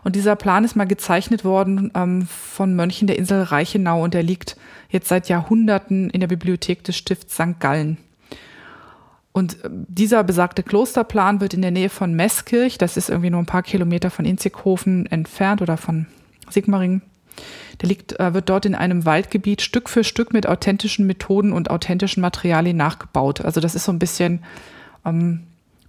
[0.03, 4.23] Und dieser Plan ist mal gezeichnet worden ähm, von Mönchen der Insel Reichenau und der
[4.23, 4.57] liegt
[4.89, 7.61] jetzt seit Jahrhunderten in der Bibliothek des Stifts St.
[7.61, 7.99] Gallen.
[9.33, 13.43] Und äh, dieser besagte Klosterplan wird in der Nähe von Meßkirch, das ist irgendwie nur
[13.43, 16.07] ein paar Kilometer von Inzighofen entfernt oder von
[16.49, 17.03] Sigmaringen,
[17.81, 21.69] der liegt, äh, wird dort in einem Waldgebiet Stück für Stück mit authentischen Methoden und
[21.71, 23.41] authentischen Materialien nachgebaut.
[23.41, 24.45] Also das ist so ein bisschen
[25.05, 25.43] ähm,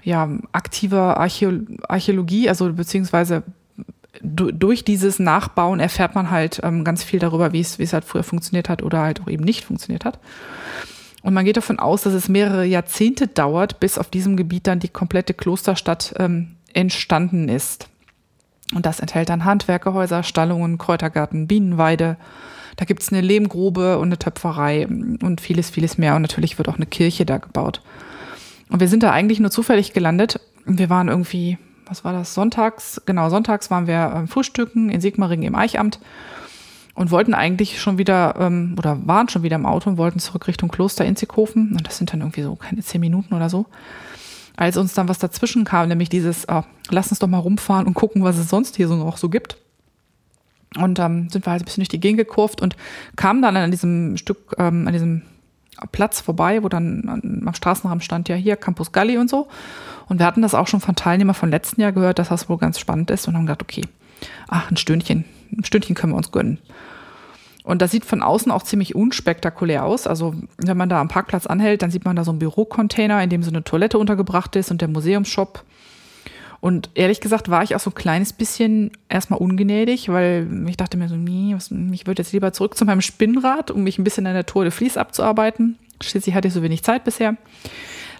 [0.03, 3.44] ja, aktiver Archäologie, also beziehungsweise
[4.22, 8.70] durch dieses Nachbauen erfährt man halt ähm, ganz viel darüber, wie es, halt früher funktioniert
[8.70, 10.20] hat oder halt auch eben nicht funktioniert hat.
[11.22, 14.80] Und man geht davon aus, dass es mehrere Jahrzehnte dauert, bis auf diesem Gebiet dann
[14.80, 17.90] die komplette Klosterstadt ähm, entstanden ist.
[18.74, 22.18] Und das enthält dann Handwerkerhäuser, Stallungen, Kräutergarten, Bienenweide.
[22.76, 26.16] Da gibt es eine Lehmgrube und eine Töpferei und vieles, vieles mehr.
[26.16, 27.82] Und natürlich wird auch eine Kirche da gebaut.
[28.70, 30.40] Und wir sind da eigentlich nur zufällig gelandet.
[30.66, 35.45] Wir waren irgendwie, was war das, sonntags, genau, sonntags waren wir ähm, frühstücken in Sigmaringen
[35.45, 35.99] im Eichamt
[36.95, 40.48] und wollten eigentlich schon wieder ähm, oder waren schon wieder im Auto und wollten zurück
[40.48, 41.74] Richtung Kloster Inzighofen.
[41.74, 43.66] Und das sind dann irgendwie so keine zehn Minuten oder so.
[44.56, 47.94] Als uns dann was dazwischen kam, nämlich dieses, oh, lass uns doch mal rumfahren und
[47.94, 49.57] gucken, was es sonst hier so noch so gibt.
[50.78, 52.78] Und ähm, sind wir halt ein bisschen durch die Gegend gekurft und
[53.18, 55.22] kamen dann an diesem Stück, ähm, an diesem
[55.91, 59.48] Platz vorbei, wo dann am Straßenrand stand ja hier Campus Galli und so.
[60.07, 62.57] Und wir hatten das auch schon von Teilnehmern von letzten Jahr gehört, dass das wohl
[62.57, 63.82] ganz spannend ist und haben gedacht, okay,
[64.48, 65.26] ach, ein Stündchen,
[65.56, 66.60] ein Stündchen können wir uns gönnen.
[67.64, 70.06] Und das sieht von außen auch ziemlich unspektakulär aus.
[70.06, 73.32] Also wenn man da am Parkplatz anhält, dann sieht man da so einen Bürocontainer, in
[73.32, 75.64] dem so eine Toilette untergebracht ist und der Museumsshop.
[76.61, 80.98] Und ehrlich gesagt war ich auch so ein kleines bisschen erstmal ungnädig, weil ich dachte
[80.98, 81.56] mir so, nee,
[81.91, 84.64] ich würde jetzt lieber zurück zu meinem Spinnrad, um mich ein bisschen an der Tour
[84.64, 85.77] de Vlies abzuarbeiten.
[86.02, 87.36] Schließlich hatte ich so wenig Zeit bisher.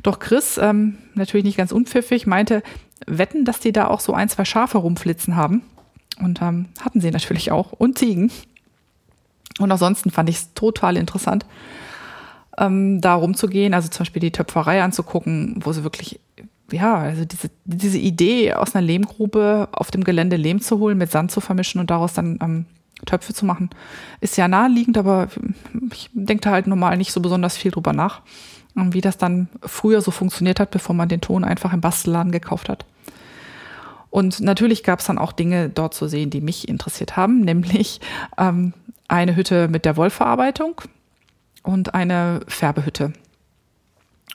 [0.04, 2.64] Doch Chris, ähm, natürlich nicht ganz unpfiffig, meinte,
[3.08, 5.64] wetten, dass die da auch so ein, zwei Schafe rumflitzen haben.
[6.22, 7.72] Und ähm, hatten sie natürlich auch.
[7.74, 8.32] Und Ziegen.
[9.60, 11.46] Und ansonsten fand ich es total interessant,
[12.58, 16.20] ähm, da rumzugehen, also zum Beispiel die Töpferei anzugucken, wo sie wirklich,
[16.72, 21.12] ja, also diese, diese Idee aus einer Lehmgrube auf dem Gelände Lehm zu holen, mit
[21.12, 22.66] Sand zu vermischen und daraus dann ähm,
[23.06, 23.70] Töpfe zu machen,
[24.22, 25.28] ist ja naheliegend, aber
[25.92, 28.22] ich denke da halt normal nicht so besonders viel drüber nach,
[28.76, 32.70] wie das dann früher so funktioniert hat, bevor man den Ton einfach im Bastelladen gekauft
[32.70, 32.86] hat.
[34.10, 38.00] Und natürlich gab es dann auch Dinge dort zu sehen, die mich interessiert haben, nämlich
[38.38, 38.74] ähm,
[39.08, 40.82] eine Hütte mit der Wollverarbeitung
[41.64, 43.14] und eine Färbehütte.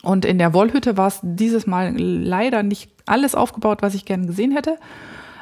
[0.03, 4.27] Und in der Wollhütte war es dieses Mal leider nicht alles aufgebaut, was ich gerne
[4.27, 4.79] gesehen hätte.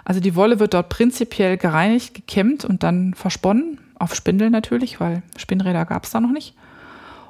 [0.05, 3.79] Also die Wolle wird dort prinzipiell gereinigt, gekämmt und dann versponnen.
[3.99, 6.55] Auf Spindel natürlich, weil Spinnräder gab es da noch nicht.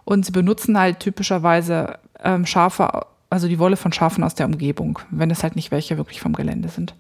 [0.09, 5.01] Und sie benutzen halt typischerweise ähm, Schafe, also die Wolle von Schafen aus der Umgebung,
[5.11, 6.95] wenn es halt nicht welche wirklich vom Gelände sind.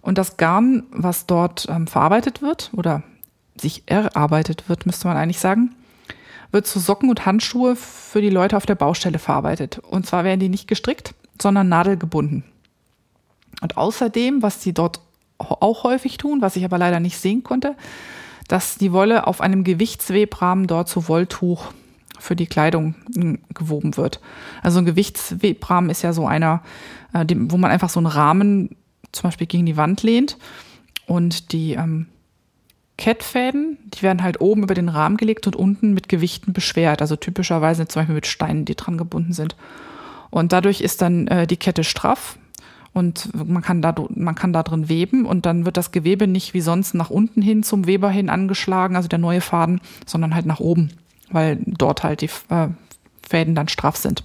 [0.00, 3.02] Und das Garn, was dort ähm, verarbeitet wird oder
[3.60, 5.74] sich erarbeitet wird, müsste man eigentlich sagen,
[6.52, 9.80] wird zu Socken und Handschuhe für die Leute auf der Baustelle verarbeitet.
[9.80, 12.44] Und zwar werden die nicht gestrickt, sondern nadelgebunden.
[13.60, 15.00] Und außerdem, was sie dort
[15.36, 17.76] auch häufig tun, was ich aber leider nicht sehen konnte,
[18.48, 21.72] dass die Wolle auf einem Gewichtswebrahmen dort zu Wolltuch
[22.18, 24.20] für die Kleidung hm, gewoben wird.
[24.62, 26.62] Also ein Gewichtswebrahmen ist ja so einer,
[27.12, 28.76] äh, wo man einfach so einen Rahmen
[29.12, 30.36] zum Beispiel gegen die Wand lehnt
[31.06, 32.06] und die ähm,
[32.98, 37.02] Kettfäden, die werden halt oben über den Rahmen gelegt und unten mit Gewichten beschwert.
[37.02, 39.56] Also typischerweise zum Beispiel mit Steinen, die dran gebunden sind.
[40.30, 42.38] Und dadurch ist dann äh, die Kette straff
[42.96, 46.54] und man kann, da, man kann da drin weben und dann wird das Gewebe nicht
[46.54, 50.46] wie sonst nach unten hin zum Weber hin angeschlagen, also der neue Faden, sondern halt
[50.46, 50.92] nach oben,
[51.30, 52.68] weil dort halt die äh,
[53.26, 54.24] Fäden dann straff sind.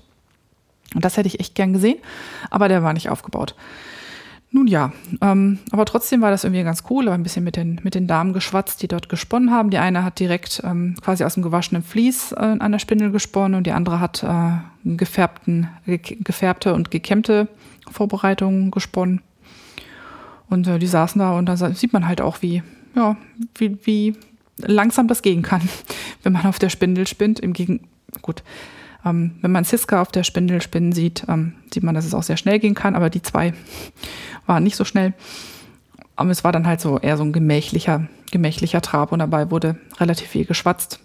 [0.93, 1.97] Und das hätte ich echt gern gesehen,
[2.49, 3.55] aber der war nicht aufgebaut.
[4.53, 4.91] Nun ja,
[5.21, 8.33] ähm, aber trotzdem war das irgendwie ganz cool, ein bisschen mit den, mit den Damen
[8.33, 9.69] geschwatzt, die dort gesponnen haben.
[9.69, 13.55] Die eine hat direkt ähm, quasi aus dem gewaschenen Vlies äh, an der Spindel gesponnen
[13.55, 17.47] und die andere hat äh, gefärbten, ge gefärbte und gekämmte
[17.89, 19.21] Vorbereitungen gesponnen.
[20.49, 22.61] Und äh, die saßen da und da sieht man halt auch, wie,
[22.93, 23.15] ja,
[23.55, 24.15] wie, wie
[24.65, 25.61] langsam das gehen kann,
[26.23, 27.39] wenn man auf der Spindel spinnt.
[27.39, 27.87] Im Gegen
[28.21, 28.43] gut,
[29.05, 32.23] ähm, wenn man Siska auf der Spindel spinnen sieht, ähm, sieht man, dass es auch
[32.23, 33.53] sehr schnell gehen kann, aber die zwei
[34.45, 35.13] waren nicht so schnell.
[36.15, 39.77] Aber es war dann halt so eher so ein gemächlicher, gemächlicher Trab und dabei wurde
[39.99, 40.99] relativ viel geschwatzt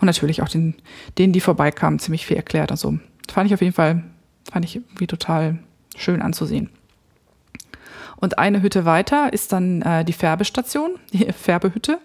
[0.00, 0.74] und natürlich auch den,
[1.18, 2.70] denen, die vorbeikamen, ziemlich viel erklärt.
[2.70, 2.98] Also
[3.30, 4.02] fand ich auf jeden Fall,
[4.50, 5.58] fand ich irgendwie total
[5.96, 6.70] schön anzusehen.
[8.16, 11.98] Und eine Hütte weiter ist dann äh, die Färbestation, die Färbehütte.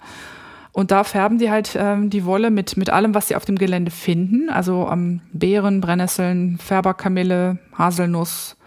[0.78, 3.58] Und da färben die halt ähm, die Wolle mit, mit allem, was sie auf dem
[3.58, 4.52] Gelände finden.
[4.52, 8.58] Also ähm, Beeren, Brennnesseln, Färberkamille, Haselnuss.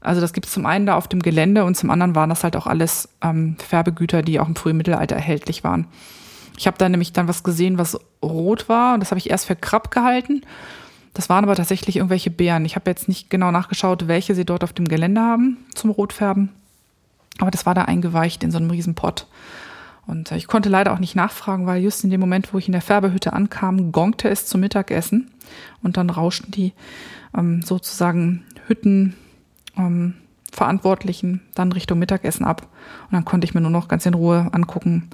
[0.00, 2.44] Also das gibt es zum einen da auf dem Gelände und zum anderen waren das
[2.44, 5.86] halt auch alles ähm, Färbegüter, die auch im frühen Mittelalter erhältlich waren.
[6.56, 9.44] Ich habe da nämlich dann was gesehen, was rot war und das habe ich erst
[9.44, 10.46] für Krabb gehalten.
[11.12, 12.64] Das waren aber tatsächlich irgendwelche Beeren.
[12.64, 16.48] Ich habe jetzt nicht genau nachgeschaut, welche sie dort auf dem Gelände haben zum Rotfärben.
[17.38, 19.26] Aber das war da eingeweicht in so einem riesen Pott.
[20.06, 22.66] Und äh, ich konnte leider auch nicht nachfragen, weil just in dem Moment, wo ich
[22.66, 25.30] in der Färbehütte ankam, gongte es zum Mittagessen
[25.82, 26.72] und dann rauschten die
[27.36, 29.14] ähm, sozusagen Hütten
[29.76, 30.14] ähm,
[31.54, 32.68] dann Richtung Mittagessen ab.
[33.04, 35.10] Und dann konnte ich mir nur noch ganz in Ruhe angucken,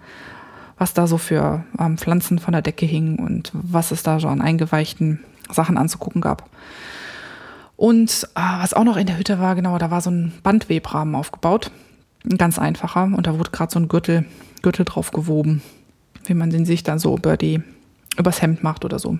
[0.76, 4.28] was da so für ähm, Pflanzen von der Decke hingen und was es da so
[4.28, 6.48] an eingeweichten Sachen anzugucken gab.
[7.76, 11.14] Und äh, was auch noch in der Hütte war, genau, da war so ein Bandwebrahmen
[11.14, 11.70] aufgebaut.
[12.30, 13.04] Ein ganz einfacher.
[13.04, 14.26] Und da wurde gerade so ein Gürtel
[14.62, 15.62] Gürtel drauf gewoben,
[16.24, 17.62] wie man den sich dann so über die,
[18.16, 19.18] übers Hemd macht oder so.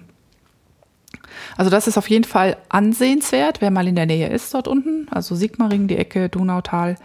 [1.56, 5.08] Also das ist auf jeden Fall ansehenswert, wer mal in der Nähe ist dort unten,
[5.10, 6.96] also Sigmaring, die Ecke, Donautal,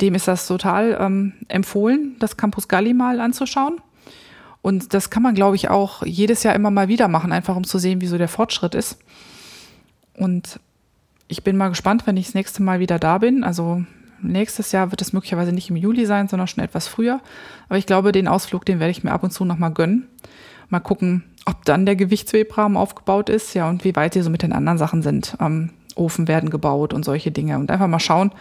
[0.00, 3.80] dem ist das total ähm, empfohlen, das Campus Galli mal anzuschauen.
[4.62, 7.64] Und das kann man, glaube ich, auch jedes Jahr immer mal wieder machen, einfach um
[7.64, 8.98] zu sehen, wie so der Fortschritt ist.
[10.14, 10.60] Und
[11.28, 13.42] ich bin mal gespannt, wenn ich das nächste Mal wieder da bin.
[13.44, 13.84] Also
[14.22, 17.20] nächstes Jahr wird es möglicherweise nicht im Juli sein, sondern schon etwas früher.
[17.68, 20.08] Aber ich glaube, den Ausflug, den werde ich mir ab und zu nochmal gönnen.
[20.68, 24.42] Mal gucken, ob dann der Gewichtswebrahmen aufgebaut ist, ja, und wie weit die so mit
[24.42, 25.36] den anderen Sachen sind.
[25.40, 27.58] Ähm, Ofen werden gebaut und solche Dinge.
[27.58, 28.32] Und einfach mal schauen,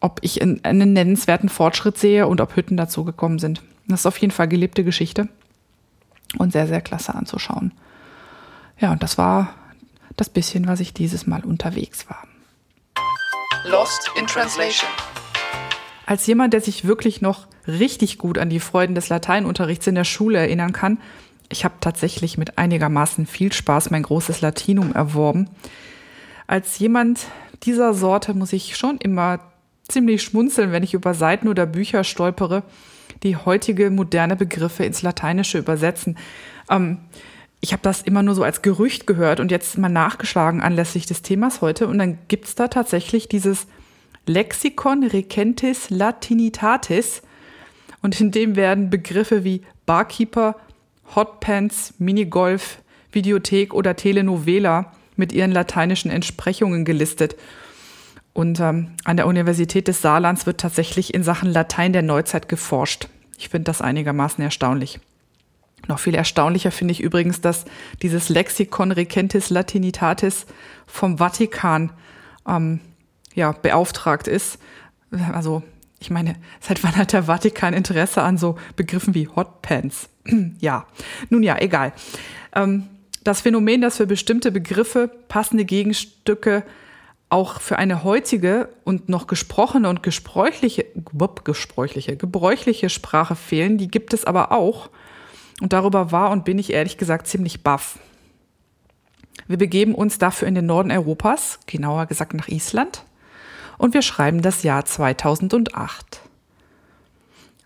[0.00, 3.62] ob ich einen nennenswerten Fortschritt sehe und ob Hütten dazu gekommen sind.
[3.88, 5.28] Das ist auf jeden Fall gelebte Geschichte
[6.38, 7.72] und sehr, sehr klasse anzuschauen.
[8.78, 9.54] Ja, und das war
[10.16, 12.27] das bisschen, was ich dieses Mal unterwegs war.
[13.70, 14.88] Lost in Translation.
[16.06, 20.04] Als jemand, der sich wirklich noch richtig gut an die Freuden des Lateinunterrichts in der
[20.04, 20.98] Schule erinnern kann,
[21.50, 25.50] ich habe tatsächlich mit einigermaßen viel Spaß mein großes Latinum erworben.
[26.46, 27.26] Als jemand
[27.62, 29.40] dieser Sorte muss ich schon immer
[29.86, 32.62] ziemlich schmunzeln, wenn ich über Seiten oder Bücher stolpere,
[33.22, 36.16] die heutige moderne Begriffe ins Lateinische übersetzen.
[36.70, 36.98] Ähm,
[37.60, 41.22] ich habe das immer nur so als Gerücht gehört und jetzt mal nachgeschlagen anlässlich des
[41.22, 41.88] Themas heute.
[41.88, 43.66] Und dann gibt's da tatsächlich dieses
[44.26, 47.22] Lexikon Recentis Latinitatis.
[48.00, 50.54] Und in dem werden Begriffe wie Barkeeper,
[51.16, 52.78] Hotpants, Minigolf,
[53.10, 57.34] Videothek oder Telenovela mit ihren lateinischen Entsprechungen gelistet.
[58.34, 63.08] Und ähm, an der Universität des Saarlands wird tatsächlich in Sachen Latein der Neuzeit geforscht.
[63.36, 65.00] Ich finde das einigermaßen erstaunlich.
[65.86, 67.64] Noch viel erstaunlicher finde ich übrigens, dass
[68.02, 70.46] dieses Lexikon Recentis Latinitatis
[70.86, 71.92] vom Vatikan
[72.46, 72.80] ähm,
[73.34, 74.58] ja, beauftragt ist.
[75.32, 75.62] Also,
[76.00, 80.08] ich meine, seit wann hat der Vatikan Interesse an so Begriffen wie Hotpants?
[80.60, 80.86] ja,
[81.30, 81.92] nun ja, egal.
[82.54, 82.88] Ähm,
[83.24, 86.64] das Phänomen, dass für bestimmte Begriffe passende Gegenstücke
[87.30, 90.86] auch für eine heutige und noch gesprochene und gesprächliche,
[91.44, 93.76] gesprächliche, gebräuchliche Sprache fehlen.
[93.76, 94.88] Die gibt es aber auch.
[95.60, 97.98] Und darüber war und bin ich ehrlich gesagt ziemlich baff.
[99.46, 103.04] Wir begeben uns dafür in den Norden Europas, genauer gesagt nach Island.
[103.78, 106.20] Und wir schreiben das Jahr 2008.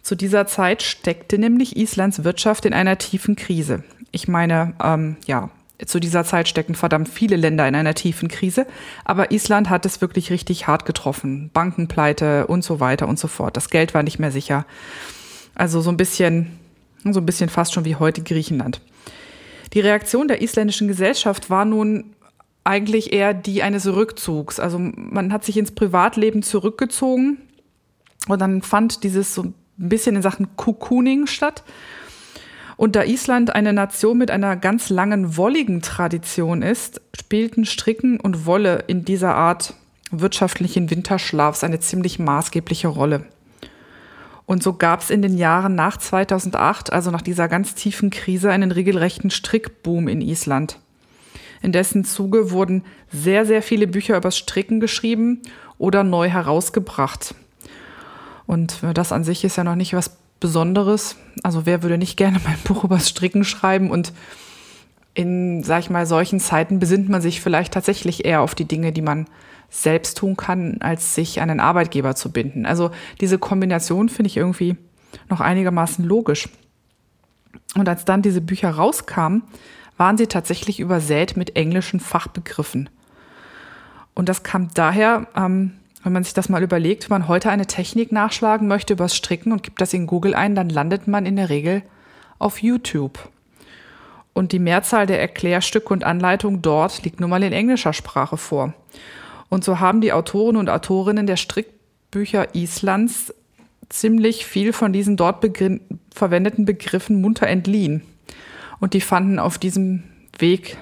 [0.03, 3.85] Zu dieser Zeit steckte nämlich Islands Wirtschaft in einer tiefen Krise.
[4.11, 5.51] Ich meine, ähm, ja,
[5.87, 8.67] zu dieser Zeit stecken verdammt viele Länder in einer tiefen Krise,
[9.05, 11.51] aber Island hat es wirklich richtig hart getroffen.
[11.53, 13.57] Bankenpleite und so weiter und so fort.
[13.57, 14.67] Das Geld war nicht mehr sicher.
[15.55, 16.59] Also so ein bisschen,
[17.05, 18.81] so ein bisschen fast schon wie heute Griechenland.
[19.73, 22.15] Die Reaktion der isländischen Gesellschaft war nun
[22.65, 24.61] eigentlich eher die eines Rückzugs.
[24.61, 27.39] Also man hat sich ins Privatleben zurückgezogen
[28.29, 31.65] und dann fand dieses so ein bisschen in Sachen Cocooning statt.
[32.77, 38.47] Und da Island eine Nation mit einer ganz langen wolligen Tradition ist, spielten Stricken und
[38.47, 39.75] Wolle in dieser Art
[40.11, 43.27] wirtschaftlichen Winterschlafs eine ziemlich maßgebliche Rolle.
[44.53, 48.51] Und so gab es in den Jahren nach 2008, also nach dieser ganz tiefen Krise,
[48.51, 50.79] einen regelrechten Strickboom in Island.
[51.63, 55.41] In dessen Zuge wurden sehr, sehr viele Bücher übers Stricken geschrieben
[55.79, 57.35] oder neu herausgebracht.
[58.45, 61.17] Und das an sich ist ja noch nicht was Besonderes.
[61.43, 64.13] Also wer würde nicht gerne mein Buch übers Stricken schreiben und
[65.15, 68.93] in, sag ich mal, solchen Zeiten besinnt man sich vielleicht tatsächlich eher auf die Dinge,
[68.93, 69.29] die man
[69.73, 72.67] selbst tun kann, als sich an einen Arbeitgeber zu binden.
[72.67, 72.91] Also
[73.23, 74.77] diese Kombination finde ich irgendwie
[75.31, 76.49] noch einigermaßen logisch.
[77.75, 79.43] Und als dann diese Bücher rauskamen,
[79.97, 82.91] waren sie tatsächlich übersät mit englischen Fachbegriffen.
[84.15, 85.73] Und das kam daher, ähm,
[86.03, 89.53] wenn man sich das mal überlegt, wenn man heute eine Technik nachschlagen möchte übers Stricken
[89.53, 91.83] und gibt das in Google ein, dann landet man in der Regel
[92.39, 93.31] auf YouTube.
[94.35, 98.75] Und die Mehrzahl der Erklärstücke und Anleitungen dort liegt nun mal in englischer Sprache vor.
[99.53, 103.35] Und so haben die Autoren und Autorinnen der Strickbücher Islands
[103.91, 105.79] ziemlich viel von diesen dort begr
[106.11, 108.01] verwendeten Begriffen munter entliehen.
[108.81, 110.05] Und die fanden auf diesem
[110.39, 110.79] Weg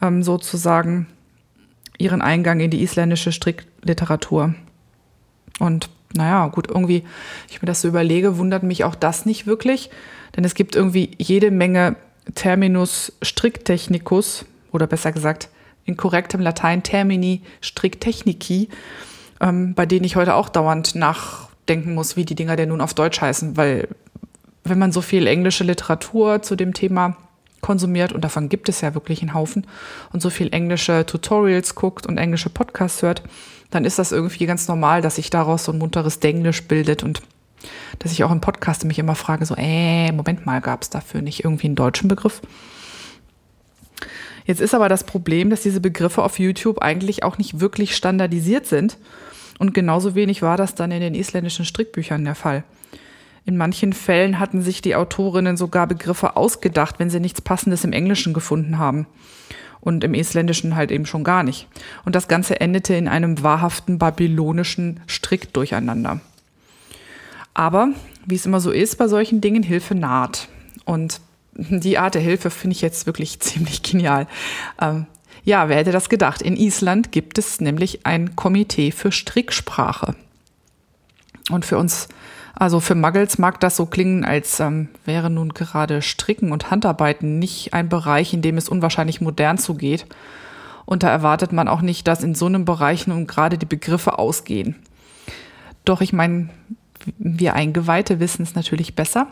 [0.00, 1.08] ähm, sozusagen
[1.98, 4.54] ihren Eingang in die isländische Strickliteratur.
[5.58, 7.04] Und naja, gut, irgendwie,
[7.50, 9.90] ich mir das so überlege, wundert mich auch das nicht wirklich,
[10.34, 11.96] denn es gibt irgendwie jede Menge
[12.34, 15.50] Terminus Stricktechnicus oder besser gesagt
[15.86, 18.68] in korrektem Latein Termini Stricktechnici,
[19.40, 22.94] ähm, bei denen ich heute auch dauernd nachdenken muss, wie die Dinger denn nun auf
[22.94, 23.88] Deutsch heißen, weil
[24.64, 27.16] wenn man so viel englische Literatur zu dem Thema
[27.60, 29.66] konsumiert und davon gibt es ja wirklich einen Haufen
[30.12, 33.22] und so viel englische Tutorials guckt und englische Podcasts hört,
[33.70, 37.22] dann ist das irgendwie ganz normal, dass sich daraus so ein munteres Denglisch bildet und
[37.98, 41.22] dass ich auch im Podcast mich immer frage, so, äh, Moment mal, gab es dafür
[41.22, 42.42] nicht irgendwie einen deutschen Begriff?
[44.46, 48.66] Jetzt ist aber das Problem, dass diese Begriffe auf YouTube eigentlich auch nicht wirklich standardisiert
[48.66, 48.96] sind.
[49.58, 52.62] Und genauso wenig war das dann in den isländischen Strickbüchern der Fall.
[53.44, 57.92] In manchen Fällen hatten sich die Autorinnen sogar Begriffe ausgedacht, wenn sie nichts Passendes im
[57.92, 59.06] Englischen gefunden haben.
[59.80, 61.68] Und im Isländischen halt eben schon gar nicht.
[62.04, 66.20] Und das Ganze endete in einem wahrhaften babylonischen Strickdurcheinander.
[67.54, 67.90] Aber,
[68.26, 70.48] wie es immer so ist bei solchen Dingen, Hilfe naht.
[70.84, 71.20] Und
[71.56, 74.26] die Art der Hilfe finde ich jetzt wirklich ziemlich genial.
[74.80, 75.06] Ähm,
[75.44, 76.42] ja, wer hätte das gedacht?
[76.42, 80.16] In Island gibt es nämlich ein Komitee für Stricksprache.
[81.50, 82.08] Und für uns
[82.58, 87.38] also für Muggles mag das so klingen, als ähm, wäre nun gerade Stricken und Handarbeiten
[87.38, 90.06] nicht ein Bereich, in dem es unwahrscheinlich modern zugeht.
[90.86, 94.18] Und da erwartet man auch nicht, dass in so einem Bereich nun gerade die Begriffe
[94.18, 94.74] ausgehen.
[95.84, 96.48] Doch ich meine,
[97.18, 99.26] wir Eingeweihte wissen es natürlich besser.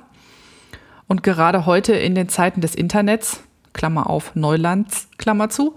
[1.06, 3.40] Und gerade heute in den Zeiten des Internets,
[3.72, 5.74] Klammer auf Neulands, Klammer zu,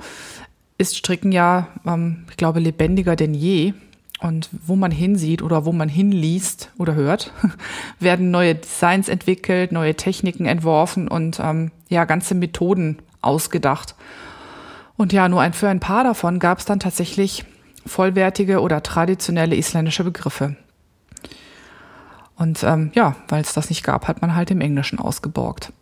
[0.77, 3.73] ist Stricken ja, ähm, ich glaube, lebendiger denn je.
[4.19, 7.31] Und wo man hinsieht oder wo man hinliest oder hört,
[7.99, 13.95] werden neue Designs entwickelt, neue Techniken entworfen und ähm, ja, ganze Methoden ausgedacht.
[14.95, 17.45] Und ja, nur ein, für ein paar davon gab es dann tatsächlich
[17.85, 20.55] vollwertige oder traditionelle isländische Begriffe.
[22.37, 25.73] Und ähm, ja, weil es das nicht gab, hat man halt im Englischen ausgeborgt.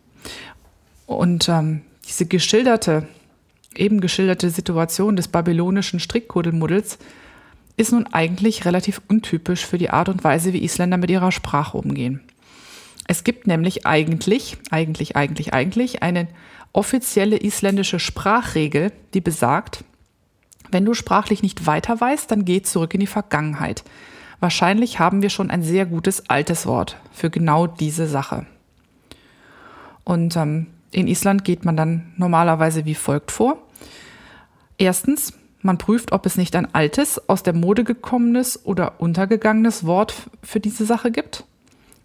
[1.05, 3.07] Und ähm, diese geschilderte,
[3.75, 6.97] eben geschilderte Situation des babylonischen Strickkodelmuddels
[7.77, 11.77] ist nun eigentlich relativ untypisch für die Art und Weise, wie Isländer mit ihrer Sprache
[11.77, 12.21] umgehen.
[13.07, 16.27] Es gibt nämlich eigentlich, eigentlich, eigentlich, eigentlich eine
[16.73, 19.83] offizielle isländische Sprachregel, die besagt,
[20.71, 23.83] wenn du sprachlich nicht weiter weißt, dann geh zurück in die Vergangenheit.
[24.39, 28.45] Wahrscheinlich haben wir schon ein sehr gutes altes Wort für genau diese Sache.
[30.03, 33.57] Und ähm, in Island geht man dann normalerweise wie folgt vor.
[34.77, 35.33] Erstens,
[35.65, 40.13] Man prüft, ob es nicht ein altes, aus der Mode gekommenes oder untergegangenes Wort
[40.43, 41.43] für diese Sache gibt.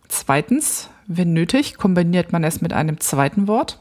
[0.09, 3.79] Zweitens, wenn nötig, kombiniert man es mit einem zweiten Wort.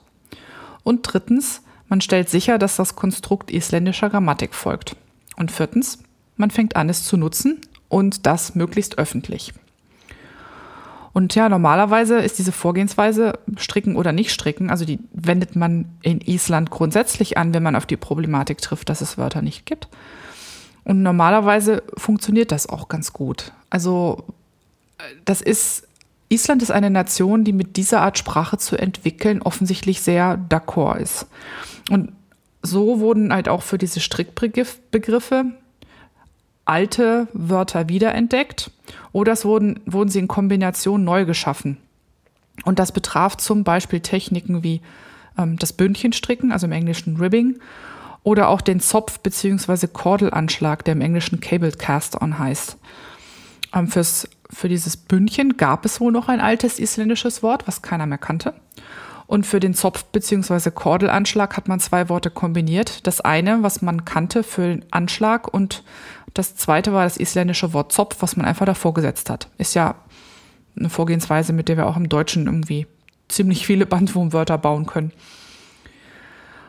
[0.84, 4.98] Und drittens, man stellt sicher, dass das Konstrukt isländischer Grammatik folgt.
[5.38, 6.00] Und viertens,
[6.36, 9.54] man fängt an, es zu nutzen und das möglichst öffentlich.
[11.12, 16.22] Und ja, normalerweise ist diese Vorgehensweise stricken oder nicht stricken, also die wendet man in
[16.22, 19.90] Island grundsätzlich an, wenn man auf die Problematik trifft, dass es Wörter nicht gibt.
[20.84, 23.52] Und normalerweise funktioniert das auch ganz gut.
[23.70, 24.24] Also
[25.26, 25.88] das ist,
[26.30, 31.28] Island ist eine Nation, die mit dieser Art Sprache zu entwickeln offensichtlich sehr d'accord ist.
[31.90, 32.12] Und
[32.62, 35.46] so wurden halt auch für diese Strickbegriffe
[36.70, 38.72] alte Wörter wiederentdeckt
[39.12, 41.78] oder es wurden, wurden sie in Kombination neu geschaffen.
[42.64, 44.82] Und das betraf zum Beispiel Techniken wie
[45.38, 47.60] ähm, das Bündchenstricken, also im Englischen Ribbing,
[48.24, 49.88] oder auch den Zopf- bzw.
[49.88, 52.78] Kordelanschlag, der im Englischen Cable Cast-On heißt.
[53.74, 58.06] Ähm, fürs, für dieses Bündchen gab es wohl noch ein altes isländisches Wort, was keiner
[58.06, 58.54] mehr kannte.
[59.26, 60.72] Und für den Zopf- bzw.
[60.72, 63.06] Kordelanschlag hat man zwei Worte kombiniert.
[63.06, 65.84] Das eine, was man kannte für den Anschlag und
[66.34, 69.50] das zweite war das isländische Wort Zopf, was man einfach davor gesetzt hat.
[69.58, 69.96] Ist ja
[70.78, 72.88] eine Vorgehensweise, mit der wir auch im Deutschen irgendwie
[73.28, 75.12] ziemlich viele Bandwurmwörter bauen können.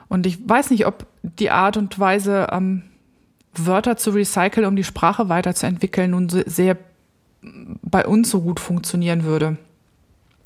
[0.08, 2.82] Und ich weiß nicht, ob die Art und Weise, ähm,
[3.54, 6.76] Wörter zu recyceln, um die Sprache weiterzuentwickeln, nun sehr
[7.42, 9.56] bei uns so gut funktionieren würde.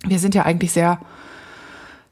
[0.07, 1.01] Wir sind ja eigentlich sehr,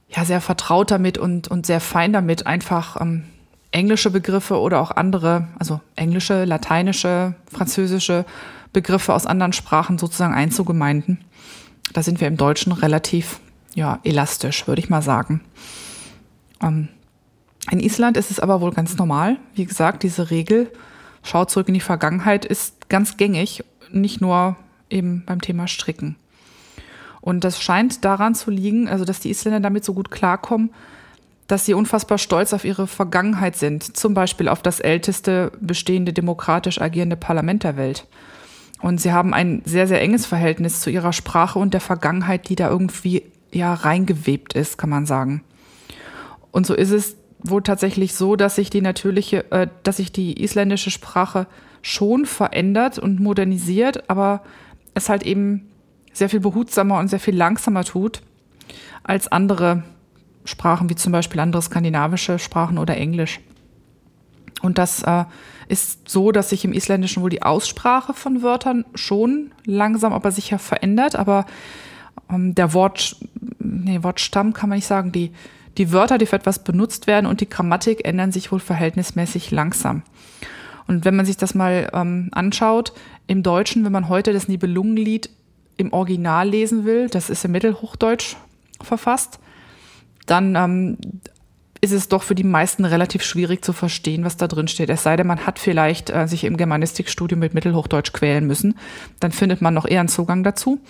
[0.09, 3.25] ja, sehr vertraut damit und, und sehr fein damit, einfach ähm,
[3.73, 8.25] englische Begriffe oder auch andere, also englische, lateinische, französische
[8.73, 11.25] Begriffe aus anderen Sprachen sozusagen einzugemeinden.
[11.93, 13.41] Da sind wir im Deutschen relativ
[13.75, 15.41] ja, elastisch, würde ich mal sagen.
[16.63, 16.89] Ähm,
[17.71, 19.39] in Island ist es aber wohl ganz normal.
[19.55, 20.71] Wie gesagt, diese Regel,
[21.23, 24.57] schaut zurück in die Vergangenheit, ist ganz gängig, nicht nur
[24.91, 26.17] eben beim Thema Stricken.
[27.21, 30.71] Und das scheint daran zu liegen, also dass die Isländer damit so gut klarkommen,
[31.47, 36.81] dass sie unfassbar stolz auf ihre Vergangenheit sind, zum Beispiel auf das älteste bestehende demokratisch
[36.81, 38.07] agierende Parlament der Welt.
[38.81, 42.57] Und sie haben ein sehr, sehr enges Verhältnis zu ihrer Sprache und der Vergangenheit, die
[42.57, 45.45] da irgendwie ja reingewebt ist, kann man sagen.
[46.51, 50.43] Und so ist es wohl tatsächlich so, dass sich die natürliche, äh, dass sich die
[50.43, 51.47] isländische Sprache
[51.81, 54.43] schon verändert und modernisiert, aber
[54.95, 55.69] es halt eben
[56.13, 58.23] sehr viel behutsamer und sehr viel langsamer tut
[59.03, 59.83] als andere
[60.45, 63.41] Sprachen wie zum Beispiel andere skandinavische Sprachen oder Englisch.
[64.63, 65.25] Und das äh,
[65.69, 70.59] ist so, dass sich im Isländischen wohl die Aussprache von Wörtern schon langsam, aber sicher
[70.59, 71.17] verändert.
[71.17, 71.47] Aber
[72.31, 73.17] ähm, der Wort,
[73.59, 75.33] nee, Wortstamm kann man nicht sagen, die,
[75.79, 80.03] die Wörter, die für etwas benutzt werden und die Grammatik ändern sich wohl verhältnismäßig langsam.
[80.87, 82.93] Und wenn man sich das mal ähm, anschaut,
[83.27, 85.31] im Deutschen, wenn man heute das Nibelungenlied
[85.77, 88.37] im Original lesen will, das ist im Mittelhochdeutsch
[88.81, 89.39] verfasst,
[90.27, 90.99] dann ähm,
[91.81, 94.89] ist es doch für die meisten relativ schwierig zu verstehen, was da drin steht.
[94.89, 98.79] Es sei denn, man hat vielleicht äh, sich im Germanistikstudium mit Mittelhochdeutsch quälen müssen.
[99.19, 100.81] Dann findet man noch eher einen Zugang dazu.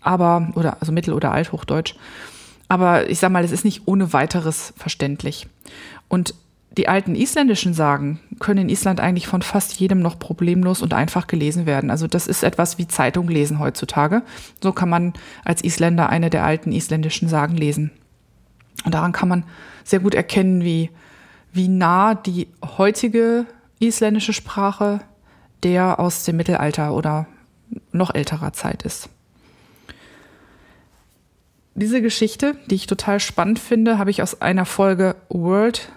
[0.00, 1.96] Aber, oder, also Mittel- oder Althochdeutsch.
[2.68, 5.48] Aber ich sag mal, es ist nicht ohne weiteres verständlich.
[6.08, 6.34] Und
[6.76, 11.26] die alten isländischen Sagen können in Island eigentlich von fast jedem noch problemlos und einfach
[11.26, 11.90] gelesen werden.
[11.90, 14.22] Also das ist etwas wie Zeitung lesen heutzutage.
[14.62, 17.92] So kann man als Isländer eine der alten isländischen Sagen lesen.
[18.84, 19.44] Und daran kann man
[19.84, 20.90] sehr gut erkennen, wie,
[21.52, 23.46] wie nah die heutige
[23.80, 25.00] isländische Sprache
[25.62, 27.26] der aus dem Mittelalter oder
[27.90, 29.08] noch älterer Zeit ist.
[31.74, 35.90] Diese Geschichte, die ich total spannend finde, habe ich aus einer Folge World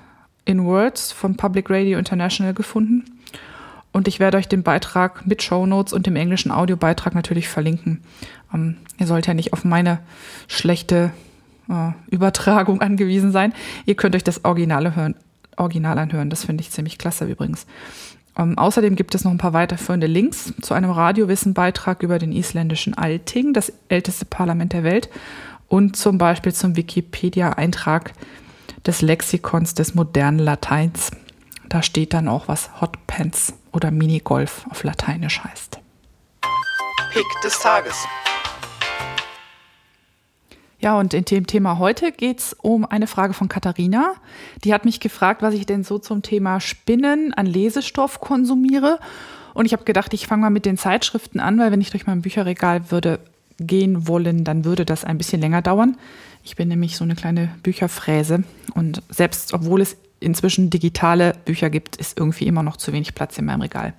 [0.45, 3.06] in Words von Public Radio International gefunden.
[3.91, 8.02] Und ich werde euch den Beitrag mit Show Notes und dem englischen Audiobeitrag natürlich verlinken.
[8.53, 9.99] Ähm, ihr sollt ja nicht auf meine
[10.48, 11.11] schlechte
[11.70, 13.53] äh, Übertragung angewiesen sein.
[13.86, 15.16] Ihr könnt euch das Originale hören,
[15.57, 16.30] Original anhören.
[16.30, 17.66] Das finde ich ziemlich klasse übrigens.
[18.38, 22.94] Ähm, außerdem gibt es noch ein paar weiterführende Links zu einem Radiowissen-Beitrag über den isländischen
[22.94, 25.10] Alting, das älteste Parlament der Welt,
[25.68, 28.14] und zum Beispiel zum Wikipedia-Eintrag
[28.85, 31.11] des Lexikons des modernen Lateins.
[31.68, 35.80] Da steht dann auch, was Hotpants oder Minigolf auf Lateinisch heißt.
[37.14, 37.95] Pick des Tages.
[40.81, 44.14] Ja, und in dem Thema heute geht es um eine Frage von Katharina.
[44.64, 48.99] Die hat mich gefragt, was ich denn so zum Thema Spinnen an Lesestoff konsumiere.
[49.53, 52.07] Und ich habe gedacht, ich fange mal mit den Zeitschriften an, weil wenn ich durch
[52.07, 53.19] mein Bücherregal würde
[53.60, 55.97] gehen wollen, dann würde das ein bisschen länger dauern.
[56.44, 58.44] Ich bin nämlich so eine kleine Bücherfräse
[58.74, 63.38] und selbst obwohl es inzwischen digitale Bücher gibt, ist irgendwie immer noch zu wenig Platz
[63.38, 63.94] in meinem Regal.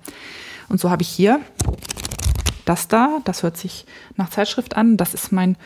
[0.69, 1.39] Und so habe ich hier
[2.65, 3.85] das da, das hört sich
[4.15, 4.97] nach Zeitschrift an.
[4.97, 5.57] Das ist mein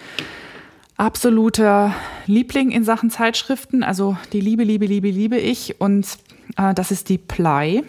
[0.97, 1.93] absoluter
[2.25, 3.83] Liebling in Sachen Zeitschriften.
[3.83, 5.79] Also die Liebe, Liebe, Liebe, liebe ich.
[5.79, 6.07] Und
[6.57, 7.83] äh, das ist die Ply.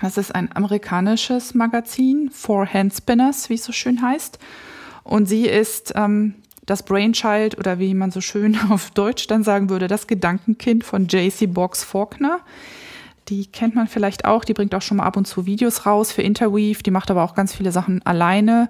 [0.00, 4.38] Das ist ein amerikanisches Magazin, for Handspinners, wie es so schön heißt.
[5.02, 6.34] Und sie ist ähm,
[6.66, 11.06] das Brainchild oder wie man so schön auf Deutsch dann sagen würde, das Gedankenkind von
[11.08, 12.40] JC Box Faulkner.
[13.28, 16.12] Die kennt man vielleicht auch, die bringt auch schon mal ab und zu Videos raus
[16.12, 18.68] für Interweave, die macht aber auch ganz viele Sachen alleine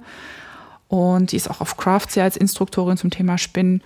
[0.89, 3.83] und die ist auch auf Crafts ja als Instruktorin zum Thema Spinnen.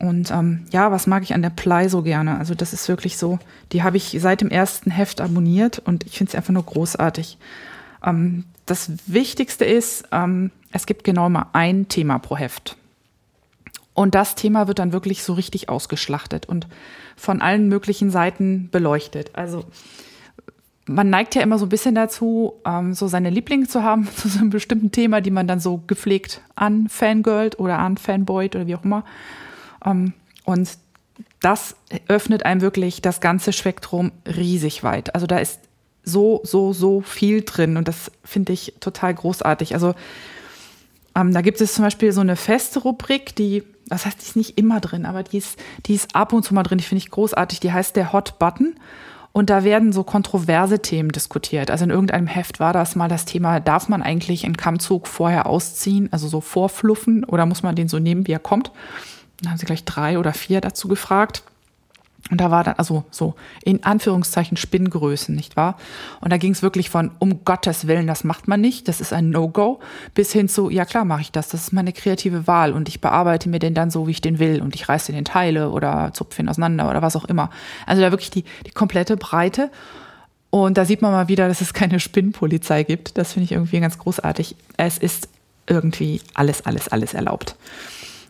[0.00, 2.36] Und ähm, ja, was mag ich an der Ply so gerne?
[2.36, 3.38] Also das ist wirklich so,
[3.70, 7.38] die habe ich seit dem ersten Heft abonniert und ich finde sie einfach nur großartig.
[8.04, 12.76] Ähm, das Wichtigste ist, ähm, es gibt genau mal ein Thema pro Heft.
[13.94, 16.66] Und das Thema wird dann wirklich so richtig ausgeschlachtet und
[17.16, 19.30] von allen möglichen Seiten beleuchtet.
[19.34, 19.64] Also
[20.86, 24.28] man neigt ja immer so ein bisschen dazu, ähm, so seine Lieblinge zu haben zu
[24.28, 28.84] so einem bestimmten Thema, die man dann so gepflegt anfangirlt oder anfanboyt oder wie auch
[28.84, 29.04] immer.
[29.84, 30.14] Ähm,
[30.44, 30.70] und
[31.40, 31.76] das
[32.08, 35.14] öffnet einem wirklich das ganze Spektrum riesig weit.
[35.14, 35.60] Also da ist
[36.04, 39.74] so, so, so viel drin und das finde ich total großartig.
[39.74, 39.94] Also
[41.14, 43.62] ähm, da gibt es zum Beispiel so eine feste Rubrik, die,
[43.92, 46.54] das heißt, die ist nicht immer drin, aber die ist, die ist ab und zu
[46.54, 47.60] mal drin, die finde ich großartig.
[47.60, 48.74] Die heißt der Hot Button.
[49.32, 51.70] Und da werden so kontroverse Themen diskutiert.
[51.70, 55.46] Also in irgendeinem Heft war das mal das Thema, darf man eigentlich einen Kammzug vorher
[55.46, 58.72] ausziehen, also so vorfluffen, oder muss man den so nehmen, wie er kommt?
[59.40, 61.42] Dann haben sie gleich drei oder vier dazu gefragt.
[62.30, 63.34] Und da war dann also so
[63.64, 65.76] in Anführungszeichen Spinngrößen, nicht wahr?
[66.20, 69.12] Und da ging es wirklich von um Gottes Willen, das macht man nicht, das ist
[69.12, 69.80] ein No-Go,
[70.14, 73.00] bis hin zu ja klar mache ich das, das ist meine kreative Wahl und ich
[73.00, 75.70] bearbeite mir den dann so, wie ich den will und ich reiße den in Teile
[75.70, 77.50] oder zupfe ihn auseinander oder was auch immer.
[77.86, 79.70] Also da wirklich die die komplette Breite.
[80.50, 83.16] Und da sieht man mal wieder, dass es keine Spinnpolizei gibt.
[83.16, 84.54] Das finde ich irgendwie ganz großartig.
[84.76, 85.28] Es ist
[85.66, 87.56] irgendwie alles, alles, alles erlaubt.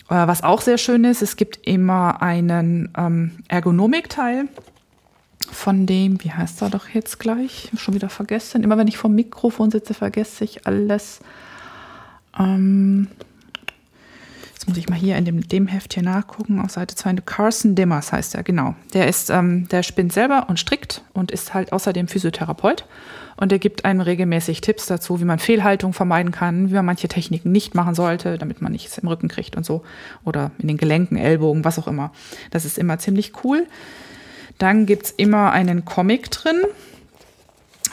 [0.09, 4.49] Äh, was auch sehr schön ist, es gibt immer einen ähm, Ergonomikteil
[5.51, 7.71] von dem, wie heißt er doch jetzt gleich?
[7.77, 8.63] Schon wieder vergessen.
[8.63, 11.21] Immer wenn ich vom Mikrofon sitze, vergesse ich alles.
[12.39, 13.09] Ähm,
[14.53, 17.17] jetzt muss ich mal hier in dem, dem Heft hier nachgucken, auf Seite 2.
[17.27, 18.75] Carson Dimmers heißt er, genau.
[18.95, 22.87] Der ist, ähm, der spinnt selber und strickt und ist halt außerdem Physiotherapeut
[23.37, 27.09] und er gibt einem regelmäßig Tipps dazu, wie man Fehlhaltung vermeiden kann, wie man manche
[27.09, 29.83] Techniken nicht machen sollte, damit man nichts im Rücken kriegt und so.
[30.25, 32.13] Oder in den Gelenken, Ellbogen, was auch immer.
[32.51, 33.67] Das ist immer ziemlich cool.
[34.59, 36.61] Dann gibt es immer einen Comic drin.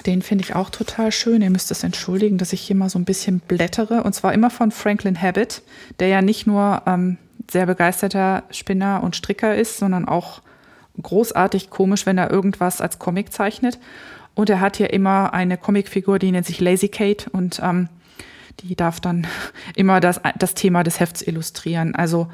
[0.05, 1.41] Den finde ich auch total schön.
[1.41, 4.03] Ihr müsst es entschuldigen, dass ich hier mal so ein bisschen blättere.
[4.03, 5.61] Und zwar immer von Franklin Habit,
[5.99, 7.17] der ja nicht nur ähm,
[7.49, 10.41] sehr begeisterter Spinner und Stricker ist, sondern auch
[11.01, 13.79] großartig komisch, wenn er irgendwas als Comic zeichnet.
[14.39, 17.89] Und er hat hier immer eine Comicfigur, die nennt sich Lazy Kate und ähm,
[18.61, 19.27] die darf dann
[19.75, 21.93] immer das, das Thema des Hefts illustrieren.
[21.93, 22.29] Also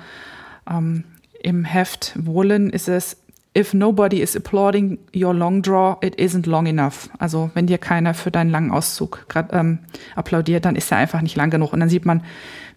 [0.70, 1.04] ähm,
[1.42, 3.18] im Heft Woolen ist es
[3.58, 7.10] If nobody is applauding your long draw, it isn't long enough.
[7.18, 9.80] Also wenn dir keiner für deinen langen Auszug grad, ähm,
[10.16, 11.74] applaudiert, dann ist er einfach nicht lang genug.
[11.74, 12.22] Und dann sieht man,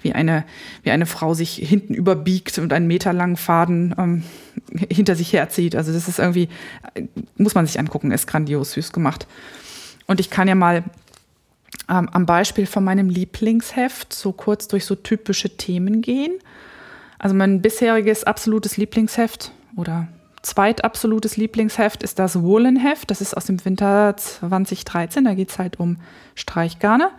[0.01, 0.45] wie eine,
[0.83, 4.23] wie eine Frau sich hinten überbiegt und einen Meter langen Faden ähm,
[4.91, 5.75] hinter sich herzieht.
[5.75, 6.49] Also das ist irgendwie,
[7.37, 9.27] muss man sich angucken, ist grandios süß gemacht.
[10.07, 10.85] Und ich kann ja mal
[11.89, 16.33] ähm, am Beispiel von meinem Lieblingsheft so kurz durch so typische Themen gehen.
[17.19, 20.09] Also mein bisheriges absolutes Lieblingsheft oder
[20.43, 23.11] zweitabsolutes Lieblingsheft ist das Woolen-Heft.
[23.11, 25.25] Das ist aus dem Winter 2013.
[25.25, 25.97] Da geht es halt um
[26.35, 27.11] Streichgarne.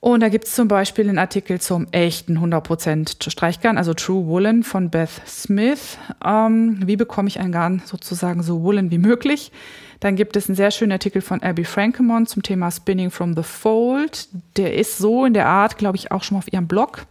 [0.00, 4.62] Und da gibt es zum Beispiel einen Artikel zum echten 100% Streichgarn, also True Woolen
[4.62, 5.98] von Beth Smith.
[6.24, 9.52] Ähm, wie bekomme ich ein Garn sozusagen so woolen wie möglich?
[10.00, 13.42] Dann gibt es einen sehr schönen Artikel von Abby Frankemont zum Thema Spinning from the
[13.42, 14.28] Fold.
[14.56, 17.04] Der ist so in der Art, glaube ich, auch schon mal auf ihrem Blog,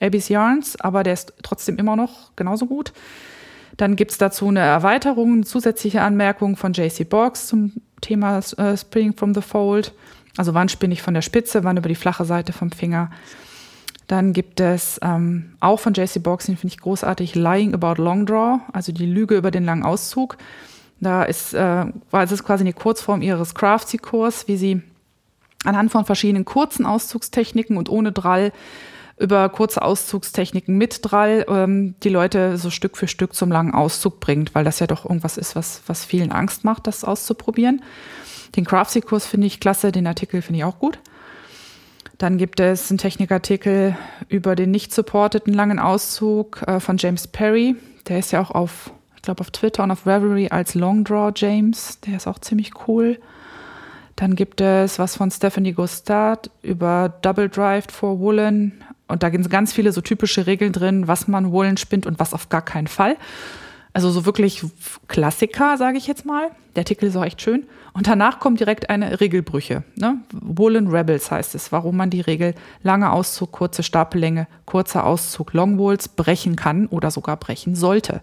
[0.00, 2.94] Abby's Yarns, aber der ist trotzdem immer noch genauso gut.
[3.76, 8.78] Dann gibt es dazu eine Erweiterung, eine zusätzliche Anmerkung von JC Box zum Thema äh,
[8.78, 9.92] Spinning from the Fold.
[10.40, 13.10] Also wann spinne ich von der Spitze, wann über die flache Seite vom Finger.
[14.06, 18.24] Dann gibt es ähm, auch von JC Box, den finde ich großartig, Lying About Long
[18.24, 20.38] Draw, also die Lüge über den langen Auszug.
[20.98, 24.80] Da ist, äh, es quasi eine Kurzform ihres Craftsy-Kurs, wie sie
[25.64, 28.50] anhand von verschiedenen kurzen Auszugstechniken und ohne Drall
[29.18, 34.20] über kurze Auszugstechniken mit Drall ähm, die Leute so Stück für Stück zum langen Auszug
[34.20, 37.82] bringt, weil das ja doch irgendwas ist, was, was vielen Angst macht, das auszuprobieren.
[38.56, 40.98] Den Craftsy-Kurs finde ich klasse, den Artikel finde ich auch gut.
[42.18, 43.96] Dann gibt es einen Technikartikel
[44.28, 47.76] über den nicht supporteten langen Auszug äh, von James Perry.
[48.08, 51.32] Der ist ja auch auf, ich glaube, auf Twitter und auf Reverie als Long Draw
[51.34, 51.98] James.
[52.00, 53.18] Der ist auch ziemlich cool.
[54.16, 58.84] Dann gibt es was von Stephanie Gostard über Double Drive for Woolen.
[59.08, 62.34] Und da sind ganz viele so typische Regeln drin, was man Woolen spinnt und was
[62.34, 63.16] auf gar keinen Fall.
[63.92, 64.62] Also so wirklich
[65.08, 66.50] Klassiker, sage ich jetzt mal.
[66.76, 67.64] Der Artikel ist auch echt schön.
[67.92, 69.82] Und danach kommt direkt eine Regelbrüche.
[69.96, 70.18] Ne?
[70.32, 76.08] Woolen Rebels heißt es, warum man die Regel lange Auszug, kurze Stapellänge, kurzer Auszug, Longwolls
[76.08, 78.20] brechen kann oder sogar brechen sollte.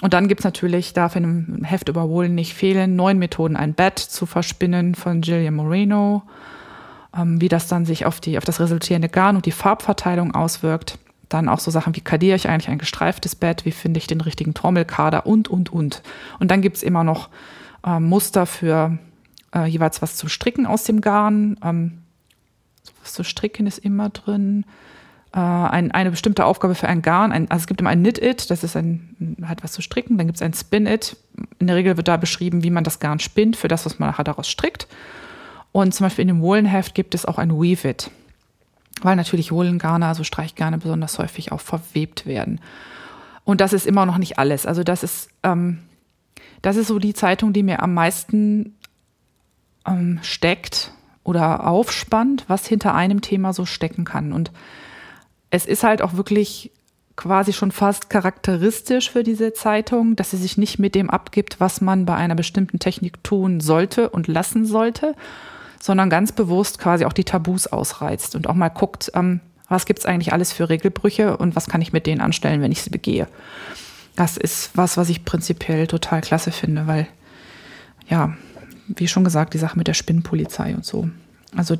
[0.00, 3.74] Und dann gibt's natürlich, darf in einem Heft über Woolen nicht fehlen, neun Methoden, ein
[3.74, 6.22] Bett zu verspinnen von Gillian Moreno,
[7.14, 10.98] ähm, wie das dann sich auf, die, auf das resultierende Garn und die Farbverteilung auswirkt.
[11.30, 14.20] Dann auch so Sachen wie kadiere ich eigentlich ein gestreiftes Bett, wie finde ich den
[14.20, 16.02] richtigen Trommelkader und, und, und.
[16.40, 17.30] Und dann gibt's immer noch
[17.86, 18.98] äh, Muster für
[19.54, 21.56] äh, jeweils was zu stricken aus dem Garn.
[21.62, 21.98] Ähm,
[23.00, 24.66] was zu stricken ist immer drin.
[25.32, 27.30] Äh, ein, eine bestimmte Aufgabe für ein Garn.
[27.30, 30.18] Ein, also es gibt immer ein Knit-It, das ist ein, halt was zu stricken.
[30.18, 31.16] Dann gibt es ein Spin-It.
[31.60, 34.10] In der Regel wird da beschrieben, wie man das Garn spinnt für das, was man
[34.10, 34.88] nachher daraus strickt.
[35.70, 38.10] Und zum Beispiel in dem Wohlenheft gibt es auch ein Weave-It
[39.02, 42.60] weil natürlich Wohlengarne, also Streichgarne, besonders häufig auch verwebt werden.
[43.44, 44.66] Und das ist immer noch nicht alles.
[44.66, 45.78] Also das ist, ähm,
[46.62, 48.76] das ist so die Zeitung, die mir am meisten
[49.86, 50.92] ähm, steckt
[51.24, 54.32] oder aufspannt, was hinter einem Thema so stecken kann.
[54.32, 54.52] Und
[55.50, 56.70] es ist halt auch wirklich
[57.16, 61.80] quasi schon fast charakteristisch für diese Zeitung, dass sie sich nicht mit dem abgibt, was
[61.80, 65.14] man bei einer bestimmten Technik tun sollte und lassen sollte,
[65.80, 70.04] sondern ganz bewusst quasi auch die Tabus ausreizt und auch mal guckt, ähm, was gibt's
[70.04, 73.26] eigentlich alles für Regelbrüche und was kann ich mit denen anstellen, wenn ich sie begehe.
[74.16, 77.06] Das ist was, was ich prinzipiell total klasse finde, weil,
[78.08, 78.34] ja,
[78.88, 81.08] wie schon gesagt, die Sache mit der Spinnenpolizei und so.
[81.56, 81.76] Also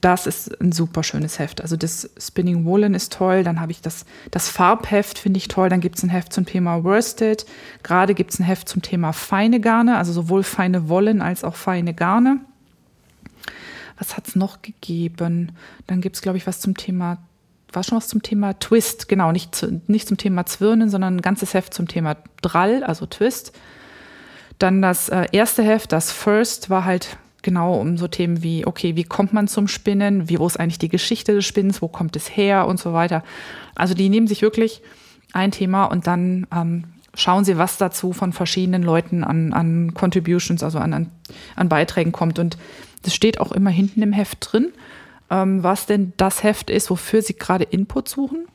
[0.00, 1.60] das ist ein super schönes Heft.
[1.60, 3.44] Also das Spinning Woolen ist toll.
[3.44, 5.68] Dann habe ich das, das Farbheft, finde ich toll.
[5.68, 7.44] Dann gibt es ein Heft zum Thema Worsted.
[7.82, 11.54] Gerade gibt es ein Heft zum Thema feine Garne, also sowohl feine Wollen als auch
[11.54, 12.40] feine Garne
[13.98, 15.52] was hat es noch gegeben?
[15.86, 17.18] Dann gibt es, glaube ich, was zum Thema,
[17.72, 21.22] war schon was zum Thema Twist, genau, nicht, zu, nicht zum Thema Zwirnen, sondern ein
[21.22, 23.52] ganzes Heft zum Thema Drall, also Twist.
[24.58, 28.96] Dann das äh, erste Heft, das First, war halt genau um so Themen wie, okay,
[28.96, 30.28] wie kommt man zum Spinnen?
[30.28, 31.82] Wie, wo ist eigentlich die Geschichte des Spinnens?
[31.82, 32.66] Wo kommt es her?
[32.66, 33.24] Und so weiter.
[33.74, 34.82] Also die nehmen sich wirklich
[35.32, 40.62] ein Thema und dann ähm, schauen sie, was dazu von verschiedenen Leuten an, an Contributions,
[40.62, 41.10] also an, an,
[41.56, 42.38] an Beiträgen kommt.
[42.38, 42.56] Und
[43.02, 44.72] das steht auch immer hinten im Heft drin,
[45.30, 48.46] ähm, was denn das Heft ist, wofür Sie gerade Input suchen.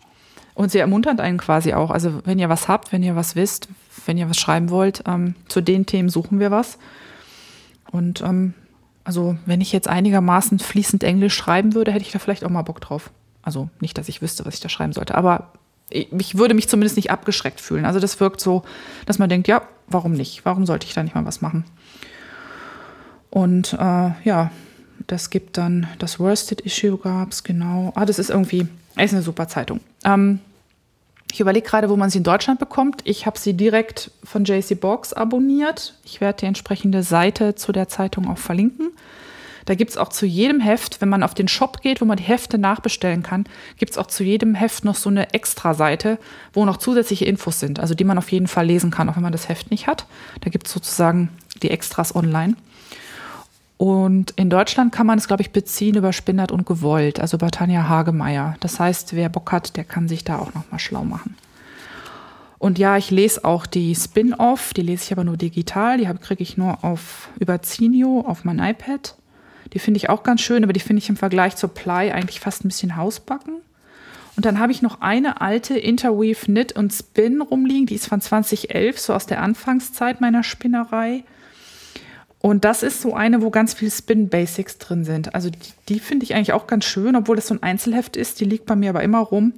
[0.57, 1.91] Und sie ermuntern einen quasi auch.
[1.91, 3.69] Also wenn ihr was habt, wenn ihr was wisst,
[4.07, 6.79] wenn ihr was schreiben wollt, ähm, zu den Themen suchen wir was.
[7.91, 8.55] Und ähm,
[9.03, 12.63] also wenn ich jetzt einigermaßen fließend Englisch schreiben würde, hätte ich da vielleicht auch mal
[12.63, 13.11] Bock drauf.
[13.43, 15.53] Also nicht, dass ich wüsste, was ich da schreiben sollte, aber
[15.89, 17.85] ich würde mich zumindest nicht abgeschreckt fühlen.
[17.85, 18.63] Also das wirkt so,
[19.05, 20.43] dass man denkt, ja, warum nicht?
[20.43, 21.65] Warum sollte ich da nicht mal was machen?
[23.29, 24.51] Und äh, ja,
[25.07, 27.91] das gibt dann das Worsted Issue gab es, genau.
[27.95, 28.67] Ah, das ist irgendwie,
[28.97, 29.79] ist eine super Zeitung.
[30.03, 30.39] Ähm,
[31.31, 33.01] ich überlege gerade, wo man sie in Deutschland bekommt.
[33.03, 35.95] Ich habe sie direkt von JC Box abonniert.
[36.03, 38.91] Ich werde die entsprechende Seite zu der Zeitung auch verlinken.
[39.65, 42.15] Da gibt es auch zu jedem Heft, wenn man auf den Shop geht, wo man
[42.15, 43.43] die Hefte nachbestellen kann,
[43.75, 46.19] gibt es auch zu jedem Heft noch so eine Extra-Seite,
[46.53, 49.23] wo noch zusätzliche Infos sind, also die man auf jeden Fall lesen kann, auch wenn
[49.23, 50.05] man das Heft nicht hat.
[50.39, 51.29] Da gibt es sozusagen
[51.61, 52.55] die Extras online.
[53.77, 57.51] Und in Deutschland kann man es, glaube ich, beziehen über Spinnert und Gewollt, also über
[57.51, 58.55] Tanja Hagemeier.
[58.59, 61.35] Das heißt, wer Bock hat, der kann sich da auch nochmal schlau machen.
[62.59, 66.41] Und ja, ich lese auch die Spin-Off, die lese ich aber nur digital, die kriege
[66.41, 69.15] ich nur auf über Zinio auf mein iPad.
[69.73, 72.39] Die finde ich auch ganz schön, aber die finde ich im Vergleich zur Ply eigentlich
[72.39, 73.57] fast ein bisschen hausbacken.
[74.35, 78.21] Und dann habe ich noch eine alte Interweave Knit und Spin rumliegen, die ist von
[78.21, 81.23] 2011, so aus der Anfangszeit meiner Spinnerei.
[82.39, 85.33] Und das ist so eine, wo ganz viel Spin Basics drin sind.
[85.33, 85.57] Also die,
[85.89, 88.39] die finde ich eigentlich auch ganz schön, obwohl das so ein Einzelheft ist.
[88.39, 89.53] Die liegt bei mir aber immer rum.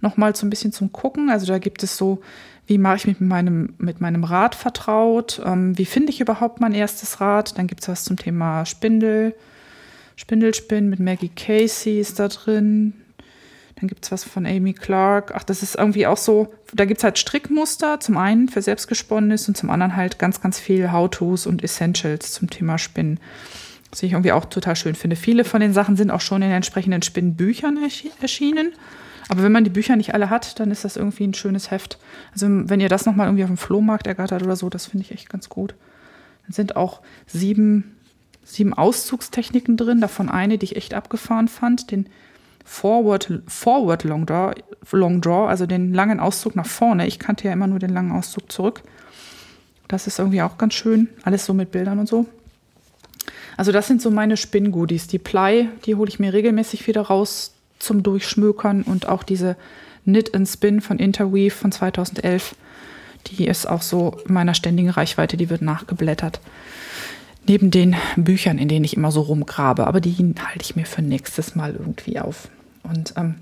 [0.00, 1.28] Nochmal so ein bisschen zum Gucken.
[1.28, 2.22] Also da gibt es so,
[2.66, 5.42] wie mache ich mich mit meinem, mit meinem Rad vertraut?
[5.44, 7.58] Ähm, wie finde ich überhaupt mein erstes Rad?
[7.58, 9.34] Dann gibt es was zum Thema Spindel.
[10.16, 12.94] Spindelspin mit Maggie Casey ist da drin.
[13.80, 15.32] Dann gibt es was von Amy Clark.
[15.34, 19.48] Ach, das ist irgendwie auch so, da gibt es halt Strickmuster, zum einen für selbstgesponnenes
[19.48, 23.18] und zum anderen halt ganz, ganz viel How-Tos und Essentials zum Thema Spinnen.
[23.90, 25.16] Was ich irgendwie auch total schön finde.
[25.16, 27.78] Viele von den Sachen sind auch schon in entsprechenden Spinnenbüchern
[28.20, 28.72] erschienen.
[29.28, 31.98] Aber wenn man die Bücher nicht alle hat, dann ist das irgendwie ein schönes Heft.
[32.32, 35.12] Also wenn ihr das nochmal irgendwie auf dem Flohmarkt ergattert oder so, das finde ich
[35.12, 35.74] echt ganz gut.
[36.44, 37.96] Dann sind auch sieben
[38.50, 42.06] sieben Auszugstechniken drin, davon eine, die ich echt abgefahren fand, den
[42.70, 44.54] Forward, Forward Long, Draw,
[44.92, 47.08] Long Draw, also den langen Auszug nach vorne.
[47.08, 48.82] Ich kannte ja immer nur den langen Auszug zurück.
[49.88, 51.08] Das ist irgendwie auch ganz schön.
[51.24, 52.26] Alles so mit Bildern und so.
[53.56, 55.08] Also das sind so meine Spinngoodies.
[55.08, 59.56] Die Ply, die hole ich mir regelmäßig wieder raus zum Durchschmökern und auch diese
[60.04, 62.54] Knit and Spin von Interweave von 2011.
[63.26, 66.40] Die ist auch so in meiner ständigen Reichweite, die wird nachgeblättert.
[67.48, 71.02] Neben den Büchern, in denen ich immer so rumgrabe, aber die halte ich mir für
[71.02, 72.48] nächstes Mal irgendwie auf.
[72.90, 73.36] Und ähm,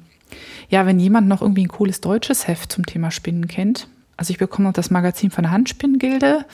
[0.68, 4.38] ja, wenn jemand noch irgendwie ein cooles deutsches Heft zum Thema Spinnen kennt, also ich
[4.38, 6.44] bekomme noch das Magazin von der Handspinngilde.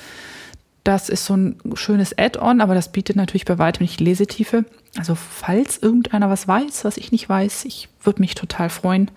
[0.84, 4.66] Das ist so ein schönes Add-on, aber das bietet natürlich bei weitem nicht Lesetiefe.
[4.98, 9.10] Also falls irgendeiner was weiß, was ich nicht weiß, ich würde mich total freuen.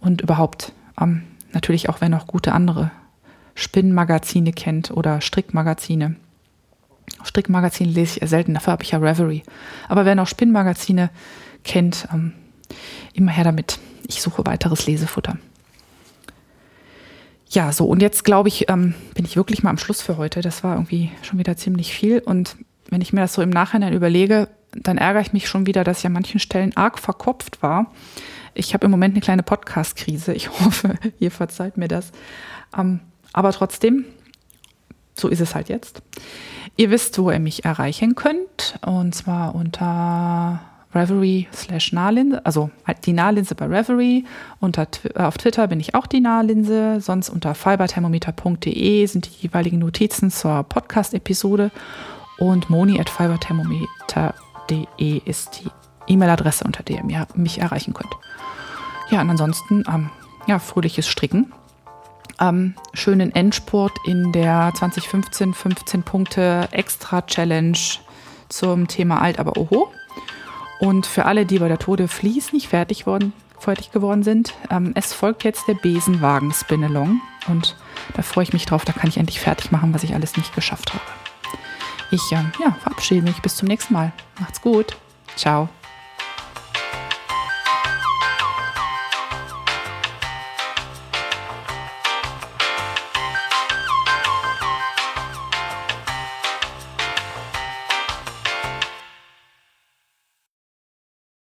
[0.00, 1.22] Und überhaupt ähm,
[1.52, 2.92] natürlich auch, wenn noch gute andere
[3.56, 6.14] Spinnmagazine kennt oder Strickmagazine.
[7.24, 9.42] Strickmagazine lese ich eher selten, dafür habe ich ja Reverie.
[9.88, 11.10] Aber wer noch Spinnmagazine
[11.64, 12.34] kennt, ähm,
[13.14, 13.78] immer her damit.
[14.06, 15.36] Ich suche weiteres Lesefutter.
[17.48, 20.40] Ja, so und jetzt glaube ich, ähm, bin ich wirklich mal am Schluss für heute.
[20.40, 22.20] Das war irgendwie schon wieder ziemlich viel.
[22.20, 22.56] Und
[22.90, 26.00] wenn ich mir das so im Nachhinein überlege, dann ärgere ich mich schon wieder, dass
[26.00, 27.92] ich an manchen Stellen arg verkopft war.
[28.54, 30.32] Ich habe im Moment eine kleine Podcast-Krise.
[30.32, 32.12] Ich hoffe, ihr verzeiht mir das.
[32.76, 33.00] Ähm,
[33.32, 34.04] aber trotzdem,
[35.14, 36.02] so ist es halt jetzt.
[36.76, 38.78] Ihr wisst, wo ihr mich erreichen könnt.
[38.86, 40.60] Und zwar unter
[40.94, 44.24] Reverie slash Nahlinse, also halt die Nahlinse bei Reverie.
[44.58, 47.00] Unter, äh, auf Twitter bin ich auch die Nahlinse.
[47.00, 51.70] Sonst unter fiberthermometer.de sind die jeweiligen Notizen zur Podcast-Episode.
[52.38, 55.70] Und moni at fiberthermometer.de ist die
[56.12, 58.12] E-Mail-Adresse, unter der ihr mich erreichen könnt.
[59.10, 60.10] Ja, und ansonsten, ähm,
[60.46, 61.52] ja, fröhliches Stricken.
[62.40, 67.78] Ähm, schönen Endspurt in der 2015 15 Punkte Extra Challenge
[68.48, 69.92] zum Thema Alt, aber Oho.
[70.80, 74.92] Und für alle, die bei der Tode Fließ nicht fertig, worden, fertig geworden sind, ähm,
[74.94, 77.20] es folgt jetzt der Besenwagen Spinalong.
[77.48, 77.76] Und
[78.14, 80.54] da freue ich mich drauf, da kann ich endlich fertig machen, was ich alles nicht
[80.54, 81.04] geschafft habe.
[82.10, 84.12] Ich ähm, ja, verabschiede mich bis zum nächsten Mal.
[84.40, 84.96] Macht's gut.
[85.36, 85.68] Ciao.